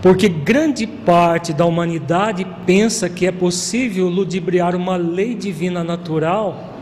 Porque 0.01 0.27
grande 0.27 0.85
parte 0.85 1.53
da 1.53 1.65
humanidade 1.65 2.45
pensa 2.65 3.07
que 3.09 3.25
é 3.25 3.31
possível 3.31 4.09
ludibriar 4.09 4.75
uma 4.75 4.97
lei 4.97 5.33
divina 5.35 5.81
natural, 5.81 6.75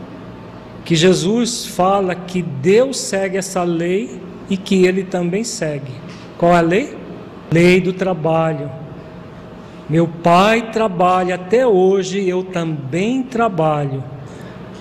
que 0.84 0.96
Jesus 0.96 1.64
fala 1.64 2.12
que 2.12 2.42
Deus 2.42 2.98
segue 2.98 3.36
essa 3.36 3.62
lei 3.62 4.20
e 4.50 4.56
que 4.56 4.84
ele 4.84 5.04
também 5.04 5.44
segue. 5.44 5.92
Qual 6.36 6.52
é 6.52 6.56
a 6.56 6.60
lei? 6.60 6.96
Lei 7.52 7.80
do 7.80 7.92
trabalho. 7.92 8.68
Meu 9.88 10.08
pai 10.08 10.72
trabalha 10.72 11.36
até 11.36 11.64
hoje, 11.64 12.28
eu 12.28 12.42
também 12.42 13.22
trabalho. 13.22 14.02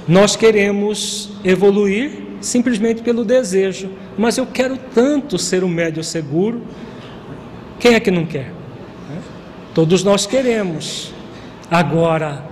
Nós 0.08 0.36
queremos 0.36 1.34
evoluir 1.44 2.24
simplesmente 2.42 3.02
pelo 3.02 3.24
desejo. 3.24 3.90
Mas 4.18 4.38
eu 4.38 4.46
quero 4.46 4.78
tanto 4.94 5.38
ser 5.38 5.64
um 5.64 5.70
médio 5.70 6.04
seguro. 6.04 6.64
Quem 7.80 7.94
é 7.94 8.00
que 8.00 8.10
não 8.10 8.26
quer? 8.26 8.52
Todos 9.74 10.04
nós 10.04 10.26
queremos. 10.26 11.14
Agora, 11.70 12.44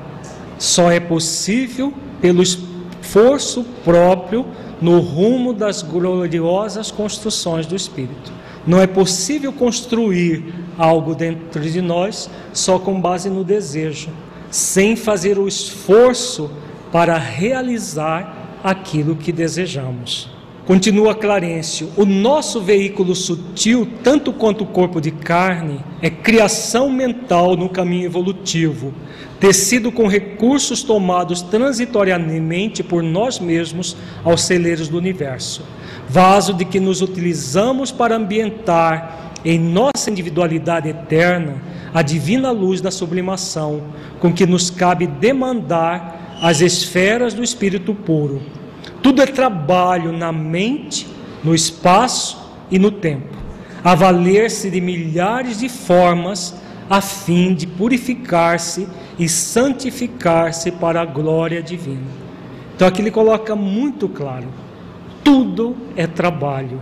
só 0.60 0.92
é 0.92 1.00
possível 1.00 1.94
pelo 2.22 2.44
esforço 2.44 3.66
próprio 3.84 4.46
no 4.82 5.00
rumo 5.00 5.54
das 5.54 5.82
gloriosas 5.82 6.92
construções 6.92 7.66
do 7.66 7.76
Espírito. 7.76 8.32
Não 8.68 8.82
é 8.82 8.88
possível 8.88 9.54
construir 9.54 10.54
algo 10.78 11.16
dentro 11.16 11.62
de 11.62 11.82
nós 11.82 12.30
só 12.54 12.78
com 12.78 13.00
base 13.00 13.30
no 13.30 13.44
desejo, 13.44 14.10
sem 14.52 14.96
fazer 14.96 15.38
o 15.38 15.48
esforço 15.48 16.52
para 16.92 17.18
realizar 17.18 18.60
aquilo 18.64 19.16
que 19.16 19.32
desejamos. 19.32 20.35
Continua 20.66 21.14
Clarencio: 21.14 21.92
o 21.96 22.06
nosso 22.06 22.60
veículo 22.60 23.16
sutil, 23.16 23.88
tanto 24.04 24.34
quanto 24.34 24.64
o 24.64 24.68
corpo 24.68 25.00
de 25.00 25.12
carne, 25.12 25.80
é 26.02 26.10
criação 26.10 26.90
mental 26.90 27.56
no 27.56 27.70
caminho 27.70 28.06
evolutivo, 28.06 28.92
tecido 29.40 29.92
com 29.92 30.08
recursos 30.08 30.82
tomados 30.82 31.44
transitoriamente 31.44 32.82
por 32.82 33.04
nós 33.04 33.40
mesmos 33.40 33.96
aos 34.24 34.42
celeiros 34.42 34.90
do 34.90 34.98
universo, 34.98 35.64
vaso 36.10 36.52
de 36.52 36.66
que 36.66 36.80
nos 36.80 37.00
utilizamos 37.00 37.92
para 37.92 38.16
ambientar 38.16 39.34
em 39.46 39.60
nossa 39.60 40.10
individualidade 40.10 40.90
eterna 40.90 41.62
a 41.94 42.02
divina 42.02 42.50
luz 42.50 42.82
da 42.82 42.90
sublimação, 42.90 43.84
com 44.20 44.34
que 44.34 44.48
nos 44.48 44.72
cabe 44.72 45.06
demandar 45.06 46.40
as 46.42 46.60
esferas 46.60 47.36
do 47.36 47.44
espírito 47.44 47.94
puro. 47.94 48.42
Tudo 49.02 49.22
é 49.22 49.26
trabalho 49.26 50.12
na 50.12 50.32
mente, 50.32 51.08
no 51.44 51.54
espaço 51.54 52.52
e 52.72 52.80
no 52.80 52.92
tempo, 52.92 53.36
a 53.84 53.94
valer-se 53.94 54.70
de 54.70 54.82
milhares 54.82 55.60
de 55.60 55.70
formas 55.70 56.56
a 56.90 57.02
fim 57.02 57.54
de 57.54 57.66
purificar-se 57.66 58.88
e 59.18 59.28
santificar-se 59.28 60.72
para 60.72 61.02
a 61.02 61.06
glória 61.06 61.62
divina. 61.62 62.26
Então 62.76 62.88
aqui 62.88 63.02
ele 63.02 63.12
coloca 63.12 63.56
muito 63.56 64.08
claro: 64.08 64.48
tudo 65.24 65.76
é 65.96 66.06
trabalho. 66.06 66.82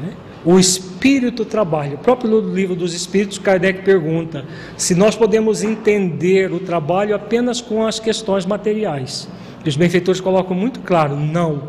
Né? 0.00 0.12
O 0.44 0.58
espírito 0.58 1.44
trabalha. 1.44 1.96
O 1.96 1.98
próprio 1.98 2.40
livro 2.40 2.76
dos 2.76 2.94
Espíritos, 2.94 3.38
Kardec 3.38 3.82
pergunta 3.82 4.44
se 4.76 4.94
nós 4.94 5.16
podemos 5.16 5.62
entender 5.62 6.52
o 6.52 6.60
trabalho 6.60 7.14
apenas 7.14 7.60
com 7.60 7.84
as 7.84 7.98
questões 7.98 8.46
materiais. 8.46 9.28
E 9.64 9.68
os 9.68 9.76
benfeitores 9.76 10.20
colocam 10.20 10.56
muito 10.56 10.80
claro: 10.80 11.16
não. 11.16 11.62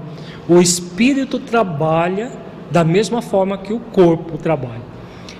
O 0.47 0.59
espírito 0.59 1.39
trabalha 1.39 2.31
da 2.71 2.83
mesma 2.83 3.21
forma 3.21 3.57
que 3.57 3.73
o 3.73 3.79
corpo 3.79 4.37
trabalha. 4.37 4.89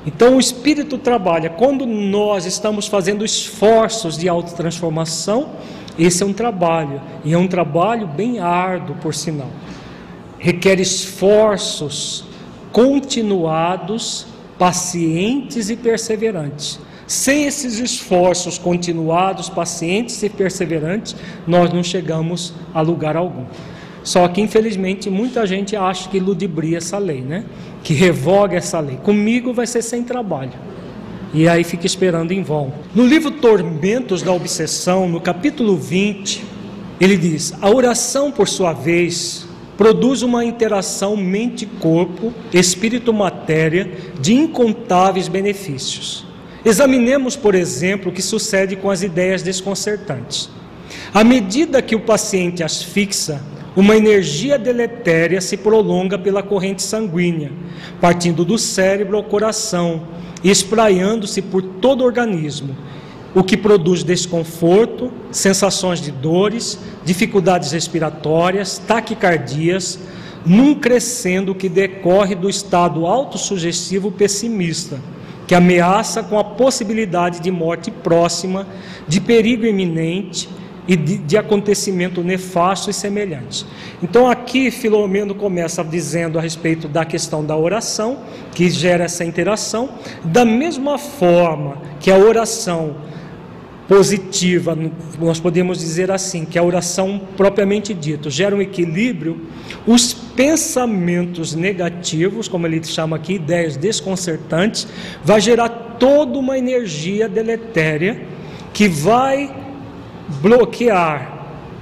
Então, 0.06 0.38
o 0.38 0.40
espírito 0.40 0.98
trabalha 0.98 1.50
quando 1.50 1.86
nós 1.86 2.46
estamos 2.46 2.88
fazendo 2.88 3.26
esforços 3.26 4.18
de 4.18 4.30
autotransformação. 4.30 5.50
Esse 5.98 6.24
é 6.24 6.26
um 6.26 6.34
trabalho, 6.34 7.02
e 7.26 7.34
é 7.34 7.38
um 7.38 7.48
trabalho 7.48 8.08
bem 8.08 8.40
árduo, 8.40 8.96
por 9.02 9.14
sinal. 9.14 9.50
Requer 10.38 10.80
esforços 10.80 12.24
continuados, 12.72 14.26
pacientes 14.58 15.70
e 15.70 15.76
perseverantes. 15.76 16.80
Sem 17.10 17.46
esses 17.46 17.80
esforços 17.80 18.60
continuados, 18.60 19.50
pacientes 19.50 20.22
e 20.22 20.30
perseverantes, 20.30 21.16
nós 21.48 21.74
não 21.74 21.82
chegamos 21.82 22.54
a 22.72 22.82
lugar 22.82 23.18
algum. 23.18 23.46
Só 24.04 24.28
que, 24.28 24.40
infelizmente, 24.40 25.10
muita 25.10 25.48
gente 25.48 25.76
acha 25.76 26.08
que 26.08 26.20
ludibria 26.20 26.78
essa 26.78 27.00
lei, 27.00 27.22
né? 27.22 27.46
Que 27.84 27.96
revoga 27.96 28.58
essa 28.58 28.80
lei. 28.80 28.98
Comigo 28.98 29.52
vai 29.52 29.66
ser 29.66 29.82
sem 29.82 30.04
trabalho. 30.04 30.52
E 31.34 31.48
aí 31.48 31.64
fica 31.64 31.88
esperando 31.88 32.32
em 32.32 32.44
vão. 32.44 32.72
No 32.94 33.08
livro 33.08 33.32
Tormentos 33.32 34.22
da 34.22 34.32
Obsessão, 34.32 35.10
no 35.10 35.20
capítulo 35.20 35.76
20, 35.78 36.46
ele 37.02 37.18
diz: 37.18 37.56
A 37.60 37.72
oração, 37.72 38.32
por 38.32 38.48
sua 38.48 38.72
vez, 38.72 39.48
produz 39.76 40.22
uma 40.22 40.46
interação 40.46 41.18
mente-corpo, 41.18 42.32
espírito-matéria 42.54 43.98
de 44.22 44.36
incontáveis 44.36 45.28
benefícios. 45.28 46.29
Examinemos, 46.64 47.36
por 47.36 47.56
exemplo, 47.56 48.12
o 48.12 48.14
que 48.14 48.22
sucede 48.22 48.76
com 48.76 48.90
as 48.90 49.02
ideias 49.02 49.42
desconcertantes. 49.42 50.50
À 51.14 51.24
medida 51.24 51.82
que 51.82 51.96
o 51.96 52.02
paciente 52.02 52.64
as 52.64 52.84
fixa, 52.84 53.42
uma 53.76 53.96
energia 53.96 54.58
deletéria 54.58 55.40
se 55.40 55.56
prolonga 55.56 56.18
pela 56.18 56.44
corrente 56.44 56.82
sanguínea, 56.82 57.52
partindo 58.02 58.44
do 58.44 58.58
cérebro 58.58 59.18
ao 59.18 59.24
coração 59.24 60.08
e 60.44 60.50
espraiando-se 60.50 61.42
por 61.42 61.62
todo 61.62 62.02
o 62.02 62.06
organismo, 62.06 62.76
o 63.34 63.44
que 63.44 63.56
produz 63.56 64.04
desconforto, 64.04 65.12
sensações 65.32 66.02
de 66.02 66.12
dores, 66.12 66.80
dificuldades 67.06 67.72
respiratórias, 67.72 68.78
taquicardias, 68.80 70.00
num 70.46 70.74
crescendo 70.74 71.54
que 71.54 71.70
decorre 71.70 72.34
do 72.34 72.50
estado 72.50 73.06
autossugestivo 73.06 74.12
pessimista, 74.12 75.00
que 75.50 75.56
ameaça 75.56 76.22
com 76.22 76.38
a 76.38 76.44
possibilidade 76.44 77.40
de 77.40 77.50
morte 77.50 77.90
próxima, 77.90 78.68
de 79.08 79.20
perigo 79.20 79.66
iminente 79.66 80.48
e 80.88 80.96
de, 80.96 81.18
de 81.18 81.38
acontecimento 81.38 82.22
nefasto 82.22 82.92
e 82.92 82.94
semelhante. 82.94 83.66
Então 84.04 84.30
aqui 84.30 84.70
Filomeno 84.70 85.34
começa 85.34 85.84
dizendo 85.84 86.38
a 86.38 86.42
respeito 86.44 86.88
da 86.88 87.04
questão 87.04 87.44
da 87.44 87.58
oração, 87.58 88.20
que 88.54 88.70
gera 88.70 89.06
essa 89.06 89.26
interação, 89.26 89.90
da 90.24 90.46
mesma 90.46 91.00
forma 91.00 91.82
que 92.00 92.12
a 92.12 92.16
oração 92.16 92.98
positiva, 93.90 94.78
nós 95.20 95.40
podemos 95.40 95.80
dizer 95.80 96.12
assim, 96.12 96.46
que 96.46 96.60
a 96.60 96.64
oração 96.64 97.20
propriamente 97.36 97.92
dita 97.92 98.30
gera 98.30 98.56
um 98.56 98.62
equilíbrio, 98.62 99.48
os 99.88 100.14
pensamentos 100.14 101.56
negativos, 101.56 102.48
como 102.48 102.68
ele 102.68 102.84
chama 102.84 103.16
aqui, 103.16 103.34
ideias 103.34 103.76
desconcertantes, 103.76 104.88
vai 105.24 105.42
gerar 105.42 105.70
toda 105.98 106.38
uma 106.38 106.56
energia 106.56 107.28
deletéria 107.28 108.22
que 108.72 108.88
vai 108.88 109.52
bloquear 110.40 111.40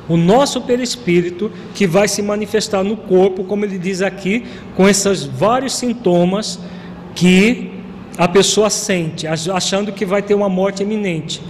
o 0.07 0.15
nosso 0.15 0.61
perispírito, 0.61 1.51
que 1.75 1.85
vai 1.85 2.07
se 2.07 2.21
manifestar 2.21 2.85
no 2.85 2.95
corpo, 2.95 3.43
como 3.43 3.65
ele 3.65 3.77
diz 3.77 4.01
aqui, 4.01 4.45
com 4.77 4.87
esses 4.87 5.25
vários 5.25 5.75
sintomas 5.75 6.57
que 7.13 7.69
a 8.17 8.29
pessoa 8.29 8.69
sente, 8.69 9.27
achando 9.27 9.91
que 9.91 10.05
vai 10.05 10.21
ter 10.21 10.35
uma 10.35 10.47
morte 10.47 10.83
iminente. 10.83 11.41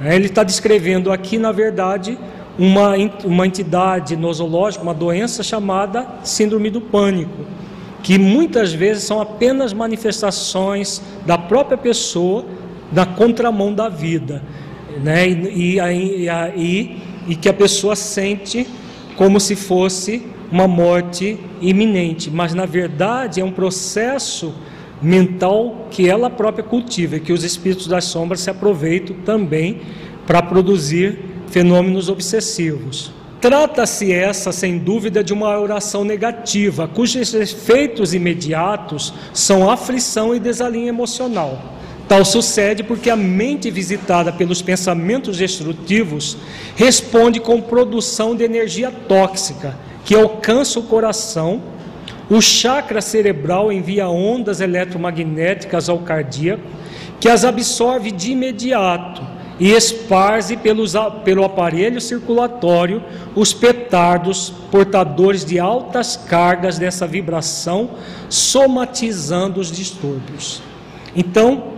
É, 0.00 0.14
ele 0.14 0.26
está 0.26 0.42
descrevendo 0.42 1.12
aqui, 1.12 1.38
na 1.38 1.52
verdade, 1.52 2.18
uma, 2.58 2.94
uma 3.24 3.46
entidade 3.46 4.16
nosológica, 4.16 4.82
uma 4.82 4.94
doença 4.94 5.42
chamada 5.42 6.06
Síndrome 6.22 6.70
do 6.70 6.80
Pânico, 6.80 7.44
que 8.02 8.18
muitas 8.18 8.72
vezes 8.72 9.04
são 9.04 9.20
apenas 9.20 9.72
manifestações 9.72 11.00
da 11.24 11.38
própria 11.38 11.78
pessoa 11.78 12.44
na 12.92 13.06
contramão 13.06 13.72
da 13.72 13.88
vida. 13.88 14.42
Né? 15.02 15.28
E, 15.28 15.78
e, 15.78 16.28
e, 16.56 17.02
e 17.28 17.36
que 17.36 17.48
a 17.48 17.54
pessoa 17.54 17.96
sente 17.96 18.66
como 19.16 19.40
se 19.40 19.56
fosse 19.56 20.22
uma 20.50 20.68
morte 20.68 21.38
iminente, 21.60 22.30
mas 22.30 22.54
na 22.54 22.66
verdade 22.66 23.40
é 23.40 23.44
um 23.44 23.50
processo 23.50 24.54
mental 25.04 25.86
que 25.90 26.08
ela 26.08 26.30
própria 26.30 26.64
cultiva 26.64 27.16
e 27.16 27.20
que 27.20 27.32
os 27.32 27.44
espíritos 27.44 27.86
das 27.86 28.04
sombras 28.06 28.40
se 28.40 28.50
aproveitam 28.50 29.14
também 29.24 29.82
para 30.26 30.42
produzir 30.42 31.18
fenômenos 31.48 32.08
obsessivos. 32.08 33.12
Trata-se 33.40 34.10
essa, 34.10 34.50
sem 34.50 34.78
dúvida, 34.78 35.22
de 35.22 35.34
uma 35.34 35.60
oração 35.60 36.02
negativa, 36.02 36.88
cujos 36.88 37.34
efeitos 37.34 38.14
imediatos 38.14 39.12
são 39.34 39.70
aflição 39.70 40.34
e 40.34 40.40
desalinho 40.40 40.88
emocional. 40.88 41.74
Tal 42.08 42.24
sucede 42.24 42.82
porque 42.82 43.10
a 43.10 43.16
mente 43.16 43.70
visitada 43.70 44.32
pelos 44.32 44.62
pensamentos 44.62 45.36
destrutivos 45.36 46.38
responde 46.74 47.38
com 47.38 47.60
produção 47.60 48.34
de 48.34 48.44
energia 48.44 48.90
tóxica 48.90 49.76
que 50.04 50.14
alcança 50.14 50.78
o 50.78 50.82
coração 50.82 51.62
o 52.30 52.40
chakra 52.40 53.00
cerebral 53.00 53.70
envia 53.70 54.08
ondas 54.08 54.60
eletromagnéticas 54.60 55.88
ao 55.88 55.98
cardíaco, 55.98 56.62
que 57.20 57.28
as 57.28 57.44
absorve 57.44 58.10
de 58.10 58.32
imediato 58.32 59.22
e 59.60 59.70
esparze 59.70 60.56
pelos, 60.56 60.94
pelo 61.24 61.44
aparelho 61.44 62.00
circulatório 62.00 63.02
os 63.36 63.52
petardos 63.52 64.52
portadores 64.70 65.44
de 65.44 65.58
altas 65.58 66.16
cargas 66.16 66.78
dessa 66.78 67.06
vibração, 67.06 67.90
somatizando 68.28 69.60
os 69.60 69.70
distúrbios. 69.70 70.62
Então, 71.14 71.74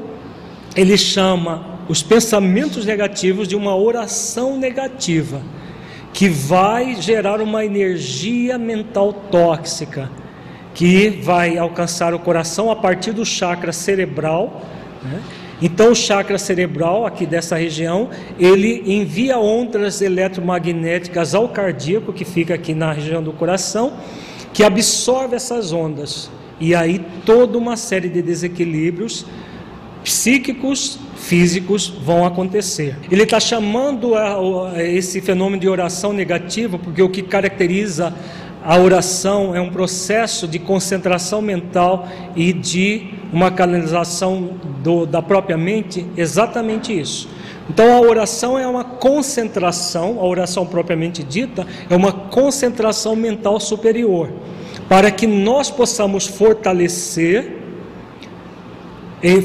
ele 0.74 0.96
chama 0.96 1.76
os 1.88 2.02
pensamentos 2.02 2.86
negativos 2.86 3.46
de 3.46 3.56
uma 3.56 3.76
oração 3.76 4.56
negativa, 4.56 5.42
que 6.12 6.28
vai 6.28 6.94
gerar 7.00 7.42
uma 7.42 7.64
energia 7.64 8.56
mental 8.56 9.12
tóxica 9.12 10.10
que 10.76 11.08
vai 11.08 11.56
alcançar 11.56 12.12
o 12.12 12.18
coração 12.18 12.70
a 12.70 12.76
partir 12.76 13.12
do 13.12 13.24
chakra 13.24 13.72
cerebral. 13.72 14.60
Né? 15.02 15.22
Então, 15.62 15.92
o 15.92 15.94
chakra 15.94 16.36
cerebral, 16.36 17.06
aqui 17.06 17.24
dessa 17.24 17.56
região, 17.56 18.10
ele 18.38 18.82
envia 18.84 19.38
ondas 19.38 20.02
eletromagnéticas 20.02 21.34
ao 21.34 21.48
cardíaco, 21.48 22.12
que 22.12 22.26
fica 22.26 22.52
aqui 22.52 22.74
na 22.74 22.92
região 22.92 23.22
do 23.22 23.32
coração, 23.32 23.94
que 24.52 24.62
absorve 24.62 25.34
essas 25.34 25.72
ondas. 25.72 26.30
E 26.60 26.74
aí, 26.74 27.02
toda 27.24 27.56
uma 27.56 27.78
série 27.78 28.10
de 28.10 28.20
desequilíbrios 28.20 29.24
psíquicos, 30.04 30.98
físicos 31.16 31.88
vão 31.88 32.26
acontecer. 32.26 32.96
Ele 33.10 33.22
está 33.22 33.40
chamando 33.40 34.14
a, 34.14 34.74
a 34.74 34.82
esse 34.84 35.22
fenômeno 35.22 35.58
de 35.58 35.68
oração 35.70 36.12
negativa, 36.12 36.78
porque 36.78 37.00
o 37.00 37.08
que 37.08 37.22
caracteriza 37.22 38.14
a 38.66 38.76
oração 38.76 39.54
é 39.54 39.60
um 39.60 39.70
processo 39.70 40.48
de 40.48 40.58
concentração 40.58 41.40
mental 41.40 42.08
e 42.34 42.52
de 42.52 43.10
uma 43.32 43.48
canalização 43.48 44.56
do, 44.82 45.06
da 45.06 45.22
própria 45.22 45.56
mente, 45.56 46.04
exatamente 46.16 46.98
isso. 46.98 47.28
Então 47.70 47.96
a 47.96 48.00
oração 48.00 48.58
é 48.58 48.66
uma 48.66 48.82
concentração, 48.82 50.18
a 50.18 50.24
oração 50.24 50.66
propriamente 50.66 51.22
dita, 51.22 51.64
é 51.88 51.94
uma 51.94 52.10
concentração 52.10 53.14
mental 53.14 53.60
superior, 53.60 54.30
para 54.88 55.12
que 55.12 55.28
nós 55.28 55.70
possamos 55.70 56.26
fortalecer, 56.26 57.58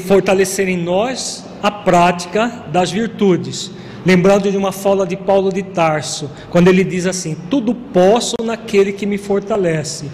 fortalecer 0.04 0.68
em 0.68 0.76
nós 0.76 1.46
a 1.62 1.70
prática 1.70 2.64
das 2.72 2.90
virtudes 2.90 3.70
lembrando 4.04 4.50
de 4.50 4.56
uma 4.56 4.72
fala 4.72 5.06
de 5.06 5.16
Paulo 5.16 5.52
de 5.52 5.62
Tarso, 5.62 6.30
quando 6.50 6.68
ele 6.68 6.84
diz 6.84 7.06
assim: 7.06 7.36
Tudo 7.50 7.74
posso 7.74 8.36
naquele 8.42 8.92
que 8.92 9.06
me 9.06 9.18
fortalece. 9.18 10.10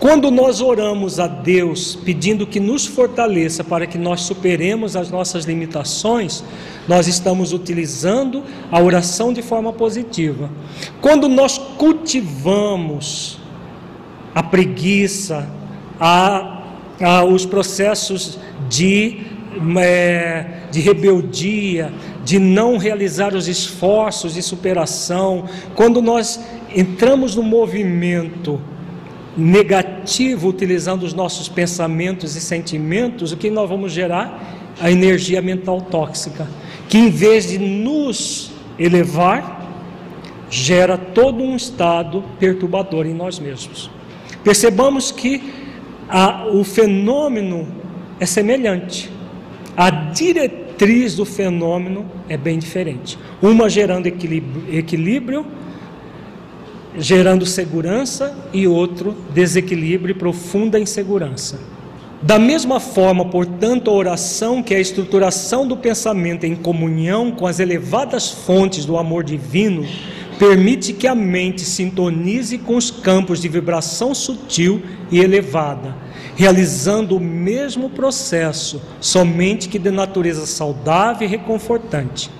Quando 0.00 0.30
nós 0.30 0.62
oramos 0.62 1.20
a 1.20 1.26
Deus 1.26 1.94
pedindo 1.94 2.46
que 2.46 2.58
nos 2.58 2.86
fortaleça 2.86 3.62
para 3.62 3.86
que 3.86 3.98
nós 3.98 4.22
superemos 4.22 4.96
as 4.96 5.10
nossas 5.10 5.44
limitações, 5.44 6.42
nós 6.88 7.06
estamos 7.06 7.52
utilizando 7.52 8.42
a 8.72 8.80
oração 8.80 9.30
de 9.30 9.42
forma 9.42 9.74
positiva. 9.74 10.48
Quando 11.02 11.28
nós 11.28 11.58
cultivamos 11.58 13.38
a 14.34 14.42
preguiça, 14.42 15.46
a, 16.00 16.62
a 16.98 17.24
os 17.24 17.44
processos 17.44 18.38
de, 18.70 19.18
é, 19.78 20.46
de 20.70 20.80
rebeldia, 20.80 21.92
de 22.30 22.38
não 22.38 22.76
realizar 22.76 23.34
os 23.34 23.48
esforços 23.48 24.34
de 24.34 24.42
superação, 24.42 25.46
quando 25.74 26.00
nós 26.00 26.38
entramos 26.72 27.34
no 27.34 27.42
movimento 27.42 28.60
negativo, 29.36 30.48
utilizando 30.48 31.02
os 31.02 31.12
nossos 31.12 31.48
pensamentos 31.48 32.36
e 32.36 32.40
sentimentos, 32.40 33.32
o 33.32 33.36
que 33.36 33.50
nós 33.50 33.68
vamos 33.68 33.90
gerar? 33.90 34.70
A 34.80 34.92
energia 34.92 35.42
mental 35.42 35.80
tóxica, 35.80 36.46
que 36.88 36.96
em 36.96 37.10
vez 37.10 37.48
de 37.48 37.58
nos 37.58 38.52
elevar, 38.78 39.68
gera 40.48 40.96
todo 40.96 41.42
um 41.42 41.56
estado 41.56 42.22
perturbador 42.38 43.06
em 43.06 43.14
nós 43.14 43.40
mesmos. 43.40 43.90
Percebamos 44.44 45.10
que 45.10 45.52
a, 46.08 46.46
o 46.46 46.62
fenômeno 46.62 47.66
é 48.20 48.26
semelhante. 48.26 49.10
A 49.76 49.90
diretriz 49.90 50.59
matriz 50.80 51.14
do 51.14 51.26
fenômeno 51.26 52.06
é 52.26 52.38
bem 52.38 52.58
diferente. 52.58 53.18
Uma 53.42 53.68
gerando 53.68 54.06
equilíbrio, 54.06 54.64
equilíbrio 54.74 55.46
gerando 56.96 57.44
segurança, 57.44 58.34
e 58.50 58.66
outro 58.66 59.14
desequilíbrio 59.34 60.12
e 60.12 60.18
profunda 60.18 60.80
insegurança. 60.80 61.60
Da 62.22 62.38
mesma 62.38 62.80
forma, 62.80 63.26
portanto, 63.26 63.90
a 63.90 63.94
oração, 63.94 64.62
que 64.62 64.72
é 64.72 64.78
a 64.78 64.80
estruturação 64.80 65.68
do 65.68 65.76
pensamento 65.76 66.44
em 66.44 66.56
comunhão 66.56 67.30
com 67.30 67.46
as 67.46 67.60
elevadas 67.60 68.30
fontes 68.30 68.86
do 68.86 68.96
amor 68.96 69.22
divino, 69.22 69.86
permite 70.38 70.94
que 70.94 71.06
a 71.06 71.14
mente 71.14 71.60
sintonize 71.60 72.56
com 72.56 72.74
os 72.74 72.90
campos 72.90 73.40
de 73.40 73.48
vibração 73.48 74.14
sutil 74.14 74.82
e 75.12 75.20
elevada 75.20 75.94
realizando 76.40 77.18
o 77.18 77.20
mesmo 77.20 77.90
processo, 77.90 78.80
somente 78.98 79.68
que 79.68 79.78
de 79.78 79.90
natureza 79.90 80.46
saudável 80.46 81.28
e 81.28 81.30
reconfortante. 81.30 82.30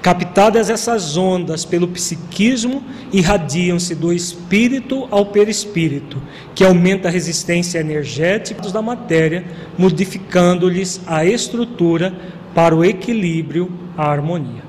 Captadas 0.00 0.70
essas 0.70 1.18
ondas 1.18 1.62
pelo 1.62 1.86
psiquismo, 1.88 2.82
irradiam-se 3.12 3.94
do 3.94 4.14
espírito 4.14 5.06
ao 5.10 5.26
perispírito, 5.26 6.22
que 6.54 6.64
aumenta 6.64 7.08
a 7.08 7.10
resistência 7.10 7.80
energética 7.80 8.62
da 8.70 8.80
matéria, 8.80 9.44
modificando-lhes 9.76 11.02
a 11.06 11.26
estrutura 11.26 12.14
para 12.54 12.74
o 12.74 12.82
equilíbrio, 12.82 13.70
a 13.94 14.10
harmonia. 14.10 14.62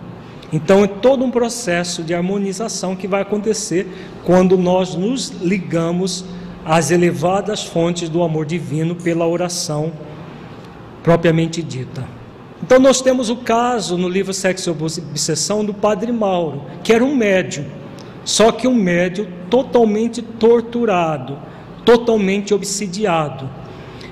Então 0.51 0.83
é 0.83 0.87
todo 0.87 1.23
um 1.23 1.31
processo 1.31 2.03
de 2.03 2.13
harmonização 2.13 2.93
que 2.93 3.07
vai 3.07 3.21
acontecer 3.21 3.87
quando 4.25 4.57
nós 4.57 4.95
nos 4.95 5.29
ligamos 5.41 6.25
às 6.65 6.89
elevadas 6.89 7.63
fontes 7.63 8.09
do 8.09 8.23
amor 8.23 8.45
divino 8.45 8.95
pela 8.95 9.27
oração 9.27 9.93
propriamente 11.03 11.61
dita. 11.61 12.03
Então 12.63 12.79
nós 12.79 12.99
temos 12.99 13.29
o 13.29 13.37
caso 13.37 13.95
no 13.95 14.09
livro 14.09 14.33
Sexo 14.33 14.69
e 14.69 14.71
Obsessão 14.71 15.63
do 15.63 15.71
Padre 15.71 16.11
Mauro, 16.11 16.63
que 16.83 16.91
era 16.91 17.03
um 17.03 17.15
médium, 17.15 17.65
só 18.23 18.51
que 18.51 18.67
um 18.67 18.73
médium 18.73 19.27
totalmente 19.51 20.23
torturado, 20.23 21.37
totalmente 21.85 22.55
obsidiado. 22.55 23.47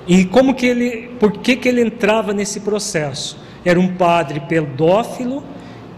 E 0.08 0.26
como 0.26 0.54
que 0.54 0.68
ele, 0.68 1.10
por 1.20 1.32
que 1.32 1.56
que 1.56 1.68
ele 1.68 1.82
entrava 1.82 2.32
nesse 2.32 2.60
processo? 2.60 3.38
Era 3.66 3.80
um 3.80 3.96
padre 3.96 4.42
pedófilo 4.42 5.44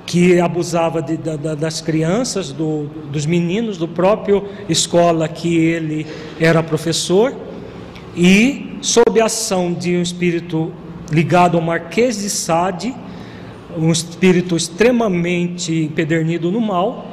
que 0.06 0.40
abusava 0.40 1.02
de, 1.02 1.18
da, 1.18 1.56
das 1.56 1.82
crianças, 1.82 2.52
do, 2.52 2.86
dos 3.12 3.26
meninos, 3.26 3.78
do 3.78 3.88
próprio 3.88 4.48
escola 4.70 5.28
que 5.28 5.58
ele 5.58 6.06
era 6.40 6.62
professor, 6.62 7.34
e 8.16 8.78
sob 8.82 9.20
a 9.20 9.26
ação 9.26 9.74
de 9.74 9.96
um 9.98 10.02
espírito 10.02 10.72
ligado 11.12 11.58
ao 11.58 11.64
Marquês 11.64 12.20
de 12.20 12.30
Sade, 12.30 12.96
um 13.78 13.92
espírito 13.92 14.56
extremamente 14.56 15.74
empedernido 15.74 16.52
no 16.52 16.62
mal, 16.62 17.08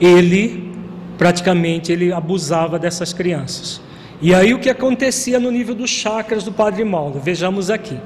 ele 0.00 0.72
praticamente 1.16 1.92
ele 1.92 2.12
abusava 2.12 2.78
dessas 2.78 3.12
crianças. 3.12 3.80
E 4.22 4.32
aí 4.32 4.54
o 4.54 4.58
que 4.58 4.70
acontecia 4.70 5.40
no 5.40 5.50
nível 5.50 5.74
dos 5.74 5.90
chakras 5.90 6.44
do 6.44 6.52
Padre 6.52 6.84
Mauro? 6.84 7.20
Vejamos 7.20 7.68
aqui. 7.68 7.98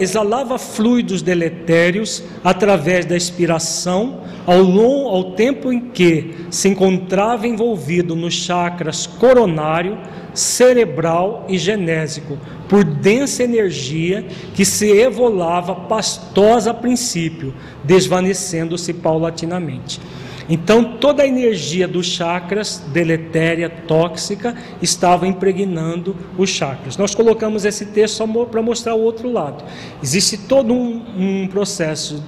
Exalava 0.00 0.58
fluidos 0.58 1.22
deletérios 1.22 2.22
através 2.44 3.04
da 3.04 3.16
expiração 3.16 4.20
ao, 4.46 4.60
longo, 4.60 5.08
ao 5.08 5.32
tempo 5.32 5.72
em 5.72 5.80
que 5.80 6.34
se 6.50 6.68
encontrava 6.68 7.46
envolvido 7.46 8.14
nos 8.14 8.34
chakras 8.34 9.06
coronário, 9.06 9.98
cerebral 10.32 11.44
e 11.48 11.58
genésico, 11.58 12.38
por 12.68 12.84
densa 12.84 13.42
energia 13.42 14.24
que 14.54 14.64
se 14.64 14.90
evolava 14.90 15.74
pastosa 15.74 16.70
a 16.70 16.74
princípio, 16.74 17.52
desvanecendo-se 17.84 18.94
paulatinamente. 18.94 20.00
Então, 20.48 20.96
toda 20.96 21.22
a 21.22 21.26
energia 21.26 21.86
dos 21.86 22.06
chakras, 22.06 22.82
deletéria, 22.92 23.68
tóxica, 23.68 24.56
estava 24.80 25.26
impregnando 25.26 26.16
os 26.38 26.48
chakras. 26.48 26.96
Nós 26.96 27.14
colocamos 27.14 27.66
esse 27.66 27.86
texto 27.86 28.26
para 28.50 28.62
mostrar 28.62 28.94
o 28.94 29.00
outro 29.00 29.30
lado. 29.30 29.62
Existe 30.02 30.38
todo 30.38 30.72
um, 30.72 31.42
um 31.42 31.48
processo 31.48 32.24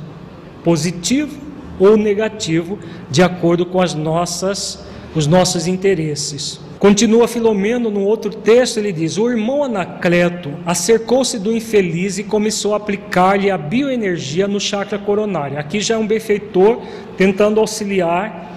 positivo 0.62 1.40
ou 1.78 1.96
negativo, 1.96 2.78
de 3.10 3.22
acordo 3.22 3.64
com 3.64 3.80
as 3.80 3.94
nossas, 3.94 4.84
os 5.14 5.26
nossos 5.26 5.66
interesses. 5.66 6.60
Continua 6.80 7.28
Filomeno 7.28 7.90
no 7.90 8.00
outro 8.00 8.30
texto, 8.30 8.78
ele 8.78 8.90
diz: 8.90 9.18
O 9.18 9.28
irmão 9.28 9.62
Anacleto 9.62 10.50
acercou-se 10.64 11.38
do 11.38 11.54
infeliz 11.54 12.16
e 12.16 12.24
começou 12.24 12.72
a 12.72 12.78
aplicar-lhe 12.78 13.50
a 13.50 13.58
bioenergia 13.58 14.48
no 14.48 14.58
chakra 14.58 14.98
coronário. 14.98 15.58
Aqui 15.58 15.78
já 15.78 15.96
é 15.96 15.98
um 15.98 16.06
benfeitor 16.06 16.80
tentando 17.18 17.60
auxiliar 17.60 18.50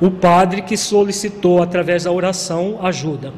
o 0.00 0.10
padre 0.10 0.62
que 0.62 0.76
solicitou 0.76 1.62
através 1.62 2.02
da 2.02 2.10
oração 2.10 2.80
ajuda. 2.82 3.32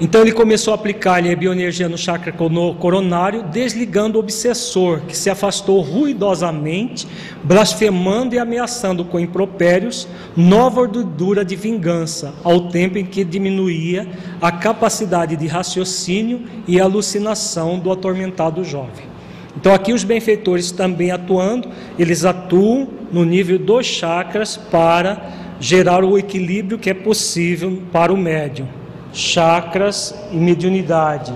Então 0.00 0.20
ele 0.20 0.30
começou 0.30 0.72
a 0.72 0.76
aplicar-lhe 0.76 1.32
a 1.32 1.34
bioenergia 1.34 1.88
no 1.88 1.98
chakra 1.98 2.32
coronário, 2.32 3.42
desligando 3.42 4.16
o 4.16 4.20
obsessor, 4.20 5.00
que 5.00 5.16
se 5.16 5.28
afastou 5.28 5.80
ruidosamente, 5.80 7.04
blasfemando 7.42 8.32
e 8.32 8.38
ameaçando 8.38 9.04
com 9.04 9.18
impropérios 9.18 10.06
nova 10.36 10.82
ordura 10.82 11.44
de 11.44 11.56
vingança, 11.56 12.32
ao 12.44 12.68
tempo 12.68 12.96
em 12.96 13.04
que 13.04 13.24
diminuía 13.24 14.06
a 14.40 14.52
capacidade 14.52 15.34
de 15.34 15.48
raciocínio 15.48 16.42
e 16.68 16.80
alucinação 16.80 17.76
do 17.76 17.90
atormentado 17.90 18.62
jovem. 18.62 19.08
Então 19.56 19.74
aqui 19.74 19.92
os 19.92 20.04
benfeitores 20.04 20.70
também 20.70 21.10
atuando, 21.10 21.70
eles 21.98 22.24
atuam 22.24 22.88
no 23.10 23.24
nível 23.24 23.58
dos 23.58 23.84
chakras 23.84 24.56
para 24.56 25.28
gerar 25.58 26.04
o 26.04 26.16
equilíbrio 26.16 26.78
que 26.78 26.88
é 26.88 26.94
possível 26.94 27.82
para 27.90 28.12
o 28.12 28.16
médium 28.16 28.77
chakras 29.12 30.14
e 30.30 30.36
mediunidade. 30.36 31.32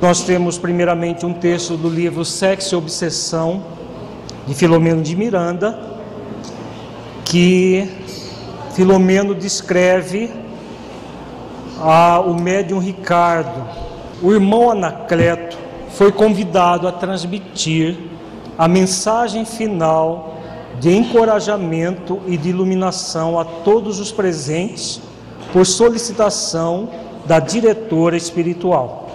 Nós 0.00 0.22
temos 0.22 0.56
primeiramente 0.56 1.26
um 1.26 1.32
texto 1.32 1.76
do 1.76 1.88
livro 1.88 2.24
Sexo 2.24 2.74
e 2.74 2.78
Obsessão, 2.78 3.62
de 4.46 4.54
Filomeno 4.54 5.02
de 5.02 5.14
Miranda, 5.14 5.78
que 7.24 7.88
Filomeno 8.72 9.34
descreve 9.34 10.30
a, 11.78 12.20
o 12.20 12.34
médium 12.34 12.78
Ricardo. 12.78 13.66
O 14.22 14.32
irmão 14.32 14.70
Anacleto 14.70 15.58
foi 15.90 16.10
convidado 16.10 16.88
a 16.88 16.92
transmitir 16.92 17.98
a 18.56 18.66
mensagem 18.66 19.44
final 19.44 20.36
de 20.78 20.96
encorajamento 20.96 22.20
e 22.26 22.36
de 22.36 22.48
iluminação 22.48 23.38
a 23.38 23.44
todos 23.44 24.00
os 24.00 24.10
presentes 24.10 25.00
por 25.52 25.66
solicitação 25.66 26.88
da 27.26 27.38
diretora 27.38 28.16
espiritual. 28.16 29.08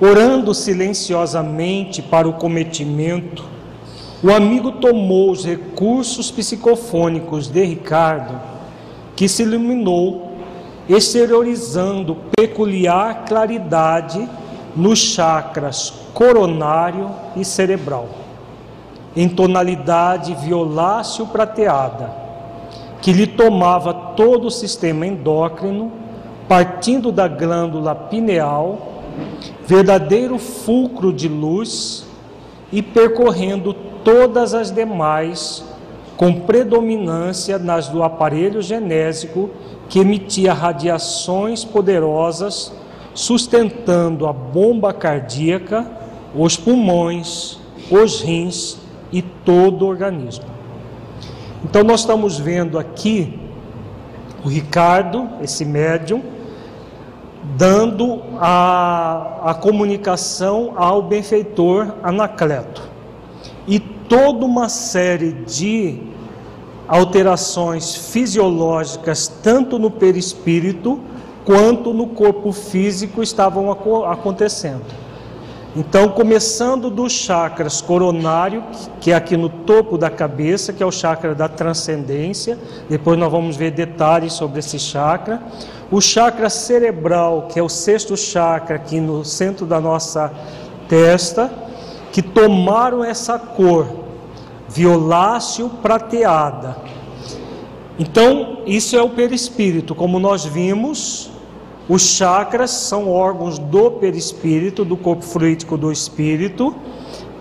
Orando 0.00 0.54
silenciosamente 0.54 2.00
para 2.00 2.28
o 2.28 2.34
cometimento, 2.34 3.44
o 4.22 4.30
amigo 4.30 4.72
tomou 4.72 5.30
os 5.30 5.44
recursos 5.44 6.30
psicofônicos 6.30 7.48
de 7.48 7.64
Ricardo, 7.64 8.40
que 9.14 9.28
se 9.28 9.42
iluminou, 9.42 10.32
exteriorizando 10.88 12.16
peculiar 12.36 13.24
claridade 13.26 14.28
nos 14.74 14.98
chakras 14.98 15.92
coronário 16.14 17.10
e 17.36 17.44
cerebral, 17.44 18.08
em 19.14 19.28
tonalidade 19.28 20.34
violáceo 20.34 21.26
prateada, 21.26 22.12
que 23.00 23.12
lhe 23.12 23.26
tomava 23.26 23.92
todo 24.16 24.46
o 24.46 24.50
sistema 24.50 25.06
endócrino 25.06 25.92
partindo 26.48 27.12
da 27.12 27.28
glândula 27.28 27.94
pineal, 27.94 29.02
verdadeiro 29.66 30.38
fulcro 30.38 31.12
de 31.12 31.28
luz, 31.28 32.08
e 32.72 32.82
percorrendo 32.82 33.74
todas 34.04 34.54
as 34.54 34.70
demais, 34.70 35.64
com 36.16 36.40
predominância 36.40 37.58
nas 37.58 37.88
do 37.88 38.02
aparelho 38.02 38.60
genésico 38.60 39.50
que 39.88 40.00
emitia 40.00 40.52
radiações 40.52 41.64
poderosas, 41.64 42.72
sustentando 43.14 44.26
a 44.26 44.32
bomba 44.32 44.92
cardíaca, 44.92 45.86
os 46.34 46.56
pulmões, 46.56 47.58
os 47.90 48.20
rins 48.20 48.78
e 49.10 49.22
todo 49.22 49.82
o 49.82 49.88
organismo. 49.88 50.44
Então, 51.64 51.82
nós 51.82 52.00
estamos 52.00 52.38
vendo 52.38 52.78
aqui 52.78 53.38
o 54.44 54.48
Ricardo, 54.48 55.28
esse 55.42 55.64
médium, 55.64 56.22
dando 57.56 58.22
a, 58.38 59.50
a 59.50 59.54
comunicação 59.54 60.72
ao 60.76 61.02
benfeitor 61.02 61.94
Anacleto. 62.02 62.82
E 63.66 63.78
toda 63.78 64.44
uma 64.44 64.68
série 64.68 65.32
de 65.32 66.00
alterações 66.86 67.94
fisiológicas, 67.94 69.28
tanto 69.28 69.78
no 69.78 69.90
perispírito 69.90 71.00
quanto 71.44 71.92
no 71.92 72.08
corpo 72.08 72.52
físico, 72.52 73.22
estavam 73.22 73.70
acontecendo. 73.70 74.84
Então, 75.78 76.08
começando 76.08 76.90
dos 76.90 77.12
chakras 77.12 77.80
coronário, 77.80 78.64
que 79.00 79.12
é 79.12 79.14
aqui 79.14 79.36
no 79.36 79.48
topo 79.48 79.96
da 79.96 80.10
cabeça, 80.10 80.72
que 80.72 80.82
é 80.82 80.86
o 80.86 80.90
chakra 80.90 81.36
da 81.36 81.46
transcendência, 81.46 82.58
depois 82.90 83.16
nós 83.16 83.30
vamos 83.30 83.54
ver 83.54 83.70
detalhes 83.70 84.32
sobre 84.32 84.58
esse 84.58 84.76
chakra. 84.76 85.40
O 85.88 86.00
chakra 86.00 86.50
cerebral, 86.50 87.46
que 87.48 87.60
é 87.60 87.62
o 87.62 87.68
sexto 87.68 88.16
chakra 88.16 88.74
aqui 88.74 88.98
no 88.98 89.24
centro 89.24 89.64
da 89.66 89.80
nossa 89.80 90.32
testa, 90.88 91.48
que 92.10 92.22
tomaram 92.22 93.04
essa 93.04 93.38
cor 93.38 93.86
violáceo 94.68 95.70
prateada. 95.80 96.76
Então, 98.00 98.62
isso 98.66 98.96
é 98.96 99.00
o 99.00 99.10
perispírito, 99.10 99.94
como 99.94 100.18
nós 100.18 100.44
vimos, 100.44 101.30
os 101.88 102.02
chakras 102.02 102.70
são 102.70 103.10
órgãos 103.10 103.58
do 103.58 103.92
perispírito, 103.92 104.84
do 104.84 104.96
corpo 104.96 105.24
fluídico 105.24 105.76
do 105.78 105.90
espírito, 105.90 106.74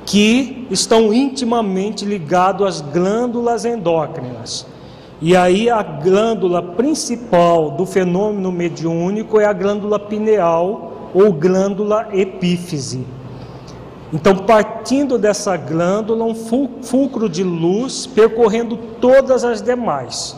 que 0.06 0.66
estão 0.72 1.14
intimamente 1.14 2.06
ligados 2.06 2.66
às 2.66 2.82
glândulas 2.82 3.66
endócrinas. 3.66 4.66
E 5.22 5.36
aí 5.36 5.70
a 5.70 5.84
glândula 5.84 6.62
principal 6.62 7.72
do 7.72 7.86
fenômeno 7.86 8.50
mediúnico 8.52 9.39
é 9.39 9.45
a 9.45 9.52
glândula 9.52 10.00
pineal 10.00 11.10
ou 11.14 11.34
glândula 11.34 12.08
epífise. 12.14 13.06
Então, 14.14 14.38
partindo 14.38 15.18
dessa 15.18 15.58
glândula, 15.58 16.24
um 16.24 16.36
fulcro 16.82 17.28
de 17.28 17.43
luz 17.43 18.08
percorrendo 18.08 18.78
todas 19.02 19.43
as 19.43 19.62
demais. 19.62 20.38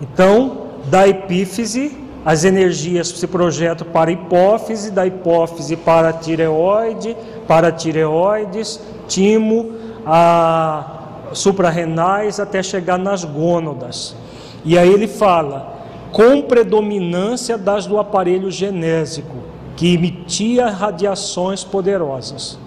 Então, 0.00 0.62
da 0.86 1.06
epífise 1.06 2.03
as 2.24 2.44
energias 2.44 3.08
se 3.08 3.26
projetam 3.26 3.86
para 3.86 4.10
a 4.10 4.12
hipófise, 4.12 4.90
da 4.90 5.06
hipófise 5.06 5.76
para 5.76 6.08
a 6.08 6.12
tireoide, 6.12 7.14
para 7.46 7.68
a 7.68 7.72
tireoides, 7.72 8.80
timo, 9.06 9.72
a 10.06 11.02
suprarrenais 11.32 12.40
até 12.40 12.62
chegar 12.62 12.98
nas 12.98 13.24
gônadas. 13.24 14.16
E 14.64 14.78
aí 14.78 14.90
ele 14.90 15.06
fala 15.06 15.74
com 16.12 16.40
predominância 16.42 17.58
das 17.58 17.86
do 17.86 17.98
aparelho 17.98 18.50
genésico, 18.50 19.36
que 19.76 19.92
emitia 19.94 20.68
radiações 20.68 21.62
poderosas. 21.62 22.58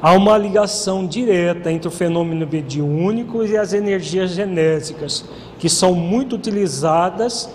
Há 0.00 0.12
uma 0.12 0.38
ligação 0.38 1.06
direta 1.06 1.72
entre 1.72 1.88
o 1.88 1.90
fenômeno 1.90 2.46
mediúnico 2.46 3.44
e 3.44 3.56
as 3.56 3.72
energias 3.72 4.30
genésicas, 4.30 5.24
que 5.58 5.68
são 5.68 5.94
muito 5.94 6.36
utilizadas 6.36 7.50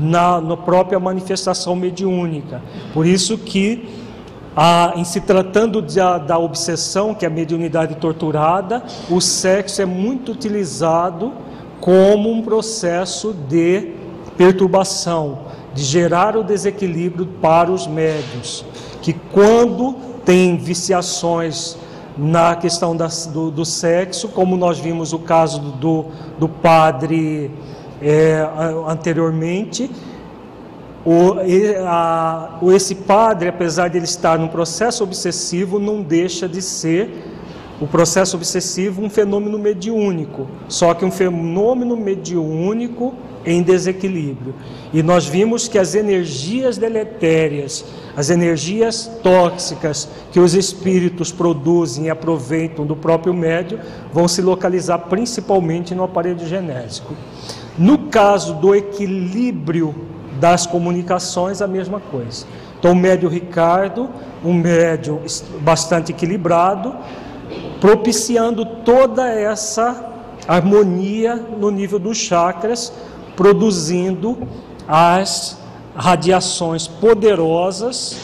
na, 0.00 0.40
na 0.40 0.56
própria 0.56 0.98
manifestação 0.98 1.74
mediúnica. 1.74 2.62
Por 2.92 3.06
isso 3.06 3.38
que, 3.38 3.88
a, 4.56 4.92
em 4.96 5.04
se 5.04 5.20
tratando 5.20 5.80
de, 5.82 6.00
a, 6.00 6.18
da 6.18 6.38
obsessão, 6.38 7.14
que 7.14 7.24
é 7.24 7.28
a 7.28 7.30
mediunidade 7.30 7.96
torturada, 7.96 8.82
o 9.10 9.20
sexo 9.20 9.82
é 9.82 9.86
muito 9.86 10.32
utilizado 10.32 11.32
como 11.80 12.30
um 12.30 12.42
processo 12.42 13.34
de 13.48 13.92
perturbação, 14.36 15.40
de 15.74 15.82
gerar 15.82 16.36
o 16.36 16.44
desequilíbrio 16.44 17.26
para 17.40 17.70
os 17.70 17.86
médios, 17.86 18.64
que 19.00 19.12
quando 19.12 19.94
tem 20.24 20.56
viciações 20.56 21.76
na 22.16 22.54
questão 22.54 22.94
das, 22.94 23.26
do, 23.26 23.50
do, 23.50 23.64
sexo, 23.64 24.28
como 24.28 24.56
nós 24.56 24.78
vimos 24.78 25.12
o 25.12 25.18
caso 25.18 25.60
do, 25.60 26.06
do 26.38 26.48
padre 26.48 27.50
é, 28.02 28.46
anteriormente, 28.86 29.90
o, 31.04 31.34
a, 31.86 32.60
esse 32.74 32.94
padre, 32.94 33.48
apesar 33.48 33.88
de 33.88 33.98
ele 33.98 34.04
estar 34.04 34.38
num 34.38 34.48
processo 34.48 35.02
obsessivo, 35.02 35.78
não 35.78 36.02
deixa 36.02 36.48
de 36.48 36.62
ser 36.62 37.10
o 37.80 37.86
processo 37.86 38.36
obsessivo 38.36 39.02
um 39.02 39.10
fenômeno 39.10 39.58
mediúnico, 39.58 40.46
só 40.68 40.94
que 40.94 41.04
um 41.04 41.10
fenômeno 41.10 41.96
mediúnico 41.96 43.12
em 43.44 43.60
desequilíbrio. 43.60 44.54
E 44.92 45.02
nós 45.02 45.26
vimos 45.26 45.66
que 45.66 45.76
as 45.76 45.96
energias 45.96 46.78
deletérias, 46.78 47.84
as 48.16 48.30
energias 48.30 49.10
tóxicas 49.20 50.08
que 50.30 50.38
os 50.38 50.54
espíritos 50.54 51.32
produzem 51.32 52.04
e 52.04 52.10
aproveitam 52.10 52.86
do 52.86 52.94
próprio 52.94 53.34
médio, 53.34 53.80
vão 54.12 54.28
se 54.28 54.40
localizar 54.40 54.98
principalmente 54.98 55.92
no 55.92 56.04
aparelho 56.04 56.46
genésico. 56.46 57.16
No 57.78 57.98
caso 58.08 58.54
do 58.54 58.74
equilíbrio 58.74 59.94
das 60.38 60.66
comunicações, 60.66 61.62
a 61.62 61.66
mesma 61.66 62.00
coisa. 62.00 62.46
Então, 62.78 62.92
o 62.92 62.96
médio 62.96 63.28
Ricardo, 63.28 64.10
um 64.44 64.52
médio 64.52 65.20
bastante 65.60 66.10
equilibrado, 66.12 66.94
propiciando 67.80 68.64
toda 68.64 69.28
essa 69.28 70.12
harmonia 70.48 71.36
no 71.36 71.70
nível 71.70 71.98
dos 71.98 72.18
chakras, 72.18 72.92
produzindo 73.36 74.36
as 74.86 75.58
radiações 75.94 76.86
poderosas 76.86 78.16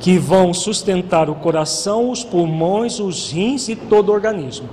que 0.00 0.18
vão 0.18 0.52
sustentar 0.52 1.30
o 1.30 1.34
coração, 1.36 2.10
os 2.10 2.24
pulmões, 2.24 2.98
os 2.98 3.30
rins 3.30 3.68
e 3.68 3.76
todo 3.76 4.08
o 4.08 4.12
organismo. 4.12 4.68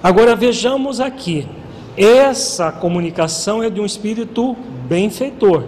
Agora 0.00 0.36
vejamos 0.36 1.00
aqui, 1.00 1.48
essa 1.96 2.72
comunicação 2.72 3.62
é 3.62 3.70
de 3.70 3.80
um 3.80 3.86
espírito 3.86 4.56
benfeitor, 4.88 5.64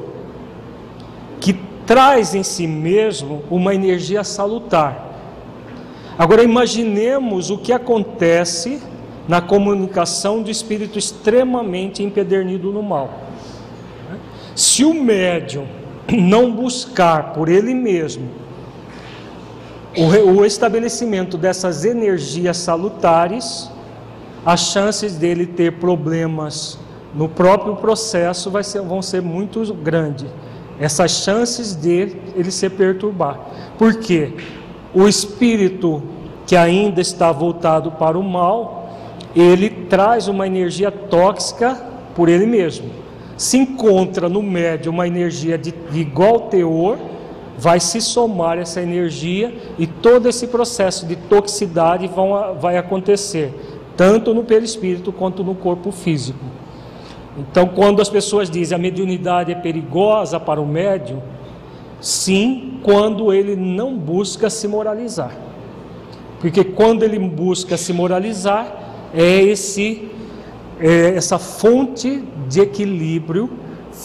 que 1.41 1.55
traz 1.87 2.35
em 2.35 2.43
si 2.43 2.66
mesmo 2.66 3.43
uma 3.51 3.74
energia 3.74 4.24
salutar. 4.24 5.05
Agora 6.18 6.43
imaginemos 6.43 7.51
o 7.51 7.59
que 7.59 7.72
acontece 7.72 8.83
na 9.29 9.41
comunicação 9.41 10.43
do 10.43 10.51
espírito 10.51 10.99
extremamente 10.99 12.03
empedernido 12.03 12.72
no 12.72 12.83
mal. 12.83 13.11
Se 14.55 14.85
o 14.85 14.95
médium 14.95 15.66
não 16.11 16.51
buscar 16.53 17.33
por 17.33 17.49
ele 17.49 17.74
mesmo 17.74 18.47
o, 19.97 20.45
estabelecimento 20.45 21.39
dessas 21.39 21.85
energias 21.85 22.59
salutares, 22.59 23.70
as 24.47 24.61
chances 24.61 25.16
dele 25.16 25.44
ter 25.44 25.72
problemas 25.72 26.78
no 27.12 27.28
próprio 27.28 27.74
processo 27.74 28.53
ser, 28.62 28.80
vão 28.80 29.03
ser 29.03 29.20
muito 29.20 29.74
grandes. 29.74 30.26
Essas 30.78 31.11
chances 31.11 31.74
de 31.74 32.16
ele 32.36 32.53
se 32.53 32.70
perturbar. 32.70 33.40
Por 33.76 33.97
quê? 33.97 34.32
O 34.94 35.09
espírito 35.09 36.01
que 36.47 36.55
ainda 36.55 37.01
está 37.01 37.32
voltado 37.32 37.90
para 37.90 38.16
o 38.16 38.22
mal, 38.22 38.88
ele 39.34 39.68
traz 39.68 40.28
uma 40.28 40.47
energia 40.47 40.92
tóxica 40.92 41.74
por 42.14 42.28
ele 42.28 42.47
mesmo. 42.47 42.88
Se 43.36 43.59
encontra 43.59 44.28
no 44.28 44.42
médio 44.42 44.92
uma 44.92 45.09
energia 45.09 45.59
de, 45.59 45.74
de 45.90 46.01
igual 46.01 46.42
teor, 46.42 46.99
vai 47.59 47.80
se 47.80 48.01
somar 48.01 48.59
essa 48.59 48.80
energia 48.80 49.53
e 49.76 49.86
todo 49.86 50.28
esse 50.28 50.47
processo 50.47 51.05
de 51.05 51.16
toxicidade 51.16 52.07
vão, 52.07 52.55
vai 52.61 52.76
acontecer 52.76 53.53
tanto 53.97 54.34
no 54.34 54.44
perispírito 54.44 55.12
quanto 55.12 55.42
no 55.42 55.55
corpo 55.55 55.90
físico. 55.90 56.44
Então, 57.38 57.66
quando 57.68 58.01
as 58.01 58.09
pessoas 58.09 58.51
dizem 58.51 58.74
a 58.76 58.78
mediunidade 58.78 59.53
é 59.53 59.55
perigosa 59.55 60.38
para 60.40 60.61
o 60.61 60.66
médium, 60.66 61.20
sim, 62.01 62.78
quando 62.82 63.32
ele 63.32 63.57
não 63.57 63.97
busca 63.97 64.49
se 64.49 64.66
moralizar. 64.68 65.32
Porque 66.40 66.64
quando 66.64 67.03
ele 67.03 67.18
busca 67.18 67.76
se 67.76 67.92
moralizar, 67.92 68.66
é 69.14 69.42
esse 69.42 70.11
é 70.78 71.16
essa 71.16 71.38
fonte 71.38 72.22
de 72.49 72.61
equilíbrio, 72.61 73.49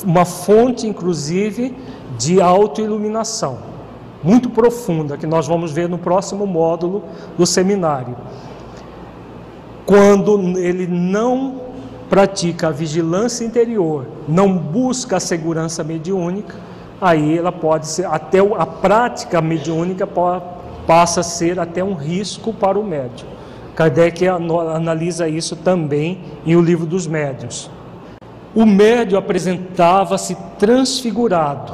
uma 0.05 0.23
fonte 0.23 0.87
inclusive 0.87 1.75
de 2.17 2.41
autoiluminação, 2.41 3.57
muito 4.23 4.49
profunda, 4.49 5.17
que 5.17 5.27
nós 5.27 5.47
vamos 5.47 5.73
ver 5.73 5.89
no 5.89 5.97
próximo 5.97 6.45
módulo 6.45 7.03
do 7.37 7.45
seminário 7.45 8.15
quando 9.91 10.57
ele 10.57 10.87
não 10.87 11.63
pratica 12.09 12.69
a 12.69 12.71
vigilância 12.71 13.43
interior, 13.43 14.07
não 14.25 14.57
busca 14.57 15.17
a 15.17 15.19
segurança 15.19 15.83
mediúnica, 15.83 16.55
aí 17.01 17.37
ela 17.37 17.51
pode 17.51 17.87
ser, 17.87 18.05
até 18.05 18.39
a 18.39 18.65
prática 18.65 19.41
mediúnica 19.41 20.07
passa 20.87 21.19
a 21.19 21.23
ser 21.23 21.59
até 21.59 21.83
um 21.83 21.93
risco 21.93 22.53
para 22.53 22.79
o 22.79 22.85
médium. 22.85 23.27
Kardec 23.75 24.25
analisa 24.29 25.27
isso 25.27 25.57
também 25.57 26.21
em 26.45 26.55
O 26.55 26.61
Livro 26.61 26.85
dos 26.85 27.05
Médios. 27.05 27.69
O 28.55 28.65
médium 28.65 29.19
apresentava-se 29.19 30.37
transfigurado, 30.57 31.73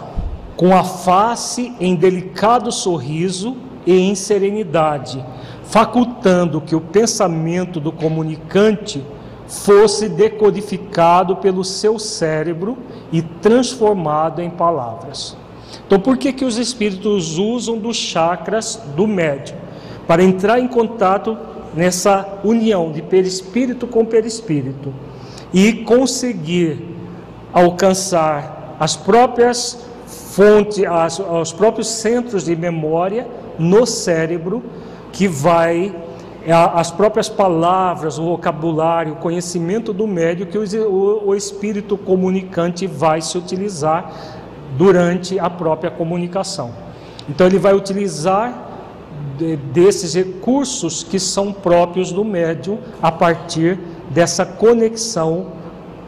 com 0.56 0.76
a 0.76 0.84
face 0.84 1.72
em 1.80 1.94
delicado 1.94 2.72
sorriso 2.72 3.58
e 3.86 3.96
em 3.96 4.16
serenidade, 4.16 5.24
facultando 5.70 6.62
que 6.62 6.76
o 6.76 6.82
pensamento 6.82 7.80
do 7.80 7.92
comunicante 7.92 9.04
fosse 9.48 10.10
decodificado 10.10 11.38
pelo 11.38 11.64
seu 11.64 11.98
cérebro 11.98 12.78
e 13.12 13.22
transformado 13.22 14.42
em 14.42 14.50
palavras. 14.50 15.38
Então, 15.86 16.00
por 16.00 16.18
que, 16.18 16.34
que 16.34 16.46
os 16.46 16.58
espíritos 16.58 17.38
usam 17.38 17.78
dos 17.78 17.96
chakras 17.96 18.82
do 18.96 19.08
médium? 19.08 19.58
Para 20.06 20.24
entrar 20.24 20.60
em 20.60 20.68
contato 20.68 21.38
nessa 21.74 22.40
união 22.44 22.92
de 22.92 23.02
perispírito 23.02 23.88
com 23.88 24.06
perispírito 24.06 24.94
e 25.54 25.74
conseguir 25.74 26.96
alcançar 27.54 28.76
as 28.80 28.96
próprias 28.96 29.86
fontes, 30.06 30.84
os 31.42 31.52
próprios 31.52 31.88
centros 31.88 32.46
de 32.46 32.56
memória 32.56 33.28
no 33.58 33.86
cérebro 33.86 34.64
que 35.18 35.28
vai 35.28 35.92
é, 36.46 36.54
as 36.54 36.92
próprias 36.92 37.28
palavras, 37.28 38.20
o 38.20 38.24
vocabulário, 38.24 39.14
o 39.14 39.16
conhecimento 39.16 39.92
do 39.92 40.06
médio 40.06 40.46
que 40.46 40.58
o, 40.58 41.34
espírito 41.34 41.98
comunicante 41.98 42.86
vai 42.86 43.20
se 43.20 43.36
utilizar 43.36 44.14
durante 44.78 45.40
a 45.40 45.50
própria 45.50 45.90
comunicação. 45.90 46.72
Então 47.28 47.48
ele 47.48 47.58
vai 47.58 47.74
utilizar 47.74 48.54
de, 49.40 49.58
desses 49.58 50.14
recursos 50.14 51.02
que 51.02 51.20
são 51.20 51.52
próprios 51.52 52.12
do 52.12 52.24
médium 52.24 52.78
a 53.02 53.12
partir 53.12 53.80
dessa 54.12 54.46
conexão 54.46 55.48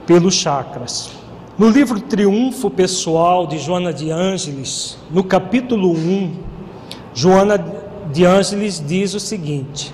pelos 0.06 0.36
chakras. 0.36 1.10
No 1.57 1.68
livro 1.68 1.99
Triunfo 1.99 2.69
Pessoal 2.69 3.48
de 3.48 3.57
Joana 3.57 3.91
de 3.91 4.11
Ângeles, 4.11 4.99
no 5.10 5.23
capítulo 5.23 5.91
1, 5.91 6.34
Joana 7.14 7.78
de 8.10 8.26
Ângeles 8.26 8.84
diz 8.86 9.14
o 9.14 9.19
seguinte: 9.19 9.94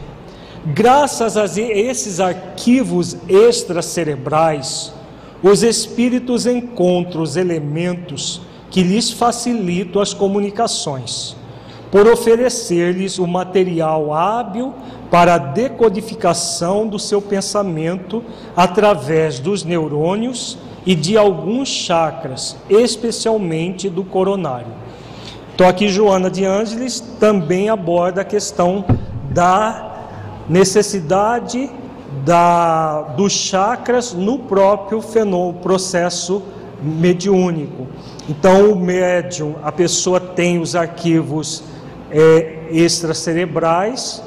graças 0.66 1.38
a 1.38 1.46
esses 1.46 2.20
arquivos 2.20 3.18
extracerebrais, 3.28 4.94
os 5.44 5.62
espíritos 5.62 6.46
encontram 6.46 7.22
os 7.22 7.36
elementos 7.36 8.42
que 8.72 8.82
lhes 8.82 9.12
facilitam 9.12 10.02
as 10.02 10.14
comunicações, 10.14 11.36
por 11.92 12.08
oferecer-lhes 12.08 13.20
o 13.20 13.28
material 13.28 14.14
hábil 14.14 14.74
para 15.12 15.36
a 15.36 15.38
decodificação 15.38 16.88
do 16.88 16.98
seu 16.98 17.22
pensamento 17.22 18.24
através 18.56 19.40
dos 19.40 19.64
neurônios 19.64 20.58
e 20.86 20.94
de 20.94 21.18
alguns 21.18 21.70
chakras, 21.70 22.56
especialmente 22.70 23.90
do 23.90 24.04
coronário. 24.04 24.85
Então 25.56 25.70
aqui 25.70 25.88
Joana 25.88 26.30
de 26.30 26.44
Ângeles 26.44 27.00
também 27.18 27.70
aborda 27.70 28.20
a 28.20 28.26
questão 28.26 28.84
da 29.32 30.10
necessidade 30.50 31.72
da, 32.26 33.04
dos 33.16 33.32
chakras 33.32 34.12
no 34.12 34.40
próprio 34.40 35.02
fenômeno, 35.02 35.62
processo 35.62 36.44
mediúnico. 36.84 37.88
Então, 38.28 38.74
o 38.74 38.76
médium, 38.76 39.56
a 39.64 39.72
pessoa 39.72 40.20
tem 40.20 40.60
os 40.60 40.76
arquivos 40.76 41.64
é, 42.12 42.66
extracerebrais 42.70 44.22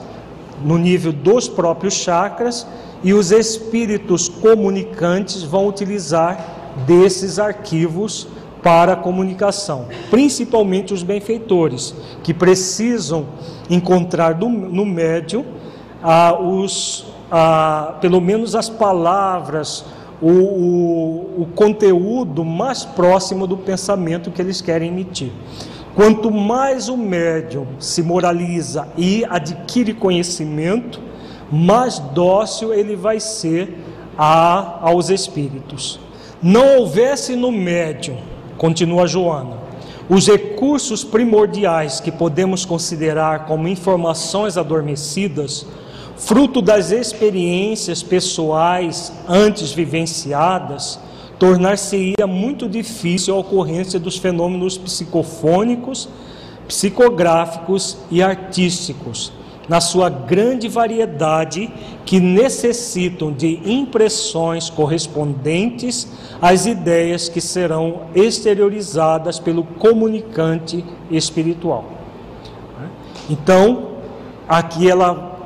no 0.65 0.79
nível 0.79 1.13
dos 1.13 1.47
próprios 1.47 1.93
chakras 1.93 2.67
e 3.05 3.13
os 3.13 3.33
espíritos 3.33 4.31
comunicantes 4.31 5.43
vão 5.43 5.69
utilizar 5.69 6.73
desses 6.87 7.39
arquivos 7.39 8.27
para 8.69 8.93
a 8.93 8.97
comunicação, 8.97 9.87
principalmente 10.11 10.93
os 10.93 11.03
benfeitores, 11.03 11.95
que 12.23 12.35
precisam 12.35 13.29
encontrar 13.71 14.39
no, 14.39 14.51
no 14.51 14.85
médium 14.85 15.43
ah, 16.03 16.39
os, 16.39 17.07
ah, 17.33 17.95
pelo 17.99 18.21
menos 18.21 18.55
as 18.55 18.69
palavras, 18.69 19.87
o, 20.21 20.29
o, 20.29 21.43
o 21.45 21.49
conteúdo 21.55 22.45
mais 22.45 22.85
próximo 22.85 23.47
do 23.47 23.57
pensamento 23.57 24.31
que 24.31 24.43
eles 24.43 24.61
querem 24.61 24.91
emitir. 24.91 25.33
Quanto 25.95 26.31
mais 26.31 26.91
o 26.91 26.97
médium 26.99 27.69
se 27.79 28.03
moraliza 28.03 28.87
e 28.99 29.25
adquire 29.31 29.95
conhecimento, 29.95 31.01
mais 31.51 31.99
dócil 31.99 32.75
ele 32.75 32.97
vai 32.97 33.19
ser 33.19 33.79
a, 34.19 34.79
aos 34.83 35.09
espíritos. 35.09 35.99
Não 36.43 36.81
houvesse 36.81 37.35
no 37.35 37.51
médium, 37.51 38.19
continua 38.59 39.07
Joana, 39.07 39.57
os 40.09 40.27
recursos 40.27 41.05
primordiais 41.05 42.01
que 42.01 42.11
podemos 42.11 42.65
considerar 42.65 43.47
como 43.47 43.69
informações 43.69 44.59
adormecidas, 44.59 45.65
fruto 46.17 46.61
das 46.61 46.91
experiências 46.91 48.03
pessoais 48.03 49.13
antes 49.29 49.71
vivenciadas, 49.71 50.99
tornar-se-ia 51.39 52.27
muito 52.27 52.69
difícil 52.69 53.35
a 53.35 53.39
ocorrência 53.39 54.01
dos 54.01 54.17
fenômenos 54.17 54.77
psicofônicos, 54.77 56.09
psicográficos 56.67 57.97
e 58.11 58.21
artísticos, 58.21 59.33
na 59.69 59.81
sua 59.81 60.09
grande 60.09 60.67
variedade, 60.67 61.71
que 62.05 62.19
necessitam 62.19 63.31
de 63.33 63.61
impressões 63.65 64.71
correspondentes 64.71 66.09
às 66.41 66.67
ideias 66.67 67.29
que 67.29 67.41
serão 67.41 68.03
exteriorizadas 68.15 69.39
pelo 69.39 69.63
comunicante 69.63 70.85
espiritual. 71.11 71.85
Então, 73.29 73.89
aqui 74.49 74.91
ela 74.91 75.37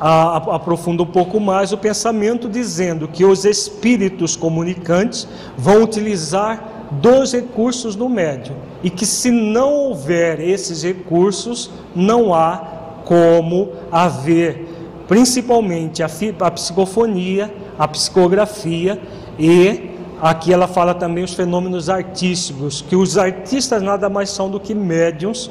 aprofunda 0.00 1.04
um 1.04 1.06
pouco 1.06 1.38
mais 1.38 1.72
o 1.72 1.78
pensamento, 1.78 2.48
dizendo 2.48 3.06
que 3.06 3.24
os 3.24 3.44
espíritos 3.44 4.34
comunicantes 4.34 5.28
vão 5.56 5.84
utilizar 5.84 6.88
dos 6.90 7.32
recursos 7.32 7.94
do 7.94 8.08
médium 8.08 8.56
e 8.82 8.90
que 8.90 9.06
se 9.06 9.30
não 9.30 9.72
houver 9.72 10.40
esses 10.40 10.82
recursos, 10.82 11.70
não 11.94 12.34
há 12.34 12.71
como 13.04 13.70
haver 13.90 14.72
principalmente 15.08 16.02
a, 16.02 16.08
a 16.40 16.50
psicofonia, 16.50 17.52
a 17.78 17.86
psicografia 17.86 18.98
e 19.38 19.90
aqui 20.20 20.52
ela 20.52 20.66
fala 20.66 20.94
também 20.94 21.22
os 21.22 21.34
fenômenos 21.34 21.90
artísticos, 21.90 22.80
que 22.80 22.96
os 22.96 23.18
artistas 23.18 23.82
nada 23.82 24.08
mais 24.08 24.30
são 24.30 24.48
do 24.48 24.58
que 24.58 24.74
médiums 24.74 25.50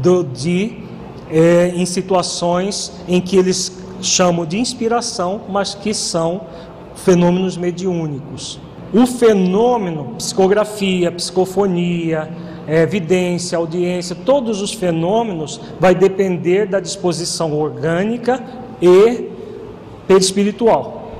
do, 0.00 0.22
de 0.22 0.78
é, 1.30 1.72
em 1.74 1.86
situações 1.86 2.92
em 3.08 3.20
que 3.20 3.36
eles 3.36 3.82
chamam 4.00 4.44
de 4.44 4.58
inspiração, 4.58 5.40
mas 5.48 5.74
que 5.74 5.94
são 5.94 6.42
fenômenos 6.94 7.56
mediúnicos. 7.56 8.60
O 8.92 9.06
fenômeno, 9.06 10.14
psicografia, 10.16 11.10
psicofonia, 11.10 12.30
é, 12.66 12.82
evidência, 12.82 13.58
audiência, 13.58 14.14
todos 14.14 14.60
os 14.60 14.72
fenômenos 14.72 15.60
vai 15.80 15.94
depender 15.94 16.66
da 16.66 16.80
disposição 16.80 17.52
orgânica 17.58 18.42
e 18.80 19.28
perispiritual. 20.06 21.10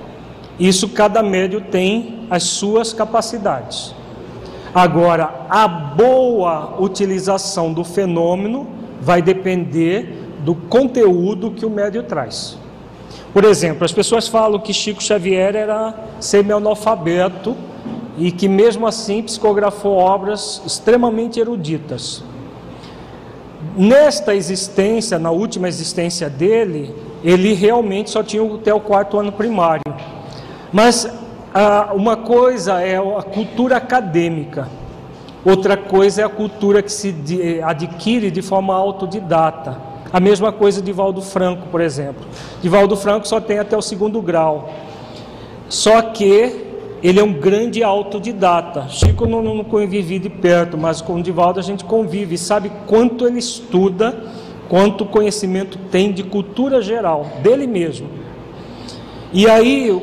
Isso 0.58 0.88
cada 0.88 1.22
médio 1.22 1.60
tem 1.60 2.26
as 2.30 2.44
suas 2.44 2.92
capacidades. 2.92 3.94
Agora, 4.74 5.46
a 5.50 5.68
boa 5.68 6.76
utilização 6.78 7.72
do 7.72 7.84
fenômeno 7.84 8.66
vai 9.00 9.20
depender 9.20 10.22
do 10.40 10.54
conteúdo 10.54 11.50
que 11.50 11.66
o 11.66 11.70
médio 11.70 12.02
traz. 12.04 12.56
Por 13.32 13.44
exemplo, 13.44 13.84
as 13.84 13.92
pessoas 13.92 14.28
falam 14.28 14.60
que 14.60 14.72
Chico 14.72 15.02
Xavier 15.02 15.56
era 15.56 15.94
semi-analfabeto 16.20 17.56
e 18.16 18.30
que 18.30 18.48
mesmo 18.48 18.86
assim 18.86 19.22
psicografou 19.22 19.96
obras 19.96 20.62
extremamente 20.66 21.40
eruditas. 21.40 22.22
Nesta 23.76 24.34
existência, 24.34 25.18
na 25.18 25.30
última 25.30 25.68
existência 25.68 26.28
dele, 26.28 26.94
ele 27.24 27.54
realmente 27.54 28.10
só 28.10 28.22
tinha 28.22 28.42
até 28.54 28.74
o 28.74 28.80
quarto 28.80 29.18
ano 29.18 29.32
primário. 29.32 29.82
Mas 30.72 31.08
ah, 31.54 31.90
uma 31.94 32.16
coisa 32.16 32.80
é 32.80 32.96
a 32.96 33.22
cultura 33.22 33.76
acadêmica, 33.76 34.68
outra 35.44 35.76
coisa 35.76 36.22
é 36.22 36.24
a 36.24 36.28
cultura 36.28 36.82
que 36.82 36.92
se 36.92 37.14
adquire 37.64 38.30
de 38.30 38.42
forma 38.42 38.74
autodidata. 38.74 39.92
A 40.12 40.20
mesma 40.20 40.52
coisa 40.52 40.82
de 40.82 40.92
Valdo 40.92 41.22
Franco, 41.22 41.68
por 41.68 41.80
exemplo. 41.80 42.26
De 42.60 42.68
Valdo 42.68 42.96
Franco 42.96 43.26
só 43.26 43.40
tem 43.40 43.58
até 43.58 43.74
o 43.74 43.80
segundo 43.80 44.20
grau. 44.20 44.68
Só 45.70 46.02
que 46.02 46.71
ele 47.02 47.18
é 47.18 47.22
um 47.22 47.32
grande 47.32 47.82
autodidata. 47.82 48.86
Chico 48.88 49.26
não, 49.26 49.42
não 49.42 49.64
convivi 49.64 50.18
de 50.18 50.30
perto, 50.30 50.78
mas 50.78 51.00
com 51.00 51.16
o 51.16 51.22
Divaldo 51.22 51.58
a 51.58 51.62
gente 51.62 51.84
convive, 51.84 52.38
sabe 52.38 52.70
quanto 52.86 53.26
ele 53.26 53.38
estuda, 53.38 54.24
quanto 54.68 55.04
conhecimento 55.04 55.78
tem 55.90 56.12
de 56.12 56.22
cultura 56.22 56.80
geral, 56.80 57.26
dele 57.42 57.66
mesmo. 57.66 58.08
E 59.32 59.48
aí, 59.48 60.00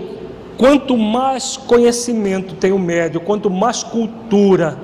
quanto 0.57 0.97
mais 0.97 1.55
conhecimento 1.55 2.55
tem 2.55 2.71
o 2.71 2.80
médio, 2.80 3.21
quanto 3.21 3.49
mais 3.49 3.81
cultura 3.81 4.77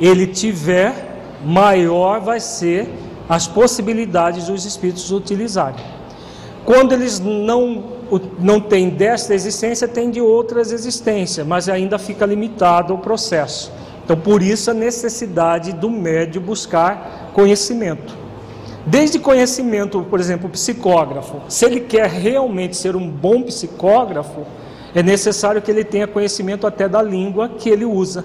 ele 0.00 0.26
tiver, 0.26 1.20
maior 1.44 2.20
vai 2.20 2.40
ser 2.40 2.88
as 3.28 3.46
possibilidades 3.46 4.48
dos 4.48 4.64
espíritos 4.64 5.12
utilizarem. 5.12 5.84
Quando 6.64 6.92
eles 6.92 7.20
não, 7.20 7.84
não 8.38 8.60
têm 8.60 8.90
desta 8.90 9.34
existência, 9.34 9.88
têm 9.88 10.10
de 10.10 10.20
outras 10.20 10.72
existências, 10.72 11.46
mas 11.46 11.68
ainda 11.68 11.98
fica 11.98 12.26
limitado 12.26 12.94
o 12.94 12.98
processo. 12.98 13.72
Então, 14.04 14.16
por 14.16 14.42
isso 14.42 14.70
a 14.70 14.74
necessidade 14.74 15.72
do 15.72 15.90
médio 15.90 16.40
buscar 16.40 17.30
conhecimento. 17.32 18.14
Desde 18.86 19.18
conhecimento, 19.18 20.02
por 20.10 20.20
exemplo, 20.20 20.48
psicógrafo, 20.50 21.40
se 21.48 21.64
ele 21.64 21.80
quer 21.80 22.06
realmente 22.06 22.76
ser 22.76 22.94
um 22.94 23.08
bom 23.08 23.42
psicógrafo, 23.42 24.44
é 24.94 25.02
necessário 25.02 25.62
que 25.62 25.70
ele 25.70 25.84
tenha 25.84 26.06
conhecimento 26.06 26.66
até 26.66 26.86
da 26.86 27.00
língua 27.00 27.48
que 27.48 27.70
ele 27.70 27.86
usa, 27.86 28.24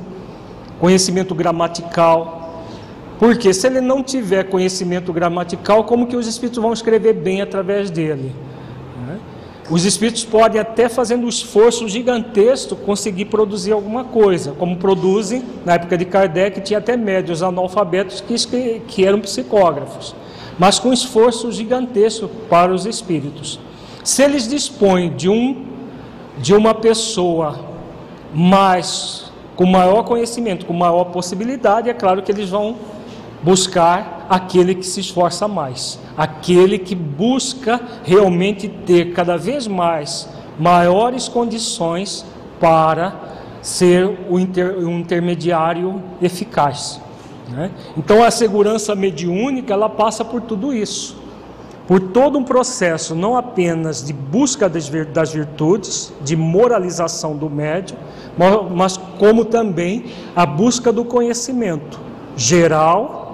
conhecimento 0.80 1.34
gramatical, 1.34 2.64
porque 3.18 3.54
se 3.54 3.68
ele 3.68 3.82
não 3.82 4.02
tiver 4.02 4.46
conhecimento 4.46 5.12
gramatical, 5.12 5.84
como 5.84 6.08
que 6.08 6.16
os 6.16 6.26
espíritos 6.28 6.62
vão 6.62 6.72
escrever 6.72 7.14
bem 7.14 7.42
através 7.42 7.90
dele? 7.90 8.34
Os 9.70 9.86
espíritos 9.86 10.26
podem 10.26 10.60
até 10.60 10.90
fazendo 10.90 11.26
um 11.26 11.30
esforço 11.30 11.88
gigantesco 11.88 12.76
conseguir 12.76 13.26
produzir 13.26 13.72
alguma 13.72 14.04
coisa, 14.04 14.52
como 14.54 14.78
produzem 14.78 15.44
na 15.64 15.76
época 15.76 15.96
de 15.96 16.06
Kardec 16.06 16.62
tinha 16.62 16.80
até 16.80 16.98
médios 16.98 17.44
analfabetos 17.44 18.20
que, 18.20 18.82
que 18.88 19.06
eram 19.06 19.22
psicógrafos, 19.22 20.16
mas 20.58 20.80
com 20.80 20.92
esforço 20.92 21.52
gigantesco 21.52 22.28
para 22.50 22.74
os 22.74 22.88
espíritos. 22.88 23.60
Se 24.04 24.24
eles 24.24 24.48
dispõem 24.48 25.12
de 25.16 25.30
um 25.30 25.68
de 26.40 26.56
uma 26.56 26.74
pessoa 26.74 27.60
mais 28.34 29.30
com 29.56 29.66
maior 29.66 30.04
conhecimento, 30.04 30.66
com 30.66 30.74
maior 30.74 31.06
possibilidade, 31.06 31.90
é 31.90 31.94
claro 31.94 32.24
que 32.24 32.32
eles 32.32 32.50
vão 32.50 32.78
buscar 33.42 34.28
aquele 34.30 34.76
que 34.76 34.86
se 34.86 35.00
esforça 35.00 35.48
mais, 35.48 36.00
aquele 36.18 36.78
que 36.78 36.96
busca 36.96 37.80
realmente 38.04 38.68
ter 38.68 39.14
cada 39.14 39.38
vez 39.38 39.68
mais 39.68 40.30
maiores 40.60 41.28
condições 41.28 42.26
para 42.60 43.14
ser 43.62 44.06
o 44.30 44.36
um 44.36 45.00
intermediário 45.00 46.02
eficaz. 46.22 47.00
Né? 47.50 47.72
Então 47.98 48.24
a 48.24 48.30
segurança 48.30 48.94
mediúnica 48.94 49.74
ela 49.74 49.90
passa 49.90 50.24
por 50.24 50.42
tudo 50.42 50.74
isso, 50.74 51.18
por 51.88 52.00
todo 52.00 52.38
um 52.38 52.44
processo 52.44 53.16
não 53.16 53.36
apenas 53.36 54.04
de 54.04 54.14
busca 54.14 54.70
das 54.70 55.32
virtudes, 55.32 56.14
de 56.22 56.36
moralização 56.36 57.36
do 57.36 57.50
médium, 57.50 57.98
mas 58.76 58.98
como 59.18 59.46
também 59.46 60.06
a 60.36 60.46
busca 60.46 60.92
do 60.94 61.04
conhecimento 61.04 62.00
geral, 62.38 63.29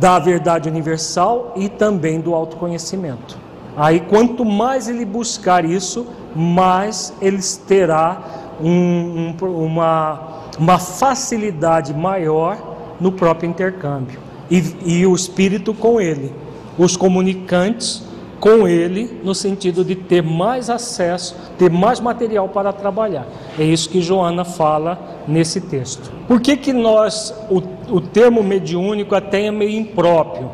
da 0.00 0.18
verdade 0.18 0.68
universal 0.68 1.52
e 1.56 1.68
também 1.68 2.20
do 2.20 2.34
autoconhecimento. 2.34 3.38
Aí 3.76 4.00
quanto 4.00 4.44
mais 4.44 4.88
ele 4.88 5.04
buscar 5.04 5.64
isso, 5.64 6.06
mais 6.34 7.12
ele 7.20 7.40
terá 7.66 8.22
um, 8.60 9.34
um, 9.40 9.64
uma, 9.64 10.20
uma 10.58 10.78
facilidade 10.78 11.92
maior 11.92 12.56
no 13.00 13.12
próprio 13.12 13.48
intercâmbio. 13.48 14.18
E, 14.50 14.76
e 14.84 15.06
o 15.06 15.14
espírito 15.14 15.74
com 15.74 16.00
ele, 16.00 16.32
os 16.78 16.96
comunicantes 16.96 18.02
com 18.38 18.68
ele, 18.68 19.20
no 19.24 19.34
sentido 19.34 19.84
de 19.84 19.94
ter 19.94 20.22
mais 20.22 20.68
acesso, 20.68 21.34
ter 21.58 21.70
mais 21.70 21.98
material 21.98 22.48
para 22.48 22.72
trabalhar. 22.72 23.26
É 23.58 23.62
isso 23.62 23.88
que 23.88 24.00
Joana 24.00 24.44
fala 24.44 25.22
nesse 25.28 25.60
texto. 25.60 26.10
Por 26.26 26.40
que, 26.40 26.56
que 26.56 26.72
nós, 26.72 27.34
o, 27.48 27.62
o 27.96 28.00
termo 28.00 28.42
mediúnico 28.42 29.14
até 29.14 29.46
é 29.46 29.50
meio 29.50 29.78
impróprio? 29.78 30.50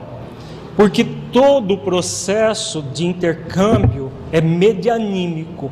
Porque 0.77 1.05
todo 1.33 1.75
o 1.75 1.79
processo 1.79 2.83
de 2.83 3.07
intercâmbio 3.07 4.11
é 4.31 4.41
medianímico 4.41 5.71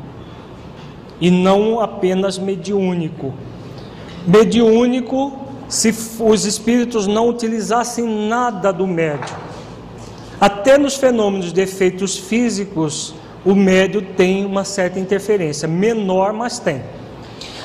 e 1.21 1.29
não 1.29 1.79
apenas 1.79 2.37
mediúnico. 2.37 3.33
Mediúnico 4.25 5.37
se 5.67 5.93
os 6.19 6.45
espíritos 6.45 7.05
não 7.05 7.29
utilizassem 7.29 8.27
nada 8.27 8.73
do 8.73 8.87
médio. 8.87 9.35
Até 10.41 10.77
nos 10.77 10.95
fenômenos 10.95 11.53
de 11.53 11.61
efeitos 11.61 12.17
físicos, 12.17 13.13
o 13.45 13.53
médio 13.53 14.01
tem 14.01 14.45
uma 14.45 14.63
certa 14.63 14.99
interferência, 14.99 15.67
menor, 15.67 16.33
mas 16.33 16.59
tem. 16.59 16.81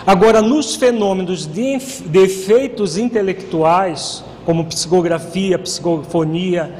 Agora, 0.06 0.42
nos 0.42 0.74
fenômenos 0.74 1.46
de, 1.46 1.78
efeitos 2.14 2.98
intelectuais, 2.98 4.22
como 4.44 4.66
psicografia, 4.66 5.58
psicofonia, 5.58 6.74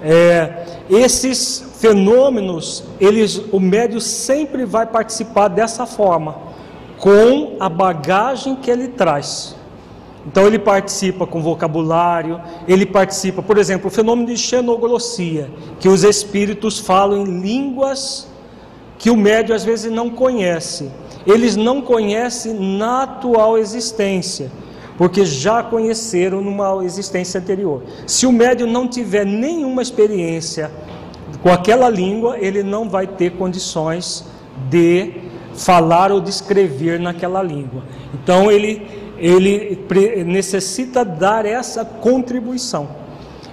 é, 0.00 0.64
esses 0.88 1.72
fenômenos, 1.80 2.84
eles, 3.00 3.42
o 3.50 3.58
médio 3.58 4.00
sempre 4.00 4.64
vai 4.64 4.86
participar 4.86 5.48
dessa 5.48 5.86
forma, 5.86 6.36
com 6.98 7.56
a 7.58 7.68
bagagem 7.68 8.54
que 8.54 8.70
ele 8.70 8.86
traz. 8.86 9.56
Então 10.24 10.46
ele 10.46 10.58
participa 10.58 11.26
com 11.26 11.42
vocabulário, 11.42 12.40
ele 12.68 12.86
participa, 12.86 13.42
por 13.42 13.58
exemplo, 13.58 13.88
o 13.88 13.90
fenômeno 13.90 14.28
de 14.28 14.36
xenoglossia, 14.36 15.50
que 15.80 15.88
os 15.88 16.04
espíritos 16.04 16.78
falam 16.78 17.26
em 17.26 17.40
línguas 17.40 18.28
que 18.98 19.10
o 19.10 19.16
médio 19.16 19.54
às 19.54 19.64
vezes 19.64 19.90
não 19.90 20.10
conhece. 20.10 20.90
Eles 21.28 21.54
não 21.54 21.82
conhecem 21.82 22.54
na 22.54 23.02
atual 23.02 23.58
existência, 23.58 24.50
porque 24.96 25.24
já 25.24 25.62
conheceram 25.62 26.40
numa 26.40 26.82
existência 26.84 27.38
anterior. 27.38 27.82
Se 28.06 28.26
o 28.26 28.32
médio 28.32 28.66
não 28.66 28.88
tiver 28.88 29.24
nenhuma 29.26 29.82
experiência 29.82 30.70
com 31.42 31.52
aquela 31.52 31.88
língua, 31.90 32.38
ele 32.38 32.62
não 32.62 32.88
vai 32.88 33.06
ter 33.06 33.32
condições 33.32 34.24
de 34.70 35.12
falar 35.54 36.10
ou 36.10 36.20
de 36.20 36.30
escrever 36.30 36.98
naquela 36.98 37.42
língua. 37.42 37.84
Então 38.14 38.50
ele 38.50 39.06
ele 39.18 39.76
necessita 40.24 41.04
dar 41.04 41.44
essa 41.44 41.84
contribuição. 41.84 42.88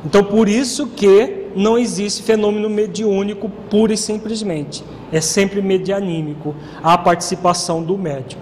Então, 0.06 0.24
por 0.24 0.48
isso 0.48 0.88
que 0.88 1.48
não 1.56 1.78
existe 1.78 2.22
fenômeno 2.22 2.70
mediúnico 2.70 3.50
pura 3.70 3.94
e 3.94 3.98
simplesmente. 3.98 4.84
É 5.16 5.22
sempre 5.22 5.62
medianímico 5.62 6.54
a 6.84 6.98
participação 6.98 7.82
do 7.82 7.98
médium. 7.98 8.38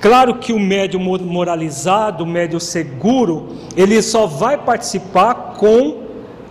Claro 0.00 0.36
que 0.36 0.50
o 0.50 0.58
médium 0.58 1.02
moralizado, 1.02 2.24
o 2.24 2.26
médium 2.26 2.58
seguro, 2.58 3.48
ele 3.76 4.00
só 4.00 4.26
vai 4.26 4.56
participar 4.56 5.34
com 5.58 6.04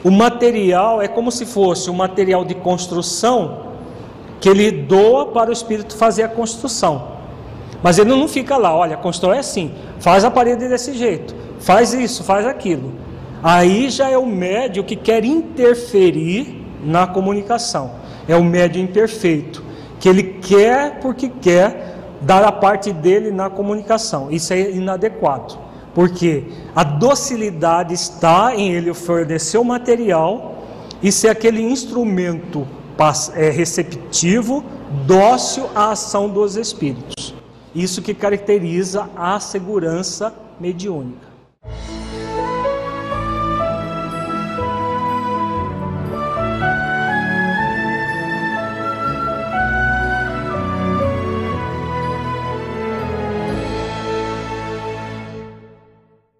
o 0.03 0.11
material, 0.11 1.01
é 1.01 1.07
como 1.07 1.31
se 1.31 1.47
fosse 1.47 1.89
um 1.89 1.95
material 1.95 2.45
de 2.45 2.53
construção 2.53 3.71
que 4.39 4.47
ele 4.47 4.69
doa 4.69 5.25
para 5.25 5.49
o 5.49 5.53
espírito 5.53 5.97
fazer 5.97 6.21
a 6.21 6.29
construção. 6.29 7.15
Mas 7.81 7.97
ele 7.97 8.11
não 8.11 8.27
fica 8.27 8.57
lá, 8.57 8.75
olha, 8.75 8.95
constrói 8.95 9.39
assim, 9.39 9.71
faz 9.99 10.23
a 10.23 10.29
parede 10.29 10.69
desse 10.69 10.93
jeito, 10.93 11.35
faz 11.57 11.91
isso, 11.91 12.23
faz 12.23 12.45
aquilo. 12.45 12.93
Aí 13.41 13.89
já 13.89 14.11
é 14.11 14.17
o 14.17 14.27
médio 14.27 14.83
que 14.83 14.95
quer 14.95 15.25
interferir 15.25 16.63
na 16.83 17.07
comunicação. 17.07 18.04
É 18.27 18.35
o 18.35 18.43
médio 18.43 18.81
imperfeito, 18.81 19.63
que 19.99 20.09
ele 20.09 20.23
quer 20.41 20.99
porque 20.99 21.29
quer 21.29 21.95
dar 22.21 22.43
a 22.43 22.51
parte 22.51 22.91
dele 22.91 23.31
na 23.31 23.49
comunicação. 23.49 24.31
Isso 24.31 24.53
é 24.53 24.71
inadequado, 24.71 25.57
porque 25.93 26.45
a 26.75 26.83
docilidade 26.83 27.93
está 27.93 28.55
em 28.55 28.71
ele 28.73 28.93
fornecer 28.93 29.57
o 29.57 29.63
material 29.63 30.63
e 31.01 31.11
ser 31.11 31.29
aquele 31.29 31.61
instrumento 31.61 32.67
é, 33.35 33.49
receptivo, 33.49 34.63
dócil 35.05 35.69
à 35.75 35.91
ação 35.91 36.29
dos 36.29 36.55
espíritos. 36.55 37.35
Isso 37.73 38.01
que 38.01 38.13
caracteriza 38.13 39.09
a 39.15 39.39
segurança 39.39 40.33
mediúnica. 40.59 41.24